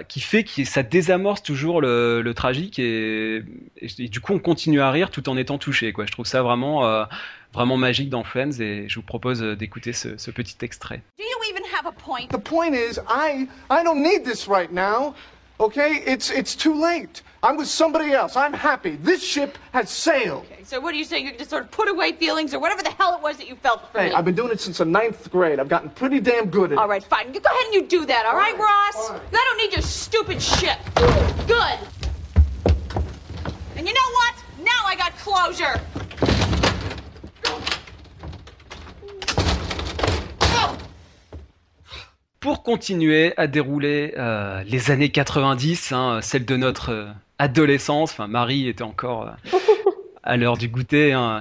qui 0.08 0.20
fait 0.20 0.44
que 0.44 0.64
ça 0.64 0.82
désamorce 0.82 1.42
toujours 1.42 1.80
le, 1.80 2.22
le 2.22 2.34
tragique 2.34 2.78
et, 2.78 3.36
et- 3.36 3.88
et 3.98 4.08
du 4.08 4.20
coup 4.20 4.32
on 4.32 4.38
continue 4.38 4.80
à 4.80 4.90
rire 4.90 5.10
tout 5.10 5.28
en 5.28 5.36
étant 5.36 5.58
touché 5.58 5.92
quoi. 5.92 6.06
Je 6.06 6.12
trouve 6.12 6.26
ça 6.26 6.42
vraiment 6.42 7.06
vraiment 7.54 7.76
magique 7.76 8.10
dans 8.10 8.24
Friends 8.24 8.60
et 8.60 8.88
je 8.88 8.96
vous 8.96 9.02
propose 9.06 9.42
euh, 9.42 9.54
d'écouter 9.56 9.92
ce, 9.92 10.16
ce 10.16 10.30
petit 10.30 10.56
extrait. 10.62 11.02
Do 11.18 11.24
you 11.24 11.36
even 11.50 11.62
have 11.74 11.86
a 11.86 11.92
point? 11.92 12.28
The 12.30 12.38
point 12.42 12.74
is, 12.74 12.98
I 13.08 13.48
I 13.70 13.82
don't 13.84 14.02
need 14.02 14.24
this 14.24 14.46
right 14.48 14.70
now. 14.72 15.14
Okay, 15.60 16.02
it's 16.06 16.30
it's 16.30 16.56
too 16.56 16.74
late. 16.74 17.22
I'm 17.44 17.56
with 17.56 17.68
somebody 17.68 18.12
else. 18.12 18.36
I'm 18.36 18.52
happy. 18.54 18.96
This 19.02 19.22
ship 19.22 19.58
has 19.72 19.90
sailed. 19.90 20.44
Okay, 20.52 20.62
so 20.64 20.80
what 20.80 20.94
are 20.94 20.96
you 20.96 21.04
saying? 21.04 21.24
You 21.24 21.30
can 21.32 21.38
just 21.38 21.50
sort 21.50 21.64
of 21.64 21.70
put 21.70 21.88
away 21.88 22.12
feelings 22.12 22.54
or 22.54 22.58
whatever 22.60 22.82
the 22.82 22.90
hell 22.98 23.14
it 23.16 23.22
was 23.22 23.36
that 23.36 23.48
you 23.48 23.56
felt 23.56 23.80
for 23.92 23.98
Hey, 24.00 24.08
me? 24.08 24.14
I've 24.14 24.24
been 24.24 24.34
doing 24.34 24.50
it 24.52 24.60
since 24.60 24.78
the 24.78 24.84
ninth 24.84 25.30
grade. 25.30 25.60
I've 25.60 25.68
gotten 25.68 25.90
pretty 25.90 26.20
damn 26.20 26.46
good 26.50 26.72
at 26.72 26.78
All 26.78 26.84
it. 26.86 26.88
right, 26.88 27.04
fine. 27.04 27.34
You 27.34 27.40
go 27.40 27.50
ahead 27.50 27.64
and 27.66 27.74
you 27.74 27.86
do 27.86 28.06
that, 28.06 28.26
all 28.26 28.36
right, 28.36 28.56
Ross? 28.56 29.10
I 29.10 29.20
don't 29.30 29.58
need 29.58 29.72
your 29.72 29.82
stupid 29.82 30.40
shit. 30.42 30.78
Good. 31.46 31.78
And 33.76 33.86
you 33.86 33.92
know 33.94 34.10
what? 34.14 34.34
Now 34.60 34.86
I 34.86 34.94
got 34.96 35.12
closure. 35.18 35.80
Pour 42.42 42.64
continuer 42.64 43.34
à 43.36 43.46
dérouler 43.46 44.14
euh, 44.18 44.64
les 44.64 44.90
années 44.90 45.10
90, 45.10 45.92
hein, 45.92 46.18
celles 46.22 46.44
de 46.44 46.56
notre 46.56 46.90
euh, 46.90 47.06
adolescence, 47.38 48.10
enfin 48.10 48.26
Marie 48.26 48.66
était 48.66 48.82
encore 48.82 49.28
euh, 49.28 49.58
à 50.24 50.36
l'heure 50.36 50.56
du 50.56 50.66
goûter. 50.66 51.12
Hein, 51.12 51.38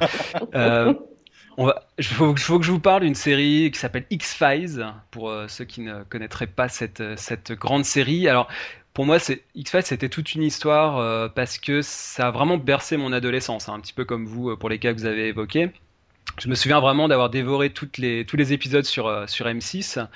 il 0.54 2.06
faut, 2.06 2.36
faut 2.38 2.60
que 2.60 2.66
je 2.66 2.72
vous 2.72 2.80
parle 2.80 3.02
d'une 3.02 3.16
série 3.16 3.72
qui 3.74 3.80
s'appelle 3.80 4.06
X-Files, 4.12 4.94
pour 5.10 5.34
ceux 5.48 5.66
qui 5.66 5.82
ne 5.82 6.04
connaîtraient 6.04 6.46
pas 6.46 6.70
cette, 6.70 7.02
cette 7.18 7.52
grande 7.54 7.84
série. 7.84 8.28
Alors, 8.28 8.48
pour 8.94 9.08
moi, 9.08 9.18
X-Files, 9.56 9.84
c'était 9.84 10.08
toute 10.10 10.36
une 10.36 10.44
histoire 10.44 11.34
parce 11.34 11.58
que 11.58 11.82
ça 11.82 12.28
a 12.28 12.32
vraiment 12.32 12.58
bercé 12.60 12.96
mon 12.96 13.12
adolescence, 13.12 13.70
hein, 13.70 13.74
un 13.74 13.80
petit 13.80 13.94
peu 13.94 14.06
comme 14.06 14.28
vous, 14.28 14.56
pour 14.56 14.70
les 14.70 14.78
cas 14.78 14.94
que 14.94 15.00
vous 15.00 15.08
avez 15.08 15.30
évoqués. 15.30 15.72
Je 16.38 16.48
me 16.48 16.54
souviens 16.54 16.80
vraiment 16.80 17.08
d'avoir 17.08 17.32
dévoré 17.32 17.72
toutes 17.72 17.98
les, 17.98 18.24
tous 18.24 18.38
les 18.38 18.54
épisodes 18.54 18.86
sur, 18.86 19.28
sur 19.28 19.48
M6. 19.48 20.08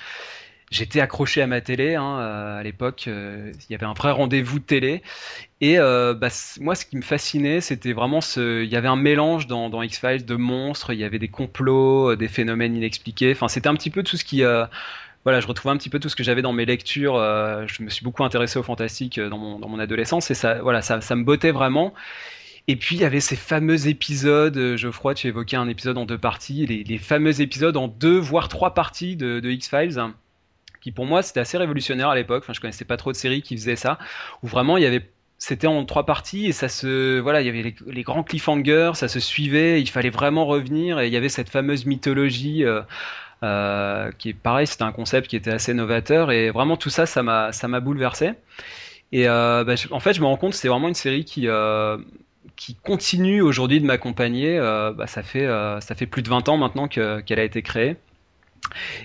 J'étais 0.72 1.00
accroché 1.00 1.42
à 1.42 1.46
ma 1.46 1.60
télé 1.60 1.94
hein, 1.94 2.18
euh, 2.18 2.58
à 2.58 2.62
l'époque. 2.62 3.04
euh, 3.06 3.52
il 3.68 3.72
y 3.72 3.74
avait 3.76 3.86
un 3.86 3.92
vrai 3.92 4.10
rendez-vous 4.10 4.58
télé. 4.58 5.02
Et 5.60 5.78
euh, 5.78 6.12
bah, 6.12 6.28
moi, 6.60 6.74
ce 6.74 6.84
qui 6.84 6.96
me 6.96 7.02
fascinait, 7.02 7.60
c'était 7.60 7.92
vraiment 7.92 8.20
ce. 8.20 8.64
Il 8.64 8.70
y 8.70 8.76
avait 8.76 8.88
un 8.88 8.96
mélange 8.96 9.46
dans, 9.46 9.70
dans 9.70 9.82
X-Files 9.82 10.24
de 10.24 10.34
monstres. 10.34 10.92
Il 10.92 10.98
y 10.98 11.04
avait 11.04 11.20
des 11.20 11.28
complots, 11.28 12.16
des 12.16 12.26
phénomènes 12.26 12.74
inexpliqués. 12.76 13.30
Enfin, 13.32 13.46
c'était 13.46 13.68
un 13.68 13.74
petit 13.74 13.90
peu 13.90 14.02
tout 14.02 14.16
ce 14.16 14.24
qui. 14.24 14.42
voilà, 15.24 15.40
je 15.40 15.46
retrouvais 15.46 15.72
un 15.72 15.76
petit 15.76 15.90
peu 15.90 16.00
tout 16.00 16.08
ce 16.08 16.16
que 16.16 16.24
j'avais 16.24 16.42
dans 16.42 16.52
mes 16.52 16.64
lectures. 16.64 17.14
je 17.14 17.82
me 17.82 17.88
suis 17.88 18.04
beaucoup 18.04 18.24
intéressé 18.24 18.58
au 18.58 18.62
fantastique 18.64 19.20
dans 19.20 19.38
mon, 19.38 19.58
dans 19.60 19.68
mon 19.68 19.78
adolescence 19.78 20.30
et 20.30 20.34
ça, 20.34 20.54
voilà, 20.62 20.82
ça, 20.82 21.00
ça 21.00 21.14
me 21.16 21.24
bottait 21.24 21.52
vraiment. 21.52 21.94
Et 22.68 22.74
puis 22.76 22.96
il 22.96 23.02
y 23.02 23.04
avait 23.04 23.20
ces 23.20 23.36
fameux 23.36 23.86
épisodes, 23.86 24.76
Geoffroy, 24.76 25.14
tu 25.14 25.28
évoquais 25.28 25.56
un 25.56 25.68
épisode 25.68 25.98
en 25.98 26.04
deux 26.04 26.18
parties, 26.18 26.66
les, 26.66 26.98
fameux 26.98 27.40
épisodes 27.40 27.76
en 27.76 27.86
deux 27.86 28.18
voire 28.18 28.48
trois 28.48 28.74
parties 28.74 29.14
de, 29.16 29.38
de 29.38 29.50
X-Files, 29.50 30.00
qui 30.86 30.92
pour 30.92 31.06
moi 31.06 31.22
c'était 31.22 31.40
assez 31.40 31.58
révolutionnaire 31.58 32.08
à 32.08 32.14
l'époque. 32.14 32.42
Enfin, 32.44 32.52
je 32.52 32.60
connaissais 32.60 32.84
pas 32.84 32.96
trop 32.96 33.12
de 33.12 33.16
séries 33.16 33.42
qui 33.42 33.56
faisaient 33.56 33.76
ça, 33.76 33.98
où 34.42 34.46
vraiment 34.46 34.76
il 34.76 34.82
y 34.84 34.86
avait, 34.86 35.10
c'était 35.38 35.66
en 35.66 35.84
trois 35.84 36.06
parties 36.06 36.46
et 36.46 36.52
ça 36.52 36.68
se, 36.68 37.18
voilà, 37.20 37.40
il 37.42 37.46
y 37.46 37.50
avait 37.50 37.74
les, 37.86 38.02
grands 38.02 38.22
cliffhangers, 38.22 38.92
ça 38.94 39.08
se 39.08 39.20
suivait, 39.20 39.80
il 39.82 39.88
fallait 39.88 40.10
vraiment 40.10 40.46
revenir 40.46 41.00
et 41.00 41.08
il 41.08 41.12
y 41.12 41.16
avait 41.16 41.28
cette 41.28 41.50
fameuse 41.50 41.86
mythologie. 41.86 42.64
euh, 42.64 42.82
euh, 43.42 44.12
qui 44.18 44.30
est 44.30 44.34
pareil, 44.34 44.66
c'était 44.66 44.84
un 44.84 44.92
concept 44.92 45.28
qui 45.28 45.36
était 45.36 45.50
assez 45.52 45.74
novateur 45.74 46.30
et 46.32 46.50
vraiment 46.50 46.76
tout 46.76 46.90
ça, 46.90 47.06
ça 47.06 47.22
m'a, 47.22 47.52
ça 47.52 47.68
m'a 47.68 47.80
bouleversé. 47.80 48.32
Et 49.12 49.28
euh, 49.28 49.64
bah, 49.64 49.76
je- 49.76 49.88
en 49.92 50.00
fait, 50.00 50.14
je 50.14 50.20
me 50.20 50.26
rends 50.26 50.36
compte 50.38 50.54
c'est 50.54 50.68
vraiment 50.68 50.88
une 50.88 50.94
série 50.94 51.24
qui, 51.24 51.48
qui 52.56 52.74
continue 52.76 53.42
aujourd'hui 53.42 53.80
de 53.80 53.86
m'accompagner. 53.86 54.58
Bah, 54.96 55.06
ça 55.06 55.22
fait, 55.22 55.46
ça 55.80 55.94
fait 55.94 56.06
plus 56.06 56.22
de 56.22 56.28
20 56.28 56.48
ans 56.48 56.56
maintenant 56.56 56.88
que- 56.88 57.20
qu'elle 57.20 57.38
a 57.40 57.44
été 57.44 57.62
créée. 57.62 57.96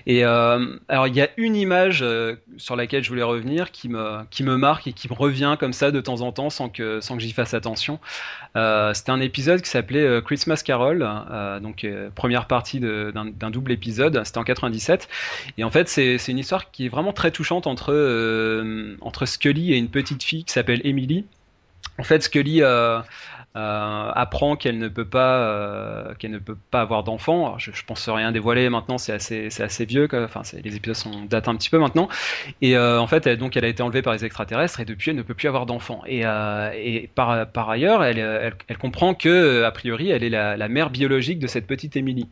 Et 0.06 0.24
euh, 0.24 0.76
alors 0.88 1.06
il 1.06 1.14
y 1.14 1.20
a 1.20 1.28
une 1.36 1.56
image 1.56 2.00
euh, 2.02 2.36
sur 2.56 2.76
laquelle 2.76 3.02
je 3.02 3.08
voulais 3.08 3.22
revenir 3.22 3.70
qui 3.70 3.88
me 3.88 4.22
qui 4.30 4.42
me 4.42 4.56
marque 4.56 4.86
et 4.86 4.92
qui 4.92 5.08
me 5.08 5.14
revient 5.14 5.56
comme 5.58 5.72
ça 5.72 5.90
de 5.90 6.00
temps 6.00 6.20
en 6.20 6.32
temps 6.32 6.50
sans 6.50 6.68
que 6.68 7.00
sans 7.00 7.16
que 7.16 7.22
j'y 7.22 7.32
fasse 7.32 7.54
attention. 7.54 7.98
Euh, 8.56 8.94
C'était 8.94 9.12
un 9.12 9.20
épisode 9.20 9.62
qui 9.62 9.70
s'appelait 9.70 10.20
Christmas 10.22 10.62
Carol, 10.64 11.08
donc 11.62 11.86
première 12.14 12.46
partie 12.46 12.80
d'un 12.80 13.50
double 13.50 13.72
épisode. 13.72 14.22
C'était 14.24 14.38
en 14.38 14.44
97 14.44 15.08
et 15.58 15.64
en 15.64 15.70
fait 15.70 15.88
c'est 15.88 16.28
une 16.28 16.38
histoire 16.38 16.70
qui 16.70 16.86
est 16.86 16.88
vraiment 16.88 17.12
très 17.12 17.30
touchante 17.30 17.66
entre 17.66 17.92
entre 19.00 19.26
Scully 19.26 19.72
et 19.72 19.76
une 19.76 19.88
petite 19.88 20.22
fille 20.22 20.44
qui 20.44 20.52
s'appelle 20.52 20.80
Emily. 20.84 21.24
En 21.98 22.04
fait, 22.04 22.22
Scully 22.22 22.62
apprend 23.54 24.56
qu'elle 24.56 24.78
ne 24.78 24.88
peut 24.88 25.04
pas 25.04 25.38
euh, 25.40 26.14
qu'elle 26.14 26.30
ne 26.30 26.38
peut 26.38 26.56
pas 26.70 26.80
avoir 26.80 27.04
d'enfant. 27.04 27.58
Je, 27.58 27.70
je 27.72 27.84
pense 27.84 28.08
rien 28.08 28.32
dévoiler 28.32 28.68
maintenant, 28.70 28.98
c'est 28.98 29.12
assez 29.12 29.50
c'est 29.50 29.62
assez 29.62 29.84
vieux. 29.84 30.08
Enfin, 30.12 30.42
les 30.64 30.76
épisodes 30.76 30.96
sont 30.96 31.24
datent 31.24 31.48
un 31.48 31.56
petit 31.56 31.70
peu 31.70 31.78
maintenant. 31.78 32.08
Et 32.62 32.76
euh, 32.76 33.00
en 33.00 33.06
fait, 33.06 33.26
elle, 33.26 33.38
donc 33.38 33.56
elle 33.56 33.64
a 33.64 33.68
été 33.68 33.82
enlevée 33.82 34.02
par 34.02 34.14
les 34.14 34.24
extraterrestres 34.24 34.80
et 34.80 34.84
depuis 34.84 35.10
elle 35.10 35.16
ne 35.16 35.22
peut 35.22 35.34
plus 35.34 35.48
avoir 35.48 35.66
d'enfant. 35.66 36.02
Et, 36.06 36.22
euh, 36.24 37.06
par 37.14 37.70
ailleurs, 37.70 38.04
elle, 38.04 38.18
elle 38.68 38.78
comprend 38.78 39.14
que 39.14 39.28
euh, 39.28 39.66
a 39.66 39.70
priori 39.70 40.10
elle 40.10 40.24
est 40.24 40.30
la, 40.30 40.68
mère 40.68 40.90
biologique 40.90 41.38
de 41.38 41.46
cette 41.46 41.66
petite 41.66 41.96
Emily. 41.96 42.28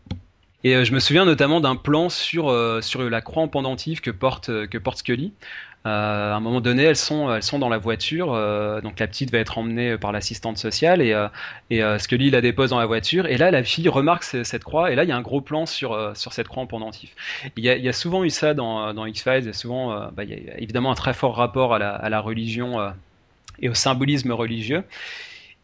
Et 0.63 0.77
euh, 0.77 0.85
je 0.85 0.93
me 0.93 1.01
souviens 1.01 1.25
notamment 1.25 1.61
d'un 1.61 1.77
plan 1.77 2.09
sur 2.09 2.51
euh, 2.51 2.81
sur 2.83 3.09
la 3.09 3.21
croix 3.23 3.43
en 3.43 3.49
pendentif 3.49 4.01
que 4.01 4.11
porte 4.11 4.51
euh, 4.51 4.67
que 4.67 4.77
porte 4.77 4.99
Scully. 4.99 5.33
Euh, 5.87 6.33
à 6.33 6.37
un 6.37 6.41
moment 6.41 6.61
donné, 6.61 6.83
elles 6.85 6.97
sont 6.97 7.33
elles 7.35 7.43
sont 7.43 7.59
dans 7.59 7.71
la 7.71 7.79
voiture. 7.79 8.35
euh, 8.35 8.83
donc 8.83 8.99
la 9.01 9.07
petite 9.07 9.31
va 9.33 9.39
être 9.39 9.57
emmenée 9.57 9.97
par 9.97 10.13
l'assistante 10.13 10.59
sociale 10.59 11.01
et 11.01 11.15
euh, 11.15 11.29
et 11.71 11.83
euh, 11.83 11.99
Scully 11.99 12.29
la 12.31 12.43
dépose 12.43 12.69
dans 12.71 12.79
la 12.79 12.85
voiture. 12.87 13.27
Et 13.27 13.39
là, 13.39 13.51
la 13.51 13.65
fille 13.65 13.89
remarque 13.89 14.25
ce- 14.25 14.45
cette 14.45 14.63
croix. 14.63 14.91
Et 14.93 14.95
là, 14.95 15.05
il 15.05 15.09
y 15.09 15.13
a 15.13 15.17
un 15.17 15.23
gros 15.23 15.41
plan 15.41 15.65
sur 15.65 15.93
euh, 15.95 16.13
sur 16.15 16.35
cette 16.35 16.49
croix 16.49 16.63
en 16.63 16.67
pendentif. 16.67 17.15
Il 17.57 17.65
y 17.65 17.71
a, 17.71 17.77
il 17.77 17.85
y 17.85 17.89
a 17.89 17.95
souvent 17.95 18.25
eu 18.25 18.31
ça 18.31 18.53
dans 18.53 18.93
dans 18.93 19.07
X 19.07 19.23
Files. 19.23 19.55
Souvent, 19.55 19.93
euh, 19.93 20.09
bah, 20.13 20.25
il 20.25 20.31
y 20.31 20.51
a 20.51 20.59
évidemment 20.59 20.93
un 20.93 20.95
très 20.95 21.15
fort 21.15 21.35
rapport 21.37 21.73
à 21.75 21.79
la 21.79 21.93
à 21.95 22.11
la 22.11 22.21
religion 22.21 22.79
euh, 22.81 22.91
et 23.61 23.69
au 23.71 23.75
symbolisme 23.75 24.33
religieux. 24.33 24.85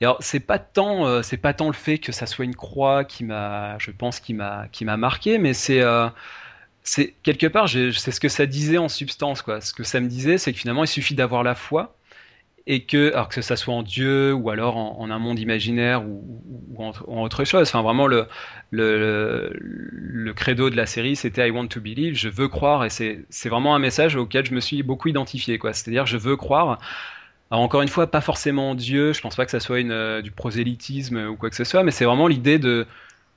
Et 0.01 0.05
alors, 0.05 0.19
c'est 0.21 0.41
pas 0.41 0.59
tant, 0.59 1.07
euh, 1.07 1.23
c'est 1.23 1.39
pas 1.39 1.55
tant 1.55 1.67
le 1.69 1.73
fait 1.73 1.99
que 1.99 2.13
ça 2.13 2.27
soit 2.27 2.45
une 2.45 2.55
croix 2.55 3.05
qui 3.05 3.25
m'a, 3.25 3.79
je 3.79 3.91
pense, 3.91 4.21
qui 4.21 4.35
m'a, 4.35 4.67
qui 4.73 4.85
m'a 4.85 4.97
marqué, 4.99 5.39
mais 5.39 5.55
c'est, 5.55 5.81
euh, 5.81 6.09
c'est 6.87 7.15
quelque 7.25 7.47
part, 7.49 7.69
c'est 7.69 7.93
ce 7.93 8.21
que 8.21 8.29
ça 8.29 8.47
disait 8.47 8.79
en 8.79 8.89
substance, 8.89 9.43
quoi. 9.43 9.61
Ce 9.61 9.73
que 9.73 9.83
ça 9.83 10.01
me 10.01 10.09
disait, 10.09 10.39
c'est 10.39 10.53
que 10.53 10.59
finalement, 10.59 10.85
il 10.85 10.89
suffit 10.89 11.15
d'avoir 11.15 11.43
la 11.43 11.55
foi 11.57 11.97
et 12.69 12.85
que, 12.85 13.13
alors 13.13 13.29
que 13.29 13.43
ça 13.43 13.57
soit 13.57 13.75
en 13.75 13.83
Dieu 13.83 14.33
ou 14.33 14.51
alors 14.51 14.77
en, 14.77 15.11
un 15.11 15.19
monde 15.19 15.39
imaginaire 15.39 16.05
ou, 16.05 16.23
en, 16.79 17.23
autre 17.23 17.45
chose. 17.45 17.69
Enfin, 17.69 17.83
vraiment, 17.83 18.07
le, 18.07 18.27
le, 18.71 19.51
le, 19.61 20.35
credo 20.35 20.71
de 20.71 20.77
la 20.77 20.87
série, 20.87 21.17
c'était 21.17 21.49
I 21.49 21.51
want 21.51 21.69
to 21.69 21.81
believe, 21.81 22.15
je 22.15 22.29
veux 22.29 22.49
croire, 22.49 22.85
et 22.85 22.91
c'est, 22.91 23.25
c'est 23.31 23.49
vraiment 23.49 23.75
un 23.75 23.81
message 23.81 24.17
auquel 24.17 24.47
je 24.47 24.55
me 24.55 24.61
suis 24.61 24.83
beaucoup 24.85 25.09
identifié, 25.09 25.59
quoi. 25.59 25.73
C'est-à-dire, 25.73 26.07
je 26.07 26.17
veux 26.17 26.37
croire. 26.37 26.79
Alors 27.51 27.63
encore 27.63 27.83
une 27.83 27.89
fois, 27.89 28.09
pas 28.09 28.21
forcément 28.21 28.71
en 28.71 28.75
Dieu, 28.77 29.13
je 29.13 29.21
pense 29.21 29.37
pas 29.37 29.45
que 29.45 29.51
ça 29.51 29.61
soit 29.61 29.81
une, 29.81 29.93
euh, 29.93 30.23
du 30.23 30.31
prosélytisme 30.31 31.29
ou 31.29 31.37
quoi 31.37 31.51
que 31.51 31.57
ce 31.57 31.65
soit, 31.65 31.83
mais 31.85 31.93
c'est 31.93 32.05
vraiment 32.05 32.29
l'idée 32.29 32.59
de, 32.59 32.87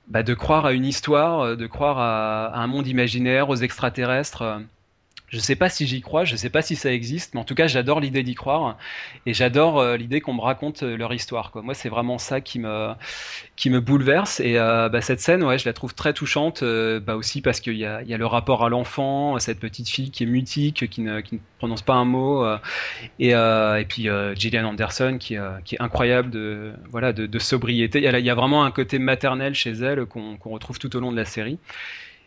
bah, 0.08 0.22
de 0.22 0.34
croire 0.34 0.66
à 0.66 0.72
une 0.72 0.84
histoire, 0.84 1.40
euh, 1.40 1.56
de 1.56 1.66
croire 1.66 1.98
à, 1.98 2.46
à 2.46 2.60
un 2.60 2.66
monde 2.66 2.86
imaginaire, 2.86 3.48
aux 3.48 3.56
extraterrestres. 3.56 4.60
Je 5.30 5.38
sais 5.38 5.54
pas 5.54 5.68
si 5.68 5.86
j'y 5.86 6.00
crois, 6.00 6.24
je 6.24 6.34
sais 6.34 6.50
pas 6.50 6.60
si 6.60 6.74
ça 6.74 6.92
existe, 6.92 7.34
mais 7.34 7.40
en 7.40 7.44
tout 7.44 7.54
cas 7.54 7.68
j'adore 7.68 8.00
l'idée 8.00 8.24
d'y 8.24 8.34
croire 8.34 8.76
et 9.26 9.32
j'adore 9.32 9.78
euh, 9.78 9.96
l'idée 9.96 10.20
qu'on 10.20 10.34
me 10.34 10.40
raconte 10.40 10.82
euh, 10.82 10.96
leur 10.96 11.14
histoire. 11.14 11.52
Quoi. 11.52 11.62
Moi 11.62 11.72
c'est 11.72 11.88
vraiment 11.88 12.18
ça 12.18 12.40
qui 12.40 12.58
me 12.58 12.90
qui 13.54 13.70
me 13.70 13.80
bouleverse 13.80 14.40
et 14.40 14.58
euh, 14.58 14.88
bah, 14.88 15.00
cette 15.00 15.20
scène 15.20 15.44
ouais 15.44 15.56
je 15.56 15.66
la 15.66 15.72
trouve 15.72 15.94
très 15.94 16.12
touchante 16.12 16.64
bah, 16.64 17.14
aussi 17.14 17.42
parce 17.42 17.60
qu'il 17.60 17.76
y 17.76 17.86
a, 17.86 18.02
y 18.02 18.12
a 18.12 18.18
le 18.18 18.26
rapport 18.26 18.64
à 18.64 18.68
l'enfant, 18.68 19.38
cette 19.38 19.60
petite 19.60 19.88
fille 19.88 20.10
qui 20.10 20.24
est 20.24 20.26
mutique, 20.26 20.90
qui 20.90 21.00
ne, 21.00 21.20
qui 21.20 21.36
ne 21.36 21.40
prononce 21.58 21.82
pas 21.82 21.94
un 21.94 22.04
mot 22.04 22.44
et, 23.20 23.30
et 23.30 23.86
puis 23.88 24.08
Gillian 24.34 24.64
Anderson 24.64 25.16
qui, 25.20 25.36
qui 25.64 25.74
est 25.76 25.80
incroyable 25.80 26.30
de 26.30 26.72
voilà 26.90 27.12
de, 27.12 27.26
de 27.26 27.38
sobriété. 27.38 28.00
Il 28.00 28.24
y, 28.26 28.30
a, 28.30 28.34
vraiment 28.34 28.64
un 28.64 28.72
côté 28.72 28.98
maternel 28.98 29.54
chez 29.54 29.70
elle 29.70 30.06
qu'on 30.06 30.36
qu'on 30.36 30.50
retrouve 30.50 30.80
tout 30.80 30.94
au 30.96 31.00
long 31.00 31.12
de 31.12 31.16
la 31.16 31.24
série. 31.24 31.58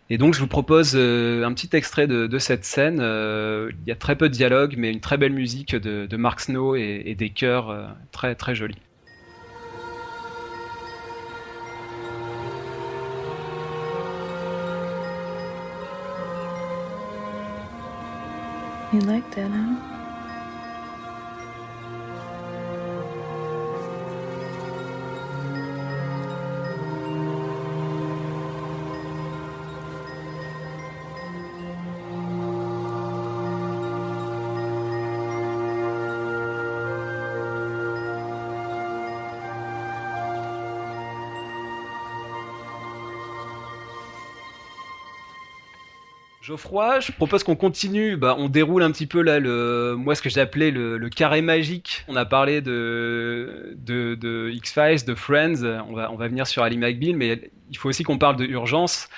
Et 0.09 0.17
donc 0.17 0.33
je 0.33 0.39
vous 0.39 0.47
propose 0.47 0.93
euh, 0.95 1.45
un 1.45 1.53
petit 1.53 1.69
extrait 1.75 2.07
de, 2.07 2.37
cette 2.37 2.65
scène. 2.65 2.99
Euh, 3.01 3.71
il 3.81 3.87
y 3.87 3.91
a 3.91 3.95
très 3.95 4.15
peu 4.15 4.29
de 4.29 4.33
dialogue, 4.33 4.75
mais 4.77 4.91
une 4.91 4.99
très 4.99 5.17
belle 5.17 5.33
musique 5.33 5.75
de, 5.75 6.17
Mark 6.17 6.41
Snow 6.41 6.75
et, 6.75 7.15
des 7.17 7.29
chœurs 7.29 7.69
euh, 7.69 7.87
très 8.11 8.35
très 8.35 8.55
jolis. 8.55 8.77
Geoffroy, 46.53 46.99
je 46.99 47.11
propose 47.11 47.43
qu'on 47.43 47.55
continue. 47.55 48.15
Bah, 48.15 48.35
on 48.37 48.47
déroule 48.47 48.83
un 48.83 48.91
petit 48.91 49.07
peu 49.07 49.23
là 49.23 49.39
le, 49.39 49.95
moi 49.97 50.13
ce 50.13 50.21
que 50.21 50.39
appelé 50.39 50.69
le, 50.69 50.99
le 50.99 51.09
carré 51.09 51.41
magique. 51.41 52.05
On 52.07 52.15
a 52.15 52.25
parlé 52.25 52.61
de 52.61 53.75
de, 53.75 54.13
de 54.13 54.51
X 54.53 54.71
Files, 54.71 55.03
de 55.03 55.15
Friends. 55.15 55.63
On 55.89 55.93
va 55.93 56.11
on 56.11 56.15
va 56.15 56.27
venir 56.27 56.45
sur 56.45 56.61
Ali 56.61 56.77
McBeal, 56.77 57.15
mais 57.15 57.49
il 57.71 57.77
faut 57.77 57.89
aussi 57.89 58.03
qu'on 58.03 58.19
parle 58.19 58.35
de 58.35 58.45
Urgence. 58.45 59.09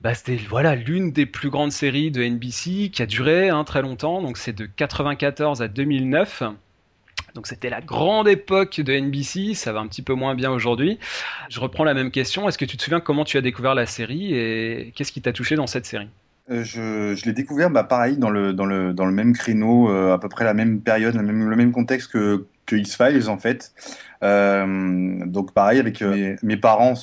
Bah, 0.00 0.14
c'était 0.14 0.34
voilà 0.34 0.74
l'une 0.74 1.12
des 1.12 1.26
plus 1.26 1.48
grandes 1.48 1.70
séries 1.70 2.10
de 2.10 2.24
NBC 2.24 2.90
qui 2.90 3.02
a 3.02 3.06
duré 3.06 3.50
hein, 3.50 3.62
très 3.62 3.82
longtemps. 3.82 4.20
Donc 4.20 4.36
c'est 4.36 4.52
de 4.52 4.66
94 4.66 5.62
à 5.62 5.68
2009. 5.68 6.42
Donc 7.36 7.46
c'était 7.46 7.70
la 7.70 7.80
grande 7.80 8.26
époque 8.26 8.80
de 8.80 8.98
NBC, 8.98 9.54
ça 9.54 9.72
va 9.72 9.78
un 9.78 9.86
petit 9.86 10.02
peu 10.02 10.14
moins 10.14 10.34
bien 10.34 10.50
aujourd'hui. 10.50 10.98
Je 11.50 11.60
reprends 11.60 11.84
la 11.84 11.94
même 11.94 12.10
question, 12.10 12.48
est-ce 12.48 12.58
que 12.58 12.64
tu 12.64 12.76
te 12.76 12.82
souviens 12.82 13.00
comment 13.00 13.24
tu 13.24 13.36
as 13.36 13.42
découvert 13.42 13.76
la 13.76 13.86
série 13.86 14.34
et 14.34 14.92
qu'est-ce 14.96 15.12
qui 15.12 15.22
t'a 15.22 15.32
touché 15.32 15.54
dans 15.54 15.66
cette 15.68 15.86
série? 15.86 16.08
Je, 16.48 17.14
je 17.14 17.24
l'ai 17.24 17.32
découvert 17.32 17.70
bah, 17.70 17.84
pareil 17.84 18.16
dans 18.16 18.30
le, 18.30 18.52
dans, 18.52 18.66
le, 18.66 18.92
dans 18.92 19.04
le 19.04 19.12
même 19.12 19.32
créneau, 19.34 19.90
euh, 19.90 20.14
à 20.14 20.18
peu 20.18 20.28
près 20.28 20.44
la 20.44 20.54
même 20.54 20.80
période, 20.80 21.14
le 21.14 21.22
même, 21.56 21.72
contexte 21.72 22.10
que, 22.12 22.46
que 22.66 22.76
X-Files 22.76 23.28
en 23.28 23.38
fait. 23.38 23.72
Euh, 24.24 25.24
donc 25.26 25.52
pareil 25.52 25.78
avec 25.78 26.02
euh, 26.02 26.36
mes, 26.42 26.56
parents, 26.56 26.94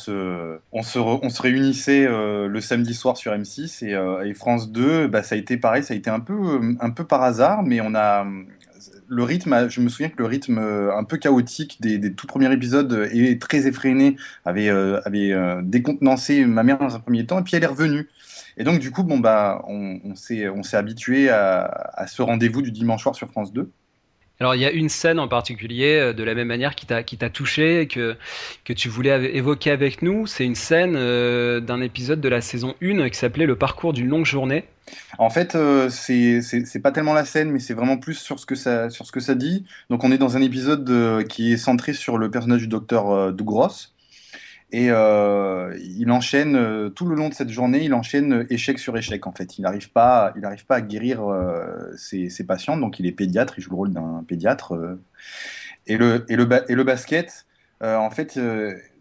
on, 0.71 0.81
se 0.83 0.99
on 0.99 1.29
se 1.29 1.41
réunissait 1.41 2.05
euh, 2.05 2.47
le 2.47 2.59
samedi 2.59 2.93
soir 2.93 3.15
sur 3.17 3.31
M6 3.31 3.85
et, 3.85 3.93
euh, 3.93 4.33
France 4.33 4.71
2, 4.71 5.07
bah, 5.07 5.23
ça 5.23 5.35
a 5.35 5.37
été 5.37 5.57
pareil, 5.57 5.83
ça 5.83 5.93
a 5.93 5.97
été 5.97 6.09
un 6.09 6.19
peu, 6.19 6.33
euh, 6.33 6.73
un 6.79 6.89
peu 6.89 7.05
par 7.05 7.23
hasard, 7.23 7.63
mais 7.63 7.79
on 7.81 7.95
a 7.95 8.25
le 9.07 9.23
rythme, 9.23 9.69
je 9.69 9.81
me 9.81 9.89
souviens 9.89 10.09
que 10.09 10.17
le 10.17 10.25
rythme 10.25 10.57
euh, 10.57 10.95
un 10.95 11.03
peu 11.03 11.17
chaotique 11.17 11.77
des, 11.81 11.97
des 11.97 12.13
tout 12.13 12.27
premiers 12.27 12.51
épisodes 12.51 13.07
et 13.11 13.37
très 13.37 13.67
effréné 13.67 14.15
avait, 14.45 14.69
euh, 14.69 14.99
avait 15.05 15.31
euh, 15.31 15.61
décontenancé 15.63 16.45
ma 16.45 16.63
mère 16.63 16.77
dans 16.77 16.95
un 16.95 16.99
premier 16.99 17.25
temps, 17.25 17.39
et 17.39 17.43
puis 17.43 17.55
elle 17.55 17.63
est 17.63 17.67
revenue. 17.67 18.07
Et 18.57 18.63
donc 18.63 18.79
du 18.79 18.91
coup, 18.91 19.03
bon 19.03 19.19
bah, 19.19 19.63
on, 19.67 19.99
on 20.03 20.15
s'est, 20.15 20.45
habitué 20.75 21.29
à, 21.29 21.63
à 21.93 22.07
ce 22.07 22.21
rendez-vous 22.21 22.61
du 22.61 22.71
dimanche 22.71 23.03
soir 23.03 23.15
sur 23.15 23.29
France 23.29 23.51
2. 23.53 23.69
Alors 24.39 24.55
il 24.55 24.61
y 24.61 24.65
a 24.65 24.71
une 24.71 24.89
scène 24.89 25.19
en 25.19 25.29
particulier, 25.29 25.95
euh, 25.95 26.13
de 26.13 26.23
la 26.23 26.35
même 26.35 26.47
manière, 26.47 26.75
qui 26.75 26.85
t'a 26.85 27.03
qui 27.03 27.17
t'a 27.17 27.29
touché 27.29 27.81
et 27.81 27.87
que 27.87 28.17
que 28.65 28.73
tu 28.73 28.89
voulais 28.89 29.35
évoquer 29.35 29.71
avec 29.71 30.01
nous. 30.01 30.27
C'est 30.27 30.45
une 30.45 30.55
scène 30.55 30.95
euh, 30.97 31.61
d'un 31.61 31.81
épisode 31.81 32.19
de 32.19 32.29
la 32.29 32.41
saison 32.41 32.75
1 32.81 33.09
qui 33.09 33.17
s'appelait 33.17 33.45
Le 33.45 33.55
parcours 33.55 33.93
d'une 33.93 34.09
longue 34.09 34.25
journée. 34.25 34.65
En 35.17 35.29
fait, 35.29 35.55
euh, 35.55 35.89
c'est 35.89 36.79
pas 36.81 36.91
tellement 36.91 37.13
la 37.13 37.25
scène, 37.25 37.51
mais 37.51 37.59
c'est 37.59 37.73
vraiment 37.73 37.97
plus 37.97 38.15
sur 38.15 38.39
ce 38.39 38.45
que 38.45 38.55
ça 38.55 38.89
sur 38.89 39.05
ce 39.05 39.11
que 39.11 39.19
ça 39.19 39.35
dit. 39.35 39.65
Donc, 39.89 40.03
on 40.03 40.11
est 40.11 40.17
dans 40.17 40.37
un 40.37 40.41
épisode 40.41 40.89
euh, 40.89 41.23
qui 41.23 41.53
est 41.53 41.57
centré 41.57 41.93
sur 41.93 42.17
le 42.17 42.29
personnage 42.29 42.61
du 42.61 42.67
docteur 42.67 43.09
euh, 43.11 43.31
Doug 43.31 43.49
Ross. 43.49 43.94
Et 44.71 44.87
euh, 44.89 45.77
il 45.79 46.11
enchaîne 46.11 46.55
euh, 46.55 46.89
tout 46.89 47.05
le 47.05 47.15
long 47.15 47.29
de 47.29 47.33
cette 47.33 47.49
journée, 47.49 47.83
il 47.83 47.93
enchaîne 47.93 48.33
euh, 48.33 48.53
échec 48.53 48.79
sur 48.79 48.97
échec 48.97 49.27
en 49.27 49.31
fait. 49.31 49.57
Il 49.57 49.61
n'arrive 49.61 49.91
pas, 49.91 50.33
il 50.35 50.41
n'arrive 50.41 50.65
pas 50.65 50.75
à 50.77 50.81
guérir 50.81 51.21
ses, 51.97 52.29
ses 52.29 52.43
patients. 52.45 52.77
Donc 52.77 52.99
il 52.99 53.05
est 53.05 53.11
pédiatre, 53.11 53.55
il 53.57 53.61
joue 53.61 53.71
le 53.71 53.75
rôle 53.75 53.93
d'un 53.93 54.23
pédiatre. 54.27 54.73
et 55.87 55.97
le 55.97 56.25
et 56.29 56.35
le 56.35 56.47
et 56.67 56.75
le 56.75 56.83
basket, 56.83 57.45
en 57.81 58.09
fait, 58.09 58.39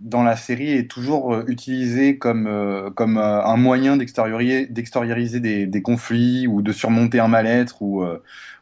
dans 0.01 0.23
la 0.23 0.37
série 0.37 0.73
est 0.73 0.91
toujours 0.91 1.43
utilisé 1.49 2.19
comme 2.19 2.93
comme 2.95 3.17
un 3.19 3.57
moyen 3.57 3.97
d'extérioriser 3.97 5.41
des, 5.41 5.67
des 5.67 5.83
conflits 5.83 6.47
ou 6.47 6.61
de 6.63 6.73
surmonter 6.73 7.21
un 7.21 7.29
mal-être 7.29 7.81
ou 7.83 8.05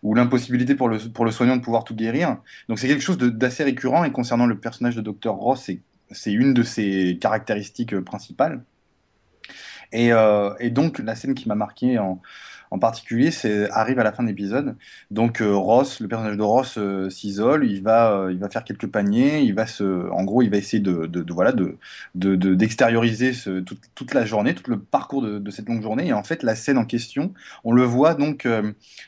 ou 0.03 0.14
l'impossibilité 0.14 0.74
pour 0.76 0.88
le 0.88 0.98
pour 0.98 1.24
le 1.24 1.32
soignant 1.32 1.57
de 1.57 1.62
pouvoir 1.62 1.84
tout 1.84 1.96
guérir. 1.96 2.38
Donc 2.68 2.78
c'est 2.78 2.88
quelque 2.88 3.03
chose 3.03 3.18
d'assez 3.18 3.64
récurrent 3.64 4.05
et 4.05 4.12
concernant 4.12 4.46
le 4.46 4.59
personnage 4.59 4.96
de 4.96 5.00
Dr 5.03 5.32
Ross, 5.32 5.64
c'est 5.66 5.80
c'est 6.13 6.33
une 6.33 6.55
de 6.55 6.63
ses 6.63 7.19
caractéristiques 7.21 7.95
euh, 7.95 8.03
principales. 8.03 8.65
Et, 9.93 10.13
euh, 10.13 10.55
et 10.59 10.71
donc, 10.71 10.99
la 10.99 11.15
scène 11.15 11.35
qui 11.35 11.49
m'a 11.49 11.55
marqué 11.55 11.99
en, 11.99 12.21
en 12.73 12.79
particulier, 12.79 13.31
c'est 13.31 13.68
arrive 13.70 13.99
à 13.99 14.03
la 14.03 14.12
fin 14.12 14.23
de 14.23 14.29
l'épisode. 14.29 14.77
Donc 15.11 15.43
euh, 15.43 15.55
Ross, 15.55 16.01
le 16.01 16.09
personnage 16.09 16.39
de 16.39 16.43
Ross 16.43 16.79
euh, 16.79 17.11
s'isole, 17.11 17.66
il 17.70 17.83
va, 17.83 18.12
euh, 18.12 18.33
il 18.33 18.39
va 18.39 18.49
faire 18.49 18.64
quelques 18.64 18.87
paniers, 18.87 19.41
il 19.43 19.55
va 19.55 19.66
en 20.11 20.25
gros, 20.25 20.41
il 20.41 20.49
va 20.51 20.57
essayer 20.57 20.83
de, 20.83 21.25
voilà, 21.33 21.53
de, 21.53 21.77
de- 22.14 22.35
de- 22.35 22.55
d'extérioriser 22.55 23.33
toute, 23.95 24.14
la 24.14 24.25
journée, 24.25 24.55
tout 24.55 24.70
le 24.70 24.79
parcours 24.81 25.20
de, 25.23 25.51
cette 25.51 25.68
longue 25.68 25.83
journée. 25.83 26.07
Et 26.09 26.12
en 26.14 26.25
fait, 26.25 26.43
la 26.43 26.55
scène 26.55 26.79
en 26.79 26.87
question, 26.87 27.35
on 27.64 27.73
le 27.73 27.83
voit 27.85 28.14
donc 28.14 28.49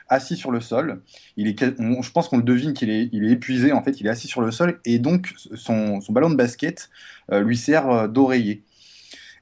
assis 0.09 0.37
sur 0.37 0.51
le 0.51 0.61
sol. 0.61 1.01
Il 1.39 1.49
est, 1.49 1.59
je 1.59 2.11
pense 2.11 2.29
qu'on 2.29 2.37
le 2.37 2.43
devine 2.43 2.75
qu'il 2.75 2.91
est, 2.91 3.09
il 3.13 3.25
est 3.25 3.31
épuisé. 3.33 3.73
En 3.73 3.83
fait, 3.83 3.99
il 4.01 4.07
est 4.07 4.11
assis 4.11 4.29
sur 4.29 4.43
le 4.43 4.51
sol 4.51 4.79
et 4.85 4.99
donc 4.99 5.35
son, 5.55 6.01
ballon 6.11 6.31
de 6.31 6.37
basket 6.37 6.91
lui 7.33 7.57
sert 7.57 8.09
d'oreiller. 8.11 8.63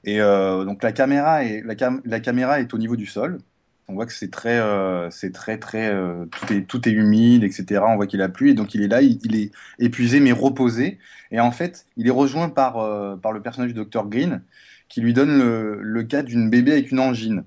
Et 0.05 0.19
donc 0.19 0.81
la 0.83 0.91
caméra 0.91 1.43
est, 1.43 1.61
la, 1.65 1.75
cam- 1.75 2.01
la 2.05 2.19
caméra 2.19 2.59
est 2.61 2.73
au 2.73 2.77
niveau 2.77 2.95
du 2.95 3.05
sol. 3.05 3.39
On 3.87 3.95
voit 3.95 4.05
que 4.05 4.13
c'est 4.13 4.31
très, 4.31 4.59
euh, 4.59 5.09
c'est 5.09 5.31
très, 5.31 5.57
très, 5.57 5.89
euh, 5.89 6.25
tout 6.25 6.53
est, 6.53 6.61
tout 6.63 6.87
est 6.87 6.91
humide, 6.91 7.43
etc. 7.43 7.81
On 7.87 7.95
voit 7.97 8.07
qu'il 8.07 8.21
a 8.21 8.29
plu 8.29 8.49
et 8.51 8.53
donc 8.53 8.73
il 8.73 8.81
est 8.81 8.87
là, 8.87 9.01
il, 9.01 9.35
est 9.35 9.51
épuisé 9.79 10.19
mais 10.19 10.31
reposé. 10.31 10.99
Et 11.31 11.39
en 11.39 11.51
fait, 11.51 11.85
il 11.97 12.07
est 12.07 12.11
rejoint 12.11 12.49
par, 12.49 12.77
euh, 12.77 13.17
par 13.17 13.33
le 13.33 13.41
personnage 13.41 13.73
du 13.73 13.83
Dr 13.83 14.07
Green 14.07 14.41
qui 14.87 15.01
lui 15.01 15.13
donne 15.13 15.37
le, 15.37 15.81
le 15.81 16.03
cas 16.03 16.23
d'une 16.23 16.49
bébé 16.49 16.71
avec 16.71 16.91
une 16.91 16.99
angine. 16.99 17.43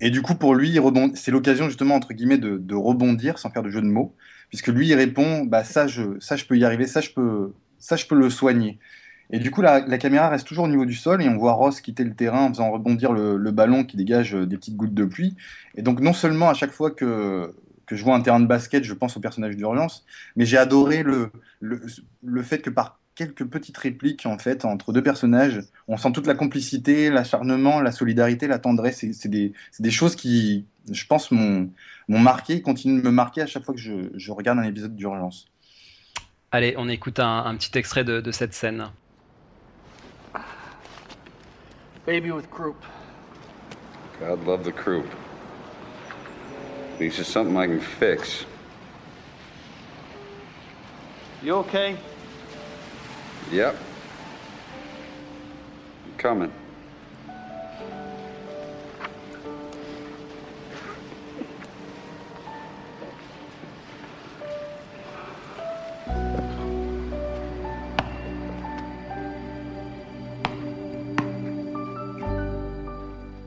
Et 0.00 0.10
du 0.10 0.22
coup, 0.22 0.34
pour 0.34 0.54
lui, 0.54 0.78
c'est 1.14 1.30
l'occasion 1.30 1.66
justement 1.68 1.94
entre 1.94 2.14
guillemets 2.14 2.38
de, 2.38 2.56
de 2.56 2.74
rebondir 2.74 3.38
sans 3.38 3.50
faire 3.50 3.62
de 3.62 3.70
jeu 3.70 3.82
de 3.82 3.86
mots, 3.86 4.14
puisque 4.48 4.68
lui, 4.68 4.88
il 4.88 4.94
répond, 4.94 5.44
bah 5.44 5.64
ça, 5.64 5.86
je, 5.86 6.18
ça, 6.20 6.36
je 6.36 6.46
peux 6.46 6.56
y 6.56 6.64
arriver, 6.64 6.86
ça, 6.86 7.00
je 7.00 7.10
peux, 7.10 7.52
ça, 7.78 7.96
je 7.96 8.06
peux 8.06 8.14
le 8.14 8.30
soigner. 8.30 8.78
Et 9.32 9.38
du 9.38 9.50
coup, 9.50 9.62
la, 9.62 9.80
caméra 9.98 10.28
reste 10.28 10.46
toujours 10.46 10.64
au 10.64 10.68
niveau 10.68 10.84
du 10.84 10.94
sol 10.94 11.22
et 11.22 11.28
on 11.28 11.36
voit 11.36 11.52
Ross 11.52 11.80
quitter 11.80 12.04
le 12.04 12.14
terrain 12.14 12.46
en 12.46 12.48
faisant 12.48 12.70
rebondir 12.70 13.12
le, 13.12 13.50
ballon 13.50 13.84
qui 13.84 13.96
dégage 13.96 14.34
euh, 14.34 14.46
des 14.46 14.56
petites 14.56 14.76
gouttes 14.76 14.94
de 14.94 15.04
pluie. 15.04 15.36
Et 15.76 15.82
donc, 15.82 16.00
non 16.00 16.12
seulement 16.12 16.48
à 16.48 16.54
chaque 16.54 16.72
fois 16.72 16.90
que, 16.90 17.54
que 17.86 17.96
je 17.96 18.02
vois 18.02 18.16
un 18.16 18.20
terrain 18.20 18.40
de 18.40 18.46
basket, 18.46 18.82
je 18.84 18.94
pense 18.94 19.16
au 19.16 19.20
personnage 19.20 19.56
d'urgence, 19.56 20.04
mais 20.36 20.46
j'ai 20.46 20.58
adoré 20.58 21.02
le, 21.02 21.30
le, 21.60 21.82
le 22.24 22.42
fait 22.42 22.58
que 22.58 22.70
par 22.70 22.98
quelques 23.14 23.44
petites 23.44 23.76
répliques 23.76 24.24
en 24.24 24.38
fait 24.38 24.64
entre 24.64 24.92
deux 24.92 25.02
personnages, 25.02 25.60
on 25.88 25.96
sent 25.96 26.12
toute 26.12 26.26
la 26.26 26.34
complicité, 26.34 27.10
l'acharnement, 27.10 27.80
la 27.80 27.92
solidarité, 27.92 28.48
la 28.48 28.58
tendresse. 28.58 29.04
C'est 29.12 29.28
des, 29.28 29.52
des 29.78 29.90
choses 29.90 30.16
qui, 30.16 30.66
je 30.90 31.06
pense, 31.06 31.30
m'ont 31.30 31.70
m'ont 32.08 32.18
marqué, 32.18 32.60
continuent 32.60 33.00
de 33.00 33.04
me 33.04 33.12
marquer 33.12 33.42
à 33.42 33.46
chaque 33.46 33.64
fois 33.64 33.74
que 33.74 33.80
je, 33.80 34.10
je 34.14 34.32
regarde 34.32 34.58
un 34.58 34.64
épisode 34.64 34.96
d'urgence. 34.96 35.46
Allez, 36.50 36.74
on 36.76 36.88
écoute 36.88 37.20
un, 37.20 37.44
un 37.44 37.54
petit 37.54 37.78
extrait 37.78 38.02
de, 38.02 38.20
de 38.20 38.32
cette 38.32 38.54
scène. 38.54 38.88
Baby 42.10 42.32
with 42.32 42.50
croup. 42.50 42.82
God 44.18 44.44
love 44.44 44.64
the 44.64 44.72
croup. 44.72 45.06
These 46.98 47.20
are 47.20 47.24
something 47.24 47.56
I 47.56 47.68
can 47.68 47.78
fix. 47.78 48.46
You 51.40 51.54
okay? 51.58 51.96
Yep. 53.52 53.76
I'm 56.04 56.18
coming. 56.18 56.52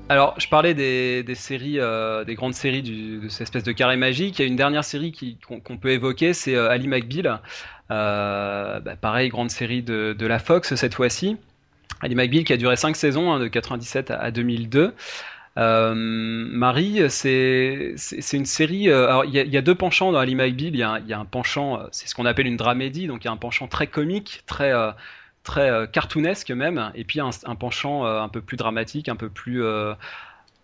Alors, 0.09 0.35
je 0.39 0.47
parlais 0.47 0.73
des, 0.73 1.23
euh, 1.77 2.23
des 2.25 2.35
grandes 2.35 2.53
séries 2.53 2.81
de 2.83 3.27
cette 3.29 3.41
espèce 3.43 3.63
de 3.63 3.71
carré 3.71 3.95
magique. 3.95 4.37
Il 4.37 4.41
y 4.41 4.45
a 4.45 4.47
une 4.47 4.55
dernière 4.55 4.83
série 4.83 5.37
qu'on 5.47 5.77
peut 5.77 5.91
évoquer, 5.91 6.33
c'est 6.33 6.55
euh, 6.55 6.69
Ali 6.69 6.87
McBeal. 6.87 7.39
Euh, 7.89 8.79
bah, 8.79 8.95
pareil, 8.95 9.29
grande 9.29 9.49
série 9.49 9.81
de, 9.81 10.15
la 10.19 10.39
Fox 10.39 10.75
cette 10.75 10.93
fois-ci. 10.93 11.37
Ali 12.01 12.15
McBeal 12.15 12.43
qui 12.43 12.53
a 12.53 12.57
duré 12.57 12.75
5 12.75 12.95
saisons, 12.95 13.31
hein, 13.31 13.39
de 13.39 13.47
97 13.47 14.11
à, 14.11 14.19
à 14.19 14.31
2002. 14.31 14.93
Euh, 15.57 15.93
Marie, 15.95 17.01
c'est 17.09 17.95
une 18.33 18.45
série. 18.45 18.91
alors, 18.91 19.23
il 19.25 19.33
y 19.33 19.57
a, 19.57 19.61
deux 19.61 19.75
penchants 19.75 20.11
dans 20.11 20.19
Ali 20.19 20.35
McBeal. 20.35 20.73
Il 20.73 20.77
y 20.77 20.83
a, 20.83 20.91
un- 20.91 20.99
il 20.99 21.07
y 21.07 21.13
a 21.13 21.19
un 21.19 21.25
penchant, 21.25 21.79
c'est 21.91 22.07
ce 22.07 22.13
qu'on 22.15 22.25
appelle 22.25 22.47
une 22.47 22.57
dramédie, 22.57 23.07
donc 23.07 23.23
il 23.23 23.27
y 23.27 23.29
a 23.29 23.31
un 23.31 23.37
penchant 23.37 23.67
très 23.67 23.87
comique, 23.87 24.43
très 24.47 24.73
très 25.43 25.69
euh, 25.69 25.85
cartoonesque 25.85 26.51
même, 26.51 26.91
et 26.95 27.03
puis 27.03 27.19
un, 27.19 27.55
penchant 27.55 28.05
euh, 28.05 28.21
un 28.21 28.29
peu 28.29 28.41
plus 28.41 28.57
dramatique, 28.57 29.09
un 29.09 29.15
peu 29.15 29.29
plus 29.29 29.63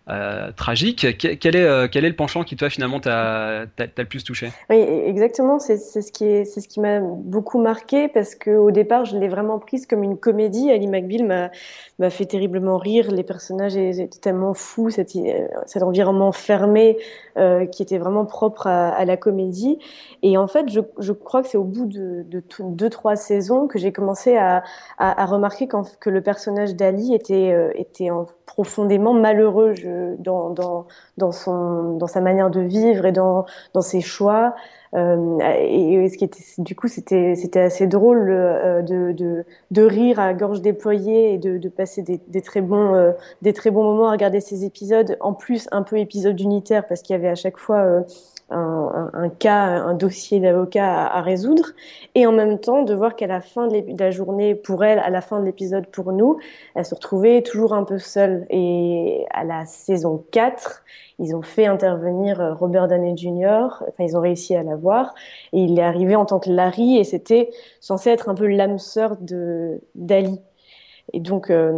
euh, 0.08 0.50
tragique. 0.52 1.18
Que- 1.18 1.34
Quel 1.34 1.54
est, 1.54 1.64
euh, 1.64 1.86
quel 1.90 2.04
est 2.04 2.08
le 2.08 2.16
penchant 2.16 2.42
qui, 2.42 2.56
toi, 2.56 2.68
finalement, 2.70 3.00
t'a 3.00 3.66
le 3.76 4.04
plus 4.06 4.24
touché? 4.24 4.50
Oui, 4.68 4.76
exactement. 4.78 5.58
C'est 5.58 5.76
ce 5.76 6.10
qui 6.10 6.24
est, 6.24 6.68
qui 6.68 6.80
m'a 6.80 7.00
beaucoup 7.00 7.60
marqué 7.60 8.08
parce 8.08 8.34
que 8.34 8.50
au 8.50 8.70
départ, 8.70 9.04
je 9.04 9.16
l'ai 9.16 9.28
vraiment 9.28 9.58
prise 9.58 9.86
comme 9.86 10.02
une 10.02 10.16
comédie. 10.16 10.70
Ali 10.70 10.88
McBeal 10.88 11.50
m'a 11.98 12.10
fait 12.10 12.24
terriblement 12.26 12.78
rire. 12.78 13.10
Les 13.10 13.22
personnages 13.22 13.76
étaient 13.76 14.06
tellement 14.20 14.54
fous, 14.54 14.90
cet, 14.90 15.14
euh, 15.16 15.46
environnement 15.82 16.32
fermé 16.32 16.96
qui 17.72 17.82
était 17.82 17.96
vraiment 17.96 18.26
propre 18.26 18.66
à, 18.66 19.04
la 19.04 19.16
comédie. 19.16 19.78
Et 20.22 20.36
en 20.36 20.46
fait, 20.46 20.68
je, 20.68 20.80
je 20.98 21.12
crois 21.12 21.42
que 21.42 21.48
c'est 21.48 21.56
au 21.56 21.64
bout 21.64 21.86
de, 21.86 22.26
deux 22.60 22.90
trois 22.90 23.16
saisons 23.16 23.66
que 23.66 23.78
j'ai 23.78 23.92
commencé 23.92 24.36
à, 24.36 24.62
à, 24.98 25.24
remarquer 25.24 25.68
que 26.00 26.10
le 26.10 26.20
personnage 26.20 26.74
d'Ali 26.74 27.14
était 27.14 27.70
était 27.76 28.10
en- 28.10 28.26
profondément 28.50 29.14
malheureux 29.14 29.74
dans, 30.18 30.50
dans, 30.50 30.86
dans, 31.18 31.32
son, 31.32 31.96
dans 31.96 32.06
sa 32.06 32.20
manière 32.20 32.50
de 32.50 32.60
vivre 32.60 33.06
et 33.06 33.12
dans, 33.12 33.46
dans 33.74 33.82
ses 33.82 34.00
choix. 34.00 34.54
Euh, 34.94 35.38
et, 35.60 36.08
ce 36.08 36.16
qui 36.16 36.24
était, 36.24 36.42
du 36.58 36.74
coup, 36.74 36.88
c'était, 36.88 37.36
c'était 37.36 37.60
assez 37.60 37.86
drôle 37.86 38.28
euh, 38.30 38.82
de, 38.82 39.44
de, 39.70 39.82
rire 39.82 40.18
à 40.18 40.34
gorge 40.34 40.62
déployée 40.62 41.34
et 41.34 41.38
de, 41.38 41.68
passer 41.68 42.02
des, 42.02 42.42
très 42.42 42.60
bons, 42.60 42.94
euh, 42.94 43.12
des 43.42 43.52
très 43.52 43.70
bons 43.70 43.84
moments 43.84 44.08
à 44.08 44.12
regarder 44.12 44.40
ces 44.40 44.64
épisodes. 44.64 45.16
En 45.20 45.32
plus, 45.32 45.68
un 45.70 45.82
peu 45.82 45.98
épisode 45.98 46.40
unitaire 46.40 46.86
parce 46.88 47.02
qu'il 47.02 47.14
y 47.14 47.18
avait 47.18 47.28
à 47.28 47.34
chaque 47.34 47.58
fois 47.58 47.78
euh, 47.78 48.00
un, 48.50 49.10
un, 49.12 49.28
cas, 49.28 49.64
un 49.64 49.94
dossier 49.94 50.40
d'avocat 50.40 51.06
à, 51.06 51.18
à 51.18 51.22
résoudre. 51.22 51.70
Et 52.14 52.26
en 52.26 52.32
même 52.32 52.58
temps, 52.58 52.82
de 52.82 52.94
voir 52.94 53.16
qu'à 53.16 53.26
la 53.26 53.40
fin 53.40 53.68
de, 53.68 53.82
la 53.98 54.10
journée, 54.10 54.54
pour 54.54 54.84
elle, 54.84 54.98
à 54.98 55.10
la 55.10 55.20
fin 55.20 55.40
de 55.40 55.44
l'épisode 55.44 55.86
pour 55.86 56.12
nous, 56.12 56.38
elle 56.74 56.84
se 56.84 56.94
retrouvait 56.94 57.42
toujours 57.42 57.72
un 57.74 57.84
peu 57.84 57.98
seule. 57.98 58.46
Et 58.50 59.24
à 59.30 59.44
la 59.44 59.66
saison 59.66 60.24
4, 60.32 60.82
ils 61.18 61.36
ont 61.36 61.42
fait 61.42 61.66
intervenir 61.66 62.40
euh, 62.40 62.54
Robert 62.54 62.88
Downey 62.88 63.16
Jr. 63.16 63.66
Enfin, 63.82 64.04
ils 64.04 64.16
ont 64.16 64.20
réussi 64.20 64.56
à 64.56 64.62
l'avoir. 64.62 65.14
Et 65.52 65.60
il 65.60 65.78
est 65.78 65.82
arrivé 65.82 66.16
en 66.16 66.24
tant 66.24 66.40
que 66.40 66.50
Larry 66.50 66.96
et 66.98 67.04
c'était 67.04 67.50
censé 67.80 68.10
être 68.10 68.28
un 68.28 68.34
peu 68.34 68.46
l'âme 68.46 68.78
sœur 68.78 69.16
d'Ali. 69.94 70.40
Et 71.12 71.20
donc, 71.20 71.50
euh, 71.50 71.72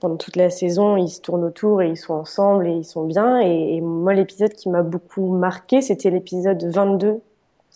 pendant 0.00 0.16
toute 0.16 0.36
la 0.36 0.50
saison, 0.50 0.96
ils 0.96 1.08
se 1.08 1.20
tournent 1.20 1.44
autour 1.44 1.82
et 1.82 1.88
ils 1.88 1.96
sont 1.96 2.14
ensemble 2.14 2.66
et 2.66 2.72
ils 2.72 2.84
sont 2.84 3.04
bien. 3.04 3.40
Et, 3.40 3.80
moi, 3.80 4.14
l'épisode 4.14 4.52
qui 4.52 4.68
m'a 4.68 4.82
beaucoup 4.82 5.28
marqué, 5.28 5.80
c'était 5.80 6.10
l'épisode 6.10 6.62
22 6.64 7.20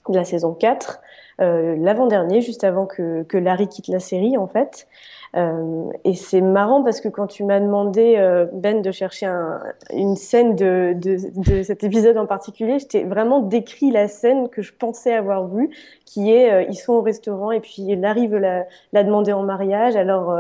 de 0.09 0.15
la 0.15 0.25
saison 0.25 0.53
4, 0.53 1.01
euh, 1.41 1.77
l'avant-dernier, 1.79 2.41
juste 2.41 2.65
avant 2.65 2.87
que, 2.87 3.23
que 3.23 3.39
Larry 3.39 3.69
quitte 3.69 3.89
la 3.89 4.01
série, 4.01 4.37
en 4.37 4.49
fait. 4.49 4.89
Euh, 5.35 5.91
et 6.05 6.15
c'est 6.15 6.43
marrant 6.43 6.83
parce 6.83 7.01
que 7.01 7.09
quand 7.09 7.27
tu 7.27 7.43
m'as 7.45 7.59
demandé, 7.59 8.17
euh, 8.19 8.47
Ben, 8.53 8.83
de 8.83 8.91
chercher 8.91 9.25
un- 9.27 9.63
une 9.91 10.15
scène 10.15 10.55
de, 10.57 10.95
de, 10.95 11.63
cet 11.63 11.85
épisode 11.85 12.19
en 12.19 12.27
particulier, 12.27 12.79
je 12.79 12.87
t'ai 12.87 13.05
vraiment 13.05 13.41
décrit 13.41 13.91
la 13.91 14.09
scène 14.09 14.49
que 14.51 14.61
je 14.61 14.75
pensais 14.75 15.15
avoir 15.15 15.49
vue, 15.49 15.71
qui 16.05 16.31
est, 16.33 16.53
euh, 16.53 16.63
ils 16.69 16.75
sont 16.77 16.93
au 16.93 17.01
restaurant 17.03 17.51
et 17.51 17.61
puis 17.61 17.97
Larry 17.97 18.27
veut 18.29 18.39
la, 18.39 18.67
la 18.93 19.05
demander 19.05 19.33
en 19.33 19.43
mariage, 19.43 19.97
alors, 19.97 20.37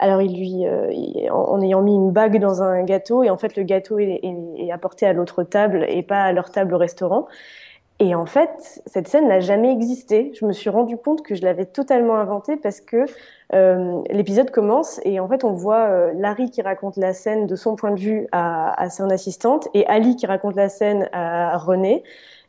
alors 0.00 0.20
il 0.20 0.36
lui, 0.36 0.64
il- 0.92 1.30
en, 1.30 1.60
ayant 1.62 1.82
mis 1.82 1.94
une 1.94 2.10
bague 2.10 2.40
dans 2.40 2.60
un 2.62 2.82
gâteau, 2.84 3.22
et 3.22 3.30
en 3.30 3.38
fait 3.38 3.56
le 3.56 3.62
gâteau 3.62 3.98
est, 4.00 4.20
est 4.58 4.72
apporté 4.72 5.06
à 5.06 5.12
l'autre 5.12 5.44
table 5.44 5.84
et 5.88 6.02
pas 6.02 6.22
à 6.24 6.32
leur 6.32 6.50
table 6.50 6.74
au 6.74 6.78
restaurant. 6.78 7.26
Et 8.00 8.14
en 8.14 8.26
fait, 8.26 8.82
cette 8.86 9.06
scène 9.06 9.28
n'a 9.28 9.38
jamais 9.38 9.70
existé. 9.70 10.32
Je 10.38 10.44
me 10.44 10.52
suis 10.52 10.68
rendu 10.68 10.96
compte 10.96 11.22
que 11.22 11.36
je 11.36 11.42
l'avais 11.42 11.64
totalement 11.64 12.16
inventée 12.16 12.56
parce 12.56 12.80
que 12.80 13.06
euh, 13.54 14.02
l'épisode 14.10 14.50
commence 14.50 15.00
et 15.04 15.20
en 15.20 15.28
fait 15.28 15.44
on 15.44 15.52
voit 15.52 15.86
euh, 15.86 16.12
Larry 16.14 16.50
qui 16.50 16.60
raconte 16.60 16.96
la 16.96 17.12
scène 17.12 17.46
de 17.46 17.54
son 17.54 17.76
point 17.76 17.92
de 17.92 18.00
vue 18.00 18.26
à, 18.32 18.82
à 18.82 18.90
son 18.90 19.10
assistante 19.10 19.68
et 19.74 19.86
Ali 19.86 20.16
qui 20.16 20.26
raconte 20.26 20.56
la 20.56 20.68
scène 20.68 21.08
à 21.12 21.56
René. 21.56 22.02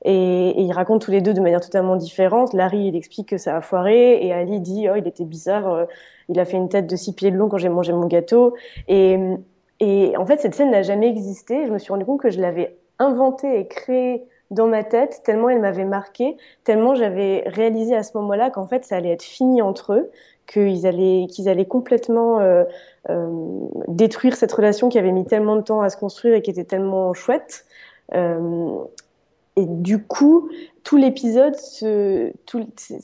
Et, 0.04 0.62
ils 0.62 0.72
racontent 0.72 1.00
tous 1.00 1.12
les 1.12 1.22
deux 1.22 1.34
de 1.34 1.42
manière 1.42 1.62
totalement 1.62 1.96
différente. 1.96 2.54
Larry, 2.54 2.88
il 2.88 2.96
explique 2.96 3.30
que 3.30 3.38
ça 3.38 3.58
a 3.58 3.62
foiré 3.62 4.26
et 4.26 4.34
Ali 4.34 4.60
dit, 4.60 4.88
oh, 4.90 4.96
il 4.96 5.08
était 5.08 5.26
bizarre, 5.26 5.68
euh, 5.72 5.86
il 6.30 6.40
a 6.40 6.46
fait 6.46 6.58
une 6.58 6.70
tête 6.70 6.88
de 6.88 6.96
six 6.96 7.14
pieds 7.14 7.32
de 7.32 7.38
long 7.38 7.50
quand 7.50 7.58
j'ai 7.58 7.70
mangé 7.70 7.94
mon 7.94 8.08
gâteau. 8.08 8.56
Et, 8.88 9.20
et 9.80 10.18
en 10.18 10.26
fait, 10.26 10.42
cette 10.42 10.56
scène 10.56 10.72
n'a 10.72 10.82
jamais 10.82 11.10
existé. 11.10 11.66
Je 11.66 11.72
me 11.72 11.80
suis 11.80 11.92
rendu 11.92 12.06
compte 12.06 12.22
que 12.22 12.30
je 12.30 12.40
l'avais 12.40 12.78
inventée 13.00 13.60
et 13.60 13.68
créée 13.68 14.28
dans 14.56 14.68
ma 14.68 14.84
tête, 14.84 15.22
tellement 15.24 15.50
elle 15.50 15.62
m'avait 15.62 15.86
marqué, 15.86 16.38
tellement 16.64 16.96
j'avais 16.96 17.44
réalisé 17.46 17.96
à 17.96 18.02
ce 18.02 18.18
moment-là 18.18 18.50
qu'en 18.50 18.66
fait 18.66 18.86
ça 18.86 18.96
allait 18.96 19.12
être 19.12 19.24
fini 19.24 19.62
entre 19.62 19.94
eux, 19.94 20.12
qu'ils 20.48 20.86
allaient, 20.88 21.28
allaient 21.48 21.66
complètement 21.66 22.40
euh, 22.40 22.64
euh, 23.10 23.28
détruire 23.88 24.36
cette 24.36 24.52
relation 24.52 24.90
qui 24.90 24.98
avait 24.98 25.12
mis 25.12 25.26
tellement 25.26 25.56
de 25.56 25.62
temps 25.62 25.82
à 25.82 25.90
se 25.90 25.98
construire 25.98 26.36
et 26.36 26.42
qui 26.42 26.52
était 26.52 26.64
tellement 26.64 27.14
chouette. 27.14 27.66
Euh, 28.14 28.78
et 29.58 29.66
du 29.66 30.04
coup, 30.04 30.50
tout 30.84 30.98
l'épisode, 30.98 31.56
ce, 31.56 32.32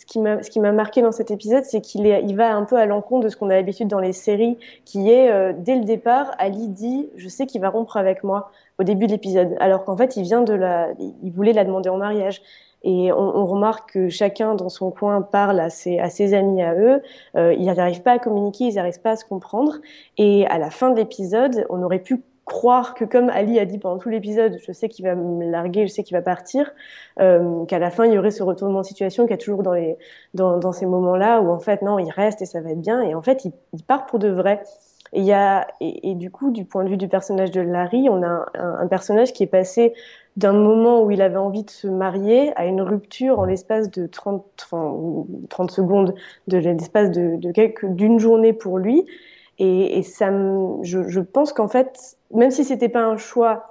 qui 0.06 0.20
m'a, 0.20 0.44
ce 0.44 0.50
qui 0.50 0.60
m'a 0.60 0.74
marqué 0.74 1.02
dans 1.02 1.14
cet 1.14 1.32
épisode, 1.32 1.64
c'est 1.64 1.80
qu'il 1.80 2.06
il 2.06 2.36
va 2.36 2.54
un 2.54 2.64
peu 2.64 2.76
à 2.76 2.86
l'encontre 2.86 3.24
de 3.24 3.30
ce 3.30 3.38
qu'on 3.38 3.50
a 3.50 3.54
l'habitude 3.54 3.88
dans 3.88 4.02
les 4.02 4.12
séries, 4.12 4.58
qui 4.84 5.10
est 5.10 5.54
dès 5.54 5.78
le 5.78 5.86
départ, 5.86 6.36
Ali 6.40 6.68
dit, 6.68 7.10
je 7.16 7.30
sais 7.30 7.46
qu'il 7.46 7.62
va 7.62 7.70
rompre 7.70 7.96
avec 7.96 8.26
moi 8.26 8.52
au 8.80 8.84
début 8.84 9.08
de 9.08 9.12
l'épisode, 9.12 9.56
alors 9.60 9.86
qu'en 9.86 9.98
fait, 9.98 10.18
il 10.18 10.24
vient 10.24 10.42
de 10.42 10.54
la, 10.54 10.90
il 11.00 11.32
voulait 11.32 11.54
la 11.54 11.66
demander 11.66 11.90
en 11.90 11.98
mariage. 11.98 12.42
Et 12.84 13.12
on, 13.12 13.38
on, 13.38 13.46
remarque 13.46 13.94
que 13.94 14.10
chacun 14.10 14.56
dans 14.56 14.70
son 14.70 14.90
coin 14.90 15.22
parle 15.22 15.60
à 15.60 15.70
ses, 15.70 16.00
à 16.00 16.10
ses 16.10 16.34
amis 16.34 16.64
à 16.64 16.74
eux. 16.74 17.02
Euh, 17.36 17.54
ils 17.54 17.66
n'arrivent 17.66 18.02
pas 18.02 18.14
à 18.14 18.20
communiquer, 18.20 18.66
ils 18.66 18.76
n'arrivent 18.76 19.02
pas 19.02 19.12
à 19.12 19.16
se 19.16 19.26
comprendre. 19.26 19.76
Et 20.18 20.48
à 20.48 20.58
la 20.58 20.72
fin 20.72 20.90
de 20.90 20.96
l'épisode, 20.96 21.66
on 21.70 21.84
aurait 21.84 22.00
pu 22.00 22.24
croire 22.46 22.96
que 22.96 23.06
comme 23.06 23.30
Ali 23.30 23.60
a 23.60 23.66
dit 23.66 23.78
pendant 23.78 24.00
tout 24.00 24.10
l'épisode, 24.10 24.58
je 24.66 24.72
sais 24.72 24.90
qu'il 24.90 25.06
va 25.06 25.16
me 25.16 25.50
larguer, 25.50 25.88
je 25.88 25.94
sais 25.94 26.04
qu'il 26.04 26.18
va 26.18 26.24
partir, 26.24 26.72
euh, 27.20 27.66
qu'à 27.66 27.80
la 27.80 27.92
fin 27.92 28.06
il 28.06 28.14
y 28.14 28.18
aurait 28.18 28.32
ce 28.32 28.44
retournement 28.44 28.82
de 28.82 28.86
situation 28.86 29.24
qu'il 29.24 29.32
y 29.32 29.36
a 29.36 29.38
toujours 29.38 29.64
dans, 29.64 29.74
les, 29.74 29.98
dans, 30.34 30.58
dans 30.58 30.72
ces 30.72 30.88
moments-là 30.88 31.40
où 31.42 31.50
en 31.50 31.60
fait 31.60 31.82
non, 31.84 32.00
il 32.00 32.10
reste 32.10 32.42
et 32.42 32.46
ça 32.46 32.60
va 32.60 32.72
être 32.72 32.82
bien. 32.82 33.02
Et 33.04 33.14
en 33.14 33.22
fait, 33.22 33.46
il, 33.46 33.54
il 33.74 33.84
part 33.84 34.06
pour 34.08 34.20
de 34.20 34.28
vrai. 34.28 34.64
Et, 35.14 36.16
du 36.16 36.32
coup, 36.32 36.52
du 36.52 36.64
point 36.64 36.86
de 36.86 36.90
vue 36.90 36.98
du 36.98 37.08
personnage 37.08 37.52
de 37.52 37.62
Larry, 37.62 38.08
on 38.10 38.24
a 38.24 38.46
un, 38.54 38.88
personnage 38.88 39.34
qui 39.34 39.44
est 39.44 39.48
passé 39.48 39.94
d'un 40.38 40.54
moment 40.54 41.04
où 41.04 41.12
il 41.12 41.22
avait 41.22 41.38
envie 41.38 41.64
de 41.64 41.70
se 41.70 41.88
marier 41.88 42.54
à 42.56 42.66
une 42.66 42.82
rupture 42.82 43.40
en 43.40 43.44
l'espace 43.44 43.92
de 43.92 44.08
30, 44.08 44.46
enfin, 44.64 45.26
30 45.50 45.72
secondes, 45.72 46.16
de 46.48 46.58
l'espace 46.58 47.12
d'une 47.12 48.20
journée 48.20 48.54
pour 48.54 48.78
lui. 48.78 49.06
Et, 49.60 50.00
et 50.00 50.04
ça, 50.04 50.32
je, 50.82 51.08
je 51.08 51.20
pense 51.20 51.52
qu'en 51.52 51.68
fait, 51.68 52.18
même 52.34 52.52
si 52.52 52.64
c'était 52.64 52.90
pas 52.90 53.04
un 53.04 53.18
choix 53.18 53.71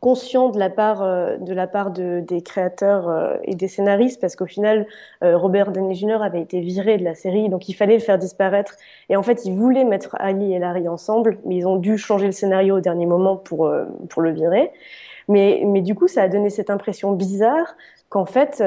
conscient 0.00 0.50
de 0.50 0.58
la 0.58 0.70
part 0.70 1.02
euh, 1.02 1.36
de 1.36 1.52
la 1.52 1.66
part 1.66 1.90
de, 1.90 2.20
des 2.20 2.42
créateurs 2.42 3.08
euh, 3.08 3.36
et 3.44 3.54
des 3.54 3.68
scénaristes 3.68 4.20
parce 4.20 4.36
qu'au 4.36 4.46
final 4.46 4.86
euh, 5.22 5.36
Robert 5.36 5.72
Downey 5.72 5.94
Jr 5.94 6.22
avait 6.22 6.40
été 6.40 6.60
viré 6.60 6.98
de 6.98 7.04
la 7.04 7.14
série 7.14 7.48
donc 7.48 7.68
il 7.68 7.74
fallait 7.74 7.94
le 7.94 8.00
faire 8.00 8.18
disparaître 8.18 8.74
et 9.08 9.16
en 9.16 9.22
fait 9.22 9.44
ils 9.44 9.54
voulaient 9.54 9.84
mettre 9.84 10.16
Ali 10.18 10.52
et 10.52 10.58
Larry 10.58 10.88
ensemble 10.88 11.38
mais 11.44 11.56
ils 11.56 11.66
ont 11.66 11.76
dû 11.76 11.98
changer 11.98 12.26
le 12.26 12.32
scénario 12.32 12.76
au 12.76 12.80
dernier 12.80 13.06
moment 13.06 13.36
pour 13.36 13.70
pour 14.08 14.22
le 14.22 14.30
virer 14.32 14.72
mais, 15.28 15.62
mais 15.66 15.80
du 15.80 15.96
coup, 15.96 16.06
ça 16.06 16.22
a 16.22 16.28
donné 16.28 16.50
cette 16.50 16.70
impression 16.70 17.10
bizarre 17.10 17.74
qu'en 18.10 18.26
fait, 18.26 18.62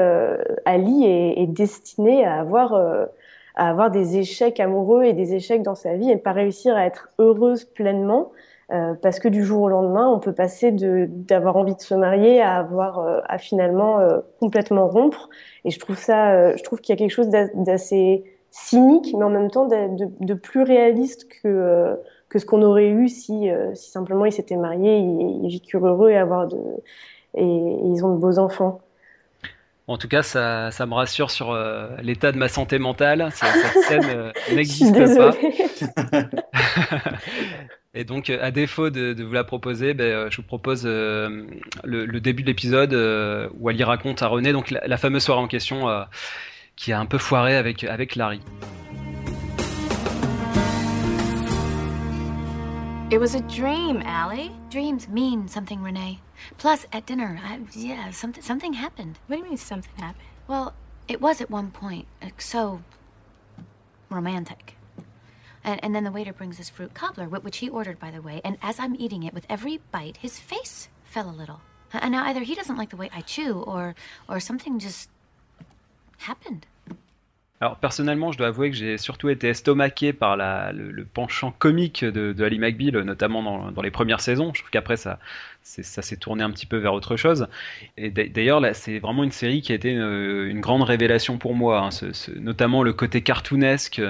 Ali 0.66 1.06
est, 1.06 1.40
est, 1.40 1.46
destiné 1.46 2.26
à 2.26 2.38
avoir, 2.38 2.74
à 2.74 3.70
avoir 3.70 3.90
des 3.90 4.18
échecs 4.18 4.60
amoureux 4.60 5.04
et 5.04 5.14
des 5.14 5.34
échecs 5.34 5.62
dans 5.62 5.74
sa 5.74 5.94
vie 5.94 6.10
et 6.10 6.18
pas 6.18 6.32
réussir 6.32 6.76
à 6.76 6.84
être 6.84 7.08
heureuse 7.18 7.64
pleinement. 7.64 8.30
Euh, 8.72 8.94
parce 8.94 9.18
que 9.18 9.28
du 9.28 9.44
jour 9.44 9.62
au 9.62 9.68
lendemain, 9.68 10.08
on 10.08 10.20
peut 10.20 10.32
passer 10.32 10.70
d'avoir 10.72 11.56
envie 11.56 11.74
de 11.74 11.80
se 11.80 11.94
marier 11.94 12.40
à 12.40 12.56
avoir 12.56 13.00
euh, 13.00 13.20
à 13.26 13.38
finalement 13.38 13.98
euh, 13.98 14.20
complètement 14.38 14.86
rompre. 14.86 15.28
Et 15.64 15.70
je 15.70 15.78
trouve 15.78 15.98
ça, 15.98 16.56
je 16.56 16.62
trouve 16.62 16.80
qu'il 16.80 16.92
y 16.92 16.96
a 16.96 16.98
quelque 16.98 17.10
chose 17.10 17.28
d'assez 17.28 18.24
cynique, 18.50 19.14
mais 19.16 19.24
en 19.24 19.30
même 19.30 19.50
temps 19.50 19.66
de, 19.66 20.08
de, 20.20 20.34
plus 20.34 20.62
réaliste 20.62 21.28
que 21.42 21.96
que 22.30 22.38
ce 22.38 22.46
qu'on 22.46 22.62
aurait 22.62 22.88
eu 22.88 23.08
si, 23.08 23.50
euh, 23.50 23.74
si 23.74 23.90
simplement 23.90 24.24
ils 24.24 24.32
s'étaient 24.32 24.56
mariés, 24.56 24.98
ils, 24.98 25.44
ils 25.44 25.60
heureux 25.84 26.10
et 26.10 26.16
avoir 26.16 26.46
de 26.46 26.58
et, 27.34 27.44
ils 27.44 28.04
ont 28.04 28.14
de 28.14 28.18
beaux 28.18 28.38
enfants. 28.38 28.80
En 29.90 29.98
tout 29.98 30.06
cas, 30.06 30.22
ça, 30.22 30.70
ça 30.70 30.86
me 30.86 30.94
rassure 30.94 31.32
sur 31.32 31.50
euh, 31.50 31.88
l'état 32.00 32.30
de 32.30 32.38
ma 32.38 32.46
santé 32.46 32.78
mentale. 32.78 33.28
Cette 33.34 33.82
scène 33.88 34.04
euh, 34.04 34.32
n'existe 34.54 34.94
pas. 34.94 35.34
Et 37.94 38.04
donc, 38.04 38.30
à 38.30 38.52
défaut 38.52 38.90
de, 38.90 39.14
de 39.14 39.24
vous 39.24 39.32
la 39.32 39.42
proposer, 39.42 39.94
ben, 39.94 40.30
je 40.30 40.36
vous 40.36 40.44
propose 40.44 40.82
euh, 40.86 41.44
le, 41.82 42.06
le, 42.06 42.20
début 42.20 42.42
de 42.42 42.46
l'épisode 42.46 42.94
euh, 42.94 43.48
où 43.58 43.68
Ali 43.68 43.82
raconte 43.82 44.22
à 44.22 44.28
René 44.28 44.52
donc 44.52 44.70
la, 44.70 44.86
la 44.86 44.96
fameuse 44.96 45.24
soirée 45.24 45.40
en 45.40 45.48
question 45.48 45.88
euh, 45.88 46.04
qui 46.76 46.92
a 46.92 47.00
un 47.00 47.06
peu 47.06 47.18
foiré 47.18 47.56
avec 47.56 47.82
avec 47.82 48.14
Larry. 48.14 48.40
It 53.10 53.18
was 53.18 53.34
a 53.34 53.40
dream, 53.40 54.02
Allie. 54.02 54.52
Dreams 54.70 55.08
mean 55.08 55.48
something, 55.48 55.82
Renee. 55.82 56.20
Plus, 56.58 56.86
at 56.92 57.06
dinner, 57.06 57.40
I, 57.42 57.58
yeah, 57.72 58.12
something 58.12 58.40
something 58.40 58.74
happened. 58.74 59.18
What 59.26 59.34
do 59.34 59.42
you 59.42 59.48
mean 59.48 59.56
something 59.56 59.92
happened? 59.96 60.22
Well, 60.46 60.74
it 61.08 61.20
was 61.20 61.40
at 61.40 61.50
one 61.50 61.72
point 61.72 62.06
like, 62.22 62.40
so 62.40 62.82
romantic. 64.10 64.76
And, 65.64 65.82
and 65.82 65.92
then 65.92 66.04
the 66.04 66.12
waiter 66.12 66.32
brings 66.32 66.56
this 66.56 66.70
fruit 66.70 66.94
cobbler, 66.94 67.28
which 67.28 67.56
he 67.56 67.68
ordered, 67.68 67.98
by 67.98 68.12
the 68.12 68.22
way. 68.22 68.40
And 68.44 68.58
as 68.62 68.78
I'm 68.78 68.94
eating 68.94 69.24
it, 69.24 69.34
with 69.34 69.44
every 69.50 69.80
bite, 69.90 70.18
his 70.18 70.38
face 70.38 70.88
fell 71.02 71.28
a 71.28 71.34
little. 71.34 71.62
And 71.92 72.12
now 72.12 72.24
either 72.26 72.42
he 72.42 72.54
doesn't 72.54 72.76
like 72.76 72.90
the 72.90 72.96
way 72.96 73.10
I 73.12 73.22
chew, 73.22 73.54
or 73.62 73.96
or 74.28 74.38
something 74.38 74.78
just 74.78 75.10
happened. 76.18 76.64
Alors 77.62 77.76
personnellement, 77.76 78.32
je 78.32 78.38
dois 78.38 78.46
avouer 78.46 78.70
que 78.70 78.76
j'ai 78.76 78.96
surtout 78.96 79.28
été 79.28 79.48
estomaqué 79.48 80.14
par 80.14 80.38
le, 80.38 81.04
penchant 81.04 81.52
comique 81.58 82.06
de, 82.06 82.42
Ali 82.42 82.58
McBeal, 82.58 83.02
notamment 83.02 83.70
dans, 83.70 83.82
les 83.82 83.90
premières 83.90 84.22
saisons. 84.22 84.52
Je 84.54 84.60
trouve 84.60 84.70
qu'après 84.70 84.96
ça, 84.96 85.18
ça 85.62 86.00
s'est 86.00 86.16
tourné 86.16 86.42
un 86.42 86.50
petit 86.50 86.64
peu 86.64 86.78
vers 86.78 86.94
autre 86.94 87.16
chose. 87.16 87.48
Et 87.98 88.10
d'ailleurs, 88.10 88.60
là, 88.60 88.72
c'est 88.72 88.98
vraiment 88.98 89.24
une 89.24 89.30
série 89.30 89.60
qui 89.60 89.72
a 89.72 89.74
été 89.74 89.90
une, 89.90 90.60
grande 90.60 90.82
révélation 90.82 91.36
pour 91.36 91.54
moi, 91.54 91.82
hein, 91.82 92.10
notamment 92.36 92.82
le 92.82 92.94
côté 92.94 93.20
cartoonesque. 93.20 94.00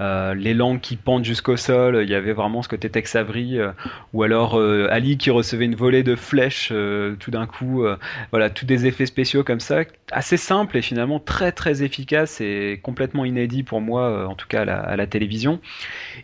Euh, 0.00 0.34
les 0.34 0.54
langues 0.54 0.80
qui 0.80 0.96
pendent 0.96 1.24
jusqu'au 1.24 1.56
sol, 1.56 2.00
il 2.02 2.08
y 2.08 2.14
avait 2.14 2.32
vraiment 2.32 2.62
ce 2.62 2.68
côté 2.68 2.88
Tex 2.88 3.16
euh, 3.16 3.72
ou 4.14 4.22
alors 4.22 4.58
euh, 4.58 4.88
Ali 4.90 5.18
qui 5.18 5.30
recevait 5.30 5.66
une 5.66 5.74
volée 5.74 6.02
de 6.02 6.16
flèches 6.16 6.72
tout 7.18 7.30
d'un 7.30 7.46
coup, 7.46 7.84
voilà, 8.30 8.50
tous 8.50 8.64
des 8.64 8.86
effets 8.86 9.06
spéciaux 9.06 9.44
comme 9.44 9.60
ça, 9.60 9.82
assez 10.12 10.36
simples 10.36 10.76
et 10.76 10.82
finalement 10.82 11.20
très 11.20 11.52
très 11.52 11.82
efficaces 11.82 12.40
et 12.40 12.80
complètement 12.82 13.24
inédits 13.24 13.62
pour 13.62 13.80
moi, 13.80 14.26
en 14.26 14.34
tout 14.34 14.46
cas 14.48 14.62
à 14.62 14.96
la, 14.96 15.06
télévision. 15.06 15.60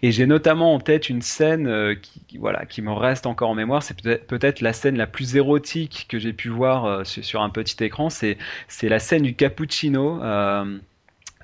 Et 0.03 0.13
j'ai 0.13 0.27
notamment 0.27 0.75
en 0.75 0.81
tête 0.81 1.09
une 1.09 1.23
scène 1.23 1.97
qui, 2.01 2.39
voilà, 2.39 2.65
qui 2.67 2.83
me 2.83 2.93
reste 2.93 3.27
encore 3.27 3.51
en 3.51 3.55
mémoire, 3.55 3.83
c'est 3.83 4.01
peut-être 4.01 4.27
peut 4.27 4.65
la 4.65 4.73
scène 4.73 4.97
la 4.97 5.07
plus 5.07 5.37
érotique 5.37 6.07
que 6.09 6.19
j'ai 6.19 6.33
pu 6.33 6.49
voir 6.49 7.05
sur, 7.07 7.43
un 7.43 7.51
petit 7.51 7.83
écran, 7.85 8.09
c'est 8.11 8.39
la 8.83 8.99
scène 8.99 9.23
du 9.23 9.35
cappuccino. 9.35 10.21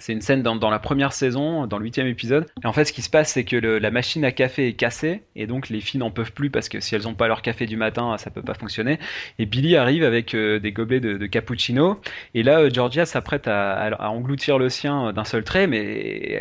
C'est 0.03 0.12
une 0.12 0.20
scène 0.20 0.42
dans, 0.42 0.68
la 0.68 0.80
première 0.80 1.12
saison, 1.12 1.68
dans 1.68 1.78
le 1.78 1.84
huitième 1.84 2.09
épisode. 2.09 2.46
Et 2.64 2.66
en 2.66 2.72
fait, 2.72 2.86
ce 2.86 2.92
qui 2.92 3.03
se 3.03 3.09
passe, 3.09 3.30
c'est 3.30 3.44
que 3.44 3.55
la 3.55 3.90
machine 3.92 4.24
à 4.24 4.32
café 4.32 4.66
est 4.66 4.72
cassée, 4.72 5.22
et 5.36 5.46
donc 5.46 5.68
les 5.68 5.80
filles 5.80 6.00
n'en 6.00 6.11
peuvent 6.11 6.32
plus 6.32 6.50
parce 6.50 6.68
que 6.68 6.80
si 6.80 6.96
elles 6.96 7.05
n'ont 7.05 7.14
pas 7.14 7.28
leur 7.28 7.40
café 7.40 7.66
du 7.66 7.76
matin, 7.76 8.16
ça 8.18 8.28
peut 8.30 8.42
pas 8.42 8.55
fonctionner. 8.55 8.98
Et 9.38 9.46
Billy 9.46 9.76
arrive 9.76 10.03
avec 10.03 10.34
euh, 10.34 10.59
des 10.59 10.72
gobelets 10.72 10.98
de, 10.98 11.24
cappuccino, 11.26 12.00
et 12.34 12.42
là, 12.42 12.59
euh, 12.59 12.70
Georgia 12.72 13.07
s'apprête 13.07 13.46
à, 13.46 13.96
engloutir 14.11 14.59
le 14.59 14.70
sien 14.70 15.12
d'un 15.12 15.22
seul 15.22 15.44
trait, 15.44 15.68
mais 15.68 15.82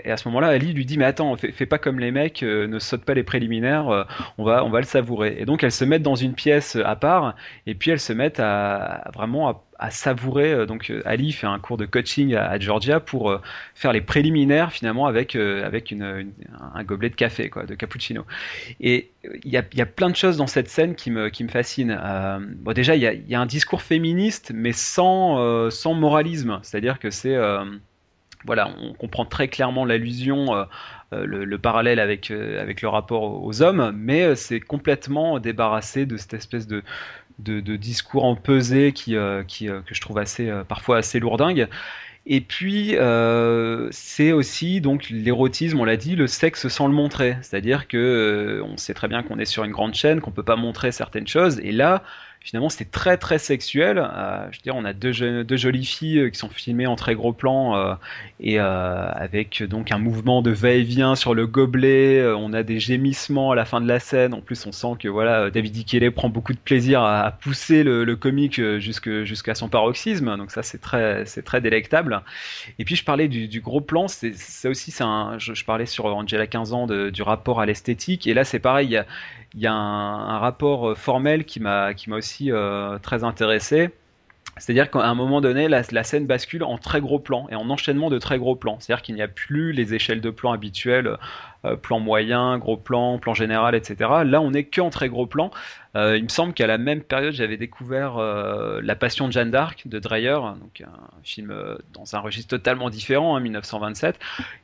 et 0.04 0.10
à 0.10 0.18
ce 0.18 0.28
moment-là, 0.30 0.48
Ali 0.48 0.74
lui 0.74 0.86
dit 0.86 0.98
mais 0.98 1.06
attends, 1.06 1.36
fais, 1.38 1.68
pas 1.68 1.78
comme 1.78 2.00
les 2.00 2.10
mecs, 2.10 2.42
euh, 2.42 2.66
ne 2.66 2.80
saute 2.80 3.06
pas 3.06 3.14
les 3.14 3.24
préliminaires, 3.24 3.90
euh, 3.90 4.04
on 4.40 4.44
va 4.44 4.66
on 4.66 4.72
va 4.72 4.80
le 4.80 4.88
savourer. 4.88 5.36
Et 5.38 5.46
donc 5.46 5.64
elles 5.64 5.72
se 5.72 5.86
mettent 5.86 6.02
dans 6.02 6.16
une 6.16 6.34
pièce 6.34 6.78
à 6.84 6.96
part, 6.96 7.36
et 7.68 7.76
puis 7.76 7.92
elles 7.92 8.00
se 8.00 8.14
mettent 8.14 8.40
à, 8.40 9.12
vraiment 9.14 9.50
à 9.50 9.64
à 9.82 9.90
savourer. 9.90 10.54
Euh, 10.54 10.66
donc 10.66 10.94
Ali 11.04 11.34
fait 11.34 11.48
un 11.48 11.60
cours 11.60 11.76
de 11.76 11.86
coaching 11.86 12.36
à, 12.36 12.58
Georgia 12.60 13.00
pour 13.00 13.30
euh, 13.30 13.42
faire 13.76 13.92
les 13.92 14.00
préliminaires 14.00 14.72
finalement 14.72 15.08
avec 15.08 15.36
euh, 15.36 15.66
avec 15.66 15.94
un 15.94 16.84
gobelet 16.84 17.10
de 17.10 17.16
café 17.16 17.50
quoi, 17.50 17.64
de 17.64 17.76
cappuccino. 17.76 18.26
Et 18.80 19.10
il 19.44 19.52
y 19.52 19.58
a, 19.58 19.64
y 19.74 19.82
a 19.82 19.86
plein 19.86 20.10
de 20.10 20.16
choses 20.16 20.38
dans 20.38 20.48
cette 20.48 20.70
scène 20.70 20.96
qui 20.96 21.12
me 21.12 21.30
qui 21.30 21.44
me 21.44 21.50
fascinent. 21.50 21.98
Euh, 22.00 22.40
bon 22.40 22.74
déjà 22.74 22.96
il 22.96 23.02
y 23.02 23.08
a, 23.08 23.14
y 23.14 23.36
a, 23.36 23.42
un 23.42 23.46
discours 23.46 23.82
féministe 23.82 24.52
mais 24.54 24.72
sans 24.72 25.70
sans 25.72 25.94
moralisme, 25.96 26.60
c'est-à-dire 26.62 27.00
que 27.00 27.10
c'est 27.10 27.36
voilà, 28.46 28.72
on 28.82 28.94
comprend 28.94 29.26
très 29.26 29.48
clairement 29.48 29.86
l'allusion, 29.86 30.66
euh, 31.14 31.26
le, 31.26 31.44
le, 31.44 31.58
parallèle 31.58 32.00
avec, 32.00 32.32
euh, 32.32 32.62
avec 32.62 32.82
le 32.82 32.88
rapport 32.88 33.44
aux 33.44 33.62
hommes, 33.62 33.92
mais 33.94 34.34
c'est 34.38 34.62
complètement 34.62 35.40
débarrassé 35.40 36.06
de 36.06 36.16
cette 36.16 36.34
espèce 36.34 36.68
de, 36.68 36.84
de, 37.42 37.76
discours 37.76 38.26
empesé 38.26 38.92
qui, 38.94 39.16
euh, 39.16 39.44
qui 39.44 39.70
euh, 39.70 39.82
que 39.82 39.94
je 39.96 40.02
trouve 40.02 40.18
assez 40.18 40.50
euh, 40.50 40.64
parfois 40.64 40.98
assez 40.98 41.20
lourdingue. 41.20 41.68
Et 42.28 42.42
puis 42.42 42.96
c'est 43.92 44.32
aussi 44.32 44.80
donc 44.80 45.10
l'érotisme, 45.10 45.80
on 45.80 45.86
l'a 45.86 45.98
dit, 45.98 46.16
le 46.16 46.28
sexe 46.28 46.68
sans 46.68 46.88
le 46.88 46.94
montrer. 46.94 47.36
C'est-à-dire 47.42 47.88
que 47.88 48.62
on 48.64 48.78
sait 48.78 48.94
très 48.94 49.08
bien 49.08 49.24
qu'on 49.24 49.40
est 49.40 49.46
sur 49.46 49.64
une 49.64 49.72
grande 49.72 49.96
chaîne, 49.96 50.22
qu'on 50.22 50.32
peut 50.32 50.44
pas 50.44 50.56
montrer 50.56 50.92
certaines 50.92 51.28
choses. 51.28 51.60
Et 51.64 51.72
là, 51.72 52.04
finalement 52.42 52.70
c'était 52.70 52.90
très 52.90 53.18
très 53.18 53.38
sexuel. 53.38 53.98
Euh, 54.00 54.48
je 54.52 54.58
veux 54.58 54.64
dire, 54.64 54.76
on 54.76 54.84
a 54.84 54.94
deux, 54.94 55.12
jolies 55.12 55.86
filles 55.86 56.20
euh, 56.20 56.30
qui 56.30 56.40
sont 56.40 56.50
filmées 56.50 56.88
en 56.88 56.96
très 56.96 57.14
gros 57.14 57.34
plan 57.34 57.76
euh, 57.76 57.94
et 58.40 58.60
avec 58.60 59.64
donc 59.64 59.92
un 59.92 60.00
mouvement 60.00 60.42
de 60.42 60.52
va-et-vient 60.52 61.16
sur 61.16 61.36
le 61.36 61.46
gobelet. 61.46 62.26
on 62.36 62.54
a 62.54 62.64
des 62.64 62.80
gémissements 62.80 63.52
à 63.52 63.56
la 63.56 63.66
fin 63.66 63.80
de 63.80 63.88
la 63.88 64.00
scène. 64.00 64.34
En 64.34 64.42
plus, 64.42 64.66
on 64.66 64.72
sent 64.72 64.94
que 65.00 65.08
voilà, 65.08 65.52
David 65.52 65.78
Ikele 65.78 66.12
prend 66.12 66.30
beaucoup 66.30 66.54
de 66.54 66.60
plaisir 66.60 67.04
à, 67.04 67.32
pousser 67.32 67.84
le, 67.84 68.04
le 68.04 68.16
comique 68.16 68.60
jusqu'à 68.80 69.56
son 69.56 69.70
paroxysme. 69.70 70.36
Donc 70.38 70.52
ça, 70.52 70.64
c'est 70.64 70.82
très 70.82 71.26
c'est 71.26 71.44
très 71.44 71.62
délectable. 71.62 72.22
Et 72.80 72.86
puis 72.86 72.96
je 72.96 73.04
parlais 73.04 73.28
du, 73.28 73.62
gros 73.62 73.82
plan. 73.82 74.08
Ça 74.08 74.70
aussi, 74.70 74.92
c'est 74.92 75.04
un. 75.04 75.38
Je, 75.38 75.64
parlais 75.64 75.86
sur 75.86 76.06
Angela 76.06 76.48
15 76.48 76.74
ans 76.74 76.88
du 76.88 77.22
rapport 77.22 77.62
à 77.62 77.66
l'esthétique. 77.66 78.26
Et 78.26 78.34
là, 78.34 78.44
c'est 78.44 78.60
pareil. 78.60 79.00
Il 79.54 79.62
y 79.62 79.68
a 79.68 79.74
un, 79.74 80.40
rapport 80.40 80.92
euh, 80.92 80.96
formel 80.96 81.46
qui 81.46 81.60
m'a 81.60 81.94
qui 81.94 82.10
m'a 82.10 82.18
aussi 82.18 82.52
euh, 82.52 82.98
très 83.00 83.24
intéressé. 83.24 83.90
C'est-à-dire 84.58 84.92
qu'à 84.92 85.08
un 85.08 85.16
moment 85.16 85.40
donné, 85.40 85.68
la, 85.70 86.04
scène 86.04 86.28
bascule 86.28 86.64
en 86.64 86.78
très 86.78 87.00
gros 87.00 87.20
plan 87.20 87.48
et 87.50 87.56
en 87.56 87.70
enchaînement 87.70 88.10
de 88.10 88.20
très 88.20 88.38
gros 88.38 88.56
plans. 88.56 88.78
C'est-à-dire 88.80 89.02
qu'il 89.02 89.16
n'y 89.16 89.22
a 89.22 89.28
plus 89.28 89.72
les 89.72 89.94
échelles 89.94 90.20
de 90.20 90.30
plan 90.30 90.52
habituelles, 90.52 91.18
euh, 91.66 91.78
plan 91.78 92.00
moyen, 92.00 92.58
gros 92.58 92.76
plan, 92.76 93.18
plan 93.18 93.34
général, 93.34 93.76
etc. 93.76 94.10
Là, 94.26 94.42
on 94.42 94.52
n'est 94.52 94.66
que 94.66 94.82
en 94.82 94.90
très 94.90 95.10
gros 95.10 95.26
plan. 95.26 95.52
Euh, 95.96 96.18
il 96.18 96.24
me 96.24 96.30
semble 96.30 96.54
qu'à 96.54 96.68
la 96.68 96.78
même 96.78 97.02
période, 97.02 97.34
j'avais 97.34 97.58
découvert 97.58 98.18
La 98.18 98.96
Passion 98.96 99.28
de 99.28 99.34
Jeanne 99.34 99.52
d'Arc 99.52 99.88
de 99.88 100.00
Dreyer, 100.00 100.38
donc 100.60 100.82
un 100.82 101.24
film 101.24 101.54
dans 101.94 102.16
un 102.16 102.20
registre 102.20 102.50
totalement 102.50 102.90
différent, 102.90 103.36
hein, 103.36 103.40
1927, 103.40 104.20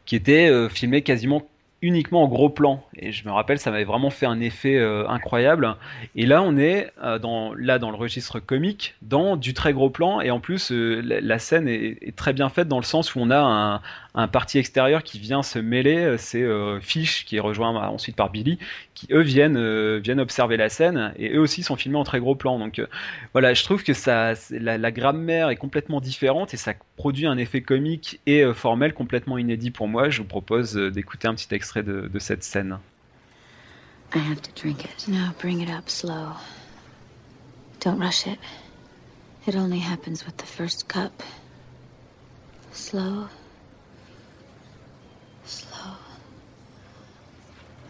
qui 0.06 0.16
était 0.16 0.70
filmé 0.70 1.02
quasiment 1.02 1.48
uniquement 1.82 2.23
en 2.23 2.28
gros 2.28 2.49
plan. 2.49 2.84
Et 2.95 3.11
je 3.11 3.25
me 3.25 3.32
rappelle, 3.32 3.59
ça 3.59 3.69
m'avait 3.69 3.84
vraiment 3.84 4.09
fait 4.09 4.25
un 4.25 4.39
effet 4.39 4.78
euh, 4.78 5.07
incroyable. 5.07 5.75
Et 6.15 6.25
là, 6.25 6.41
on 6.41 6.57
est 6.57 6.91
euh, 7.03 7.19
dans, 7.19 7.53
là 7.53 7.78
dans 7.78 7.91
le 7.91 7.97
registre 7.97 8.39
comique, 8.39 8.95
dans 9.03 9.36
du 9.36 9.53
très 9.53 9.73
gros 9.73 9.91
plan. 9.91 10.19
Et 10.21 10.32
en 10.32 10.39
plus, 10.39 10.71
euh, 10.71 11.01
la, 11.03 11.39
scène 11.39 11.67
est, 11.67 12.15
très 12.15 12.34
bien 12.34 12.49
faite 12.49 12.67
dans 12.67 12.80
le 12.80 12.84
sens 12.84 13.13
où 13.13 13.19
on 13.19 13.30
a 13.30 13.39
un, 13.39 13.82
un 14.15 14.28
parti 14.28 14.57
extérieur 14.57 15.03
qui 15.03 15.19
vient 15.19 15.43
se 15.43 15.59
mêler. 15.59 16.15
C'est 16.17 16.45
Fish 16.82 17.25
qui 17.25 17.38
est 17.38 17.39
rejoint 17.39 17.75
ensuite 17.89 18.15
par 18.15 18.32
Billy, 18.32 18.57
qui 18.95 19.07
eux 19.11 19.21
viennent 19.21 19.99
viennent 19.99 20.19
observer 20.19 20.57
la 20.57 20.69
scène 20.69 21.13
et 21.17 21.34
eux 21.36 21.39
aussi 21.39 21.61
sont 21.61 21.75
filmés 21.75 21.97
en 21.97 22.03
très 22.03 22.19
gros 22.19 22.34
plan. 22.34 22.57
Donc 22.57 22.82
voilà, 23.34 23.53
je 23.53 23.63
trouve 23.63 23.84
que 23.84 23.93
ça, 23.93 24.34
la, 24.49 24.78
la 24.80 24.91
grammaire 24.91 25.49
est 25.49 25.55
complètement 25.55 26.01
différente 26.01 26.53
et 26.53 26.57
ça 26.57 26.73
produit 26.95 27.28
un 27.28 27.38
effet 27.38 27.61
comique 27.61 28.19
et 28.25 28.43
formel 28.53 28.93
complètement 28.93 29.38
inédit 29.38 29.69
pour 29.69 29.88
moi. 29.88 30.09
Je 30.09 30.19
vous 30.19 30.28
propose 30.28 30.75
d'écouter 30.75 31.28
un 31.28 31.36
petit 31.36 31.53
extrait 31.53 31.66
de, 31.76 32.07
de 32.07 32.20
cette 32.20 32.43
scène. 32.43 32.80
I 34.13 34.20
have 34.20 34.41
to 34.41 34.51
drink 34.53 34.86
it. 34.86 35.07
No, 35.07 35.32
bring 35.38 35.61
it 35.61 35.70
up 35.70 35.89
slow. 35.89 36.34
Don't 37.80 37.99
rush 37.99 38.26
it. 38.26 38.39
It 39.45 39.55
only 39.55 39.80
happens 39.80 40.26
with 40.26 40.38
the 40.38 40.45
first 40.45 40.88
cup. 40.88 41.24
Slow. 42.72 43.28
Slow. 45.45 45.95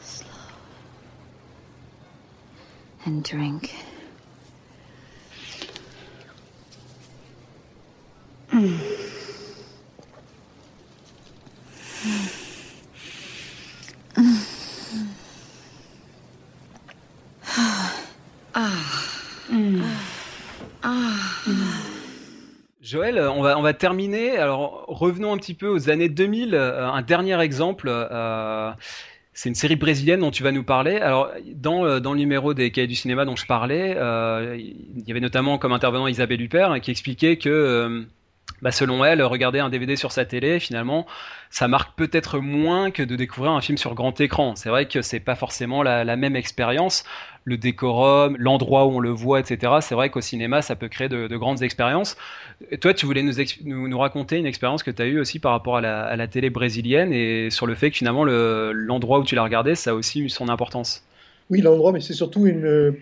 Slow. 0.02 0.28
And 3.06 3.24
drink. 3.24 3.76
Mm. 8.52 9.07
Joël, 22.88 23.20
on 23.20 23.42
va, 23.42 23.58
on 23.58 23.62
va 23.62 23.74
terminer. 23.74 24.38
Alors, 24.38 24.86
revenons 24.88 25.34
un 25.34 25.38
petit 25.38 25.54
peu 25.54 25.68
aux 25.68 25.90
années 25.90 26.08
2000. 26.10 26.56
Euh, 26.56 26.88
un 26.88 27.02
dernier 27.02 27.40
exemple. 27.42 27.88
euh, 27.90 28.72
c'est 29.34 29.50
une 29.50 29.56
série 29.56 29.76
brésilienne 29.76 30.22
dont 30.22 30.32
tu 30.32 30.42
vas 30.42 30.52
nous 30.52 30.64
parler. 30.64 30.96
Alors, 30.98 31.32
dans, 31.54 31.84
le- 31.84 32.00
numéro 32.16 32.54
des 32.54 32.72
cahiers 32.72 32.88
du 32.88 32.96
cinéma 32.96 33.26
dont 33.26 33.36
je 33.36 33.46
parlais, 33.46 33.94
euh, 33.98 34.56
il 34.58 35.04
y 35.08 35.12
avait 35.12 35.20
notamment 35.20 35.58
comme 35.58 35.74
intervenant 35.74 36.08
Isabelle 36.08 36.42
Huppert 36.42 36.80
qui 36.82 36.90
expliquait 36.92 37.38
que, 37.38 37.50
euh, 37.50 38.04
bah, 38.62 38.72
selon 38.72 39.06
elle, 39.06 39.22
regarder 39.22 39.60
un 39.60 39.70
DVD 39.70 39.96
sur 39.96 40.12
sa 40.12 40.26
télé, 40.26 40.60
finalement, 40.60 41.06
ça 41.50 41.68
marque 41.68 41.96
peut-être 41.96 42.40
moins 42.40 42.92
que 42.92 43.04
de 43.04 43.16
découvrir 43.16 43.52
un 43.52 43.62
film 43.62 43.78
sur 43.78 43.94
grand 43.94 44.20
écran. 44.20 44.56
C'est 44.56 44.70
vrai 44.70 44.88
que 44.88 45.02
c'est 45.02 45.20
pas 45.20 45.36
forcément 45.36 45.84
la, 45.84 46.16
même 46.16 46.36
expérience. 46.36 47.04
Le 47.44 47.58
décorum, 47.58 48.36
l'endroit 48.38 48.86
où 48.86 48.98
on 48.98 49.00
le 49.00 49.12
voit, 49.12 49.40
etc. 49.40 49.74
C'est 49.82 49.96
vrai 49.96 50.10
qu'au 50.10 50.22
cinéma, 50.22 50.62
ça 50.62 50.76
peut 50.76 50.90
créer 50.90 51.08
de, 51.08 51.28
de 51.28 51.38
grandes 51.38 51.62
expériences. 51.62 52.18
Toi, 52.82 52.94
tu 52.94 53.06
voulais 53.06 53.24
nous, 53.24 53.98
raconter 54.00 54.38
une 54.38 54.46
expérience 54.46 54.84
que 54.84 54.92
tu 54.92 55.02
as 55.02 55.06
eue 55.06 55.20
aussi 55.20 55.40
par 55.40 55.52
rapport 55.52 55.78
à 55.78 55.82
la, 55.82 56.28
télé 56.28 56.50
brésilienne 56.50 57.14
et 57.14 57.50
sur 57.50 57.68
le 57.68 57.76
fait 57.76 57.92
que 57.92 57.98
finalement, 57.98 58.24
le- 58.24 58.72
l'endroit 58.74 59.20
où 59.20 59.24
tu 59.24 59.36
l'as 59.36 59.44
regardé, 59.44 59.76
ça 59.76 59.92
a 59.92 59.94
aussi 59.94 60.20
eu 60.20 60.30
son 60.30 60.50
importance. 60.50 61.04
Oui, 61.50 61.62
l'endroit, 61.62 61.94
mais 61.94 62.02
c'est 62.02 62.14
surtout, 62.14 62.46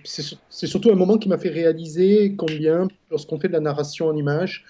c'est 0.04 0.68
surtout 0.68 0.92
un 0.92 0.96
moment 0.96 1.18
qui 1.18 1.28
m'a 1.28 1.40
fait 1.40 1.50
réaliser 1.50 2.36
combien, 2.38 2.88
lorsqu'on 3.10 3.40
fait 3.40 3.48
de 3.48 3.54
la 3.54 3.60
narration 3.60 4.08
en 4.08 4.16
images, 4.16 4.66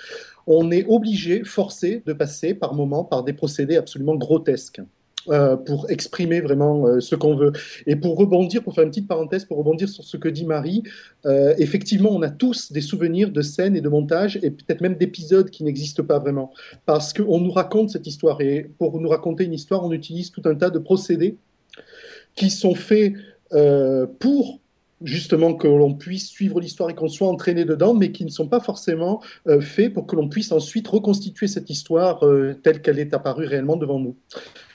on 0.47 0.71
est 0.71 0.85
obligé, 0.87 1.43
forcé 1.43 2.03
de 2.05 2.13
passer 2.13 2.53
par 2.53 2.73
moments 2.73 3.03
par 3.03 3.23
des 3.23 3.33
procédés 3.33 3.77
absolument 3.77 4.15
grotesques. 4.15 4.81
euh, 5.29 5.55
pour 5.55 5.89
exprimer 5.89 6.39
vraiment 6.39 6.85
euh, 6.85 6.99
ce 6.99 7.15
qu'on 7.15 7.35
veut. 7.35 7.51
Et 7.87 7.95
pour 7.95 8.15
rebondir, 8.15 8.61
pour 8.61 8.75
faire 8.75 8.83
une 8.83 8.91
petite 8.91 9.07
parenthèse, 9.07 9.45
pour 9.45 9.57
rebondir 9.57 9.89
sur 9.89 10.03
ce 10.03 10.17
que 10.17 10.29
dit 10.29 10.45
Marie, 10.45 10.83
euh, 11.25 11.55
effectivement, 11.57 12.11
on 12.11 12.21
a 12.21 12.29
tous 12.29 12.71
des 12.71 12.81
souvenirs 12.81 13.31
de 13.31 13.41
scènes 13.41 13.75
et 13.75 13.81
de 13.81 13.89
montages, 13.89 14.37
et 14.43 14.51
peut-être 14.51 14.81
même 14.81 14.95
d'épisodes 14.95 15.49
qui 15.49 15.63
n'existent 15.63 16.03
pas 16.03 16.19
vraiment, 16.19 16.53
parce 16.85 17.11
qu'on 17.11 17.39
nous 17.39 17.51
raconte 17.51 17.89
cette 17.89 18.05
histoire. 18.05 18.39
Et 18.41 18.69
pour 18.77 19.01
nous 19.01 19.09
raconter 19.09 19.45
une 19.45 19.53
histoire, 19.53 19.83
on 19.83 19.91
utilise 19.91 20.31
tout 20.31 20.43
un 20.45 20.53
tas 20.53 20.69
de 20.69 20.77
procédés 20.77 21.37
qui 22.35 22.51
sont 22.51 22.75
faits 22.75 23.13
pour 24.19 24.59
justement 25.01 25.53
que 25.53 25.67
l'on 25.67 25.93
puisse 25.93 26.27
suivre 26.27 26.59
l'histoire 26.59 26.89
et 26.89 26.95
qu'on 26.95 27.07
soit 27.07 27.27
entraîné 27.27 27.65
dedans, 27.65 27.93
mais 27.93 28.11
qui 28.11 28.25
ne 28.25 28.29
sont 28.29 28.47
pas 28.47 28.59
forcément 28.59 29.21
euh, 29.47 29.59
faits 29.59 29.93
pour 29.93 30.07
que 30.07 30.15
l'on 30.15 30.29
puisse 30.29 30.51
ensuite 30.51 30.87
reconstituer 30.87 31.47
cette 31.47 31.69
histoire 31.69 32.25
euh, 32.25 32.53
telle 32.63 32.81
qu'elle 32.81 32.99
est 32.99 33.13
apparue 33.13 33.45
réellement 33.45 33.75
devant 33.75 33.99
nous. 33.99 34.15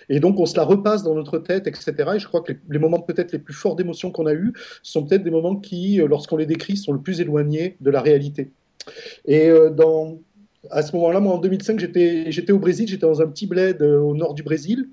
Et 0.09 0.21
donc 0.21 0.39
on 0.39 0.47
se 0.47 0.57
la 0.57 0.65
repasse 0.65 1.03
dans 1.03 1.15
notre 1.15 1.39
tête, 1.39 1.67
etc. 1.67 1.95
Et 2.15 2.19
je 2.19 2.27
crois 2.27 2.43
que 2.43 2.53
les, 2.69 2.79
moments 2.79 3.01
peut-être 3.01 3.33
les 3.33 3.39
plus 3.39 3.55
forts 3.55 3.77
d'émotion 3.77 4.11
qu'on 4.11 4.27
a 4.27 4.35
eus 4.35 4.53
sont 4.83 5.05
peut-être 5.05 5.23
des 5.23 5.31
moments 5.31 5.57
qui, 5.57 6.01
euh, 6.01 6.07
lorsqu'on 6.07 6.37
les 6.37 6.47
décrit, 6.47 6.77
sont 6.77 6.93
le 6.93 7.01
plus 7.01 7.21
éloignés 7.21 7.77
de 7.81 7.91
la 7.91 8.01
réalité. 8.01 8.51
Et 9.27 9.51
à 10.71 10.83
ce 10.83 10.97
moment-là, 10.97 11.21
moi 11.21 11.35
en 11.35 11.39
2005, 11.39 11.79
j'étais 11.79 12.53
au 12.53 12.59
Brésil, 12.59 12.89
j'étais 12.89 13.07
dans 13.07 13.21
un 13.21 13.27
petit 13.27 13.47
bled 13.47 13.83
au 13.83 14.15
nord 14.15 14.35
du 14.35 14.43
Brésil. 14.43 14.89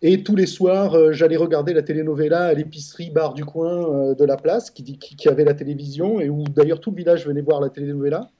Et 0.00 0.22
tous 0.22 0.36
les 0.36 0.46
soirs, 0.46 0.94
euh, 0.94 1.12
j'allais 1.12 1.36
regarder 1.36 1.74
la 1.74 1.82
telenovela 1.82 2.46
à 2.46 2.54
l'épicerie 2.54 3.10
bar 3.10 3.34
du 3.34 3.44
coin 3.44 4.10
euh, 4.10 4.14
de 4.14 4.24
la 4.24 4.36
place, 4.36 4.70
qui, 4.70 4.98
avait 5.26 5.44
la 5.44 5.54
télévision, 5.54 6.20
et 6.20 6.28
où 6.28 6.44
d'ailleurs 6.44 6.80
tout 6.80 6.90
le 6.90 6.96
village 6.96 7.26
venait 7.26 7.40
voir 7.40 7.60
la 7.60 7.68
telenovela. 7.68 8.30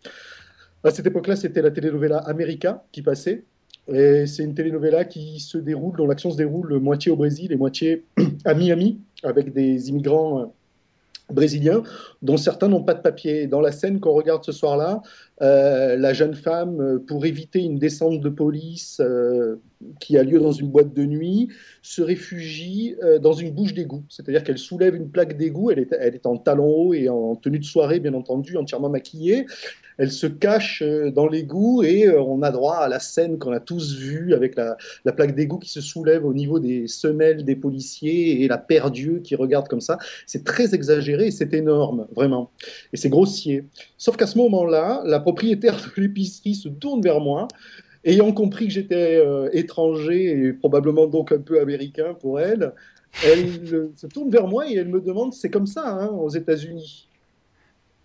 À 0.85 0.91
cette 0.91 1.07
époque-là, 1.07 1.35
c'était 1.35 1.61
la 1.61 1.73
telenovela 1.73 2.19
America 2.19 2.85
qui 2.93 3.03
passait. 3.03 3.45
Et 3.93 4.27
c'est 4.27 4.45
une 4.45 4.55
telenovela 4.55 5.05
qui 5.05 5.41
se 5.41 5.59
déroule, 5.59 5.97
dont 5.97 6.07
l'action 6.07 6.31
se 6.31 6.37
déroule 6.37 6.79
moitié 6.79 7.11
au 7.11 7.17
Brésil 7.17 7.51
et 7.51 7.57
moitié 7.57 8.05
à 8.45 8.55
Miami, 8.55 9.01
avec 9.25 9.53
des 9.53 9.89
immigrants 9.89 10.41
euh, 10.41 10.45
brésiliens, 11.33 11.83
dont 12.23 12.37
certains 12.37 12.69
n'ont 12.69 12.85
pas 12.85 12.95
de 12.95 13.03
papier. 13.03 13.49
Dans 13.49 13.61
la 13.61 13.73
scène 13.73 13.99
qu'on 13.99 14.13
regarde 14.13 14.45
ce 14.45 14.53
soir-là, 14.53 15.03
euh, 15.41 15.97
la 15.97 16.13
jeune 16.13 16.35
femme, 16.35 16.81
euh, 16.81 16.99
pour 16.99 17.25
éviter 17.25 17.61
une 17.61 17.79
descente 17.79 18.21
de 18.21 18.29
police 18.29 19.01
euh, 19.01 19.57
qui 20.01 20.19
a 20.19 20.25
lieu 20.25 20.41
dans 20.41 20.51
une 20.51 20.69
boîte 20.69 20.93
de 20.93 21.05
nuit, 21.05 21.49
se 21.83 22.03
réfugie 22.03 22.97
dans 23.23 23.33
une 23.33 23.53
bouche 23.53 23.75
d'égout. 23.75 24.03
C'est-à-dire 24.09 24.43
qu'elle 24.43 24.59
soulève 24.59 24.97
une 24.97 25.09
plaque 25.09 25.37
d'égout, 25.37 25.71
elle 25.71 25.79
est, 25.79 26.27
en 26.27 26.37
talons 26.37 26.69
hauts 26.69 26.95
et 26.95 27.09
en 27.09 27.37
tenue 27.37 27.61
de 27.61 27.65
soirée, 27.65 28.01
bien 28.01 28.15
entendu, 28.15 28.57
entièrement 28.57 28.89
maquillée. 28.89 29.47
Elle 29.97 30.11
se 30.11 30.27
cache 30.27 30.83
dans 31.15 31.29
l'égout 31.29 31.85
et 31.85 32.11
on 32.11 32.43
a 32.43 32.51
droit 32.51 32.77
à 32.77 32.89
la 32.89 32.99
scène 32.99 33.39
qu'on 33.39 33.53
a 33.53 33.61
tous 33.61 33.97
vue 33.97 34.35
avec 34.35 34.57
la, 34.57 34.77
la 35.05 35.13
plaque 35.13 35.37
d'égout 35.37 35.59
qui 35.59 35.71
se 35.71 35.81
soulève 35.81 36.25
au 36.25 36.35
niveau 36.35 36.59
des 36.59 36.89
semelles 36.89 37.45
des 37.45 37.57
policiers 37.57 38.43
et 38.43 38.49
la 38.49 38.59
paire 38.59 38.91
d'yeux 38.91 39.21
qui 39.21 39.37
regarde 39.37 39.69
comme 39.69 39.81
ça. 39.81 39.99
C'est 40.27 40.45
très 40.45 40.75
exagéré 40.75 41.29
et 41.29 41.31
c'est 41.31 41.55
énorme, 41.55 42.09
vraiment. 42.15 42.51
Et 42.93 42.97
c'est 42.97 43.09
grossier. 43.09 43.65
Sauf 43.97 44.17
qu'à 44.17 44.27
ce 44.27 44.39
moment-là, 44.39 45.03
la 45.05 45.21
propriétaire 45.29 45.77
de 45.77 46.01
l'épicerie 46.01 46.55
se 46.55 46.71
tourne 46.71 47.03
vers 47.03 47.21
moi 47.21 47.49
ayant 48.05 48.33
compris 48.33 48.69
que 48.69 48.73
j'étais 48.73 49.17
euh, 49.17 49.51
étranger 49.53 50.31
et 50.31 50.53
probablement 50.55 51.07
donc 51.07 51.33
un 51.33 51.41
peu 51.41 51.61
américain 51.61 52.15
pour 52.15 52.41
elle, 52.41 52.73
elle 53.23 53.61
euh, 53.75 53.93
se 53.95 54.07
tourne 54.07 54.31
vers 54.31 54.47
moi 54.47 54.67
et 54.67 54.77
elle 54.77 54.89
me 54.89 55.03
demande 55.03 55.35
c'est 55.35 55.51
comme 55.51 55.67
ça 55.67 55.87
hein, 55.87 56.09
aux 56.09 56.31
États-Unis. 56.31 57.08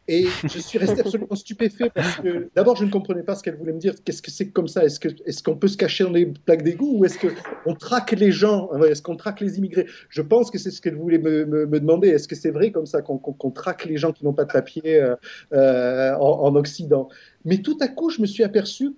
Et 0.08 0.26
je 0.44 0.60
suis 0.60 0.78
resté 0.78 1.00
absolument 1.00 1.36
stupéfait 1.36 1.90
parce 1.90 2.18
que 2.18 2.50
d'abord, 2.56 2.76
je 2.76 2.84
ne 2.84 2.90
comprenais 2.90 3.24
pas 3.24 3.36
ce 3.36 3.44
qu'elle 3.44 3.56
voulait 3.56 3.72
me 3.72 3.80
dire. 3.80 3.94
Qu'est-ce 4.04 4.22
que 4.22 4.32
c'est 4.32 4.50
comme 4.50 4.68
ça? 4.68 4.84
Est-ce 4.84 5.00
qu'on 5.00 5.10
est 5.10 5.44
qu'on 5.44 5.56
peut 5.56 5.70
se 5.70 5.78
cacher 5.78 6.04
dans 6.04 6.12
les 6.12 6.26
plaques 6.26 6.64
d'égout 6.64 6.98
ou 6.98 7.06
est-ce 7.06 7.18
qu'on 7.64 7.76
traque 7.76 8.12
les 8.12 8.32
gens? 8.32 8.70
Est-ce 8.84 9.02
qu'on 9.02 9.16
traque 9.16 9.40
les 9.40 9.58
immigrés? 9.58 9.88
Je 10.10 10.22
pense 10.22 10.52
que 10.52 10.58
c'est 10.58 10.72
ce 10.72 10.82
qu'elle 10.82 10.96
voulait 10.96 11.20
me, 11.20 11.66
demander. 11.80 12.10
Est-ce 12.10 12.28
que 12.28 12.36
c'est 12.36 12.52
vrai 12.52 12.72
comme 12.72 12.86
ça 12.86 13.02
qu'on 13.02 13.18
qu'on 13.18 13.52
traque 13.52 13.86
les 13.86 13.98
gens 13.98 14.12
qui 14.12 14.26
n'ont 14.26 14.34
pas 14.34 14.46
de 14.46 14.52
papier 14.52 15.02
euh, 15.02 15.16
euh, 15.54 16.14
en, 16.16 16.48
en 16.48 16.56
Occident? 16.56 17.08
Mais 17.46 17.60
tout 17.60 17.78
à 17.80 17.88
coup, 17.88 18.10
je 18.10 18.22
me 18.22 18.28
suis 18.28 18.44
aperçu 18.44 18.94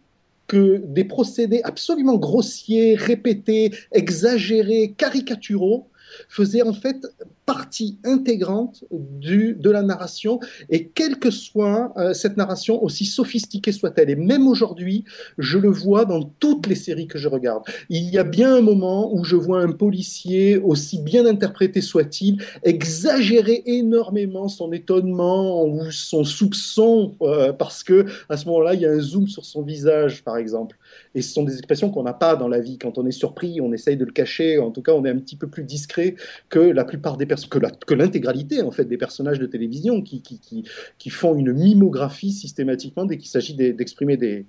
que 0.47 0.78
des 0.78 1.03
procédés 1.03 1.62
absolument 1.64 2.18
grossiers, 2.18 2.95
répétés, 2.95 3.72
exagérés, 3.91 4.93
caricaturaux 4.97 5.88
faisaient 6.30 6.62
en 6.62 6.74
fait 6.74 6.97
partie 7.45 7.99
intégrante 8.03 8.83
de 8.91 9.69
la 9.69 9.83
narration, 9.83 10.39
et 10.69 10.87
quelle 10.87 11.19
que 11.19 11.31
soit 11.31 11.93
euh, 11.97 12.13
cette 12.13 12.37
narration, 12.37 12.83
aussi 12.83 13.05
sophistiquée 13.05 13.71
soit-elle, 13.71 14.09
et 14.09 14.15
même 14.15 14.47
aujourd'hui, 14.47 15.03
je 15.37 15.57
le 15.57 15.69
vois 15.69 16.05
dans 16.05 16.23
toutes 16.23 16.67
les 16.67 16.75
séries 16.75 17.07
que 17.07 17.17
je 17.17 17.27
regarde. 17.27 17.63
Il 17.89 18.09
y 18.09 18.17
a 18.17 18.23
bien 18.23 18.55
un 18.55 18.61
moment 18.61 19.13
où 19.13 19.23
je 19.23 19.35
vois 19.35 19.61
un 19.61 19.71
policier, 19.71 20.57
aussi 20.57 20.99
bien 20.99 21.25
interprété 21.25 21.81
soit-il, 21.81 22.41
exagérer 22.63 23.63
énormément 23.65 24.47
son 24.47 24.71
étonnement 24.71 25.65
ou 25.65 25.91
son 25.91 26.23
soupçon, 26.23 27.15
euh, 27.21 27.53
parce 27.53 27.83
que 27.83 28.05
à 28.29 28.37
ce 28.37 28.45
moment-là, 28.47 28.73
il 28.73 28.81
y 28.81 28.85
a 28.85 28.91
un 28.91 28.99
zoom 28.99 29.27
sur 29.27 29.45
son 29.45 29.61
visage, 29.61 30.23
par 30.23 30.37
exemple. 30.37 30.77
Et 31.13 31.21
ce 31.21 31.33
sont 31.33 31.43
des 31.43 31.57
expressions 31.57 31.89
qu'on 31.89 32.03
n'a 32.03 32.13
pas 32.13 32.35
dans 32.35 32.47
la 32.47 32.59
vie. 32.59 32.77
Quand 32.77 32.97
on 32.97 33.05
est 33.05 33.11
surpris, 33.11 33.61
on 33.61 33.71
essaye 33.71 33.97
de 33.97 34.05
le 34.05 34.11
cacher. 34.11 34.57
En 34.57 34.71
tout 34.71 34.81
cas, 34.81 34.93
on 34.93 35.05
est 35.05 35.09
un 35.09 35.17
petit 35.17 35.35
peu 35.35 35.47
plus 35.47 35.63
discret 35.63 36.15
que 36.49 36.59
la 36.59 36.83
plupart 36.83 37.17
des 37.17 37.25
personnes, 37.25 37.34
que 37.36 37.93
l'intégralité 37.93 38.61
en 38.61 38.71
fait 38.71 38.86
des 38.86 38.97
personnages 38.97 39.39
de 39.39 39.45
télévision 39.45 40.01
qui, 40.01 40.21
qui, 40.21 40.39
qui, 40.39 40.63
qui 40.97 41.09
font 41.09 41.36
une 41.36 41.53
mimographie 41.53 42.31
systématiquement 42.31 43.05
dès 43.05 43.17
qu'il 43.17 43.29
s'agit 43.29 43.55
d'exprimer 43.55 44.17
des, 44.17 44.45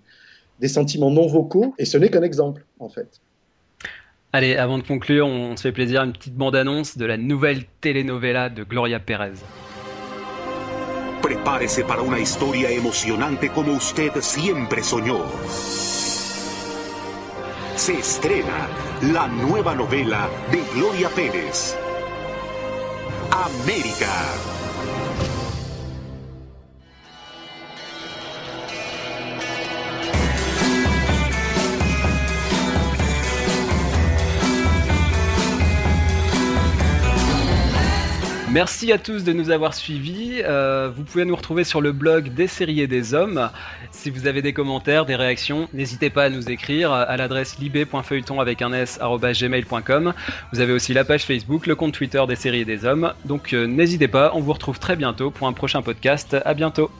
des 0.60 0.68
sentiments 0.68 1.10
non 1.10 1.26
vocaux. 1.26 1.74
Et 1.78 1.84
ce 1.84 1.98
n'est 1.98 2.08
qu'un 2.08 2.22
exemple 2.22 2.64
en 2.78 2.88
fait. 2.88 3.20
Allez, 4.32 4.56
avant 4.56 4.78
de 4.78 4.82
conclure, 4.82 5.26
on 5.26 5.56
se 5.56 5.62
fait 5.62 5.72
plaisir 5.72 6.02
une 6.02 6.12
petite 6.12 6.34
bande-annonce 6.34 6.98
de 6.98 7.06
la 7.06 7.16
nouvelle 7.16 7.64
telenovela 7.80 8.50
de 8.50 8.64
Gloria 8.64 9.00
Pérez. 9.00 9.42
Prepárese 11.22 11.84
para 11.84 12.02
una 12.02 12.20
historia 12.20 12.70
emocionante 12.70 13.48
como 13.48 13.72
usted 13.72 14.12
siempre 14.20 14.82
soñó. 14.82 15.24
Se 17.76 17.94
estrena 17.94 18.68
la 19.12 19.26
nueva 19.26 19.74
novela 19.74 20.28
de 20.50 20.58
Gloria 20.74 21.08
Pérez. 21.08 21.76
América. 23.44 24.55
Merci 38.56 38.90
à 38.90 38.96
tous 38.96 39.22
de 39.22 39.34
nous 39.34 39.50
avoir 39.50 39.74
suivis. 39.74 40.40
Euh, 40.42 40.90
vous 40.90 41.02
pouvez 41.02 41.26
nous 41.26 41.36
retrouver 41.36 41.62
sur 41.62 41.82
le 41.82 41.92
blog 41.92 42.32
des 42.32 42.46
séries 42.46 42.88
des 42.88 43.12
hommes. 43.12 43.50
Si 43.90 44.08
vous 44.08 44.26
avez 44.26 44.40
des 44.40 44.54
commentaires, 44.54 45.04
des 45.04 45.14
réactions, 45.14 45.68
n'hésitez 45.74 46.08
pas 46.08 46.24
à 46.24 46.30
nous 46.30 46.50
écrire 46.50 46.90
à 46.90 47.14
l'adresse 47.18 47.58
libé.feuilleton 47.58 48.40
avec 48.40 48.62
un 48.62 48.72
s 48.72 48.98
gmail.com. 48.98 50.14
Vous 50.54 50.60
avez 50.60 50.72
aussi 50.72 50.94
la 50.94 51.04
page 51.04 51.24
Facebook, 51.26 51.66
le 51.66 51.74
compte 51.74 51.92
Twitter 51.92 52.24
des 52.26 52.34
séries 52.34 52.60
et 52.60 52.64
des 52.64 52.86
hommes. 52.86 53.12
Donc 53.26 53.52
euh, 53.52 53.66
n'hésitez 53.66 54.08
pas, 54.08 54.30
on 54.32 54.40
vous 54.40 54.54
retrouve 54.54 54.78
très 54.78 54.96
bientôt 54.96 55.30
pour 55.30 55.46
un 55.48 55.52
prochain 55.52 55.82
podcast. 55.82 56.34
À 56.46 56.54
bientôt. 56.54 56.90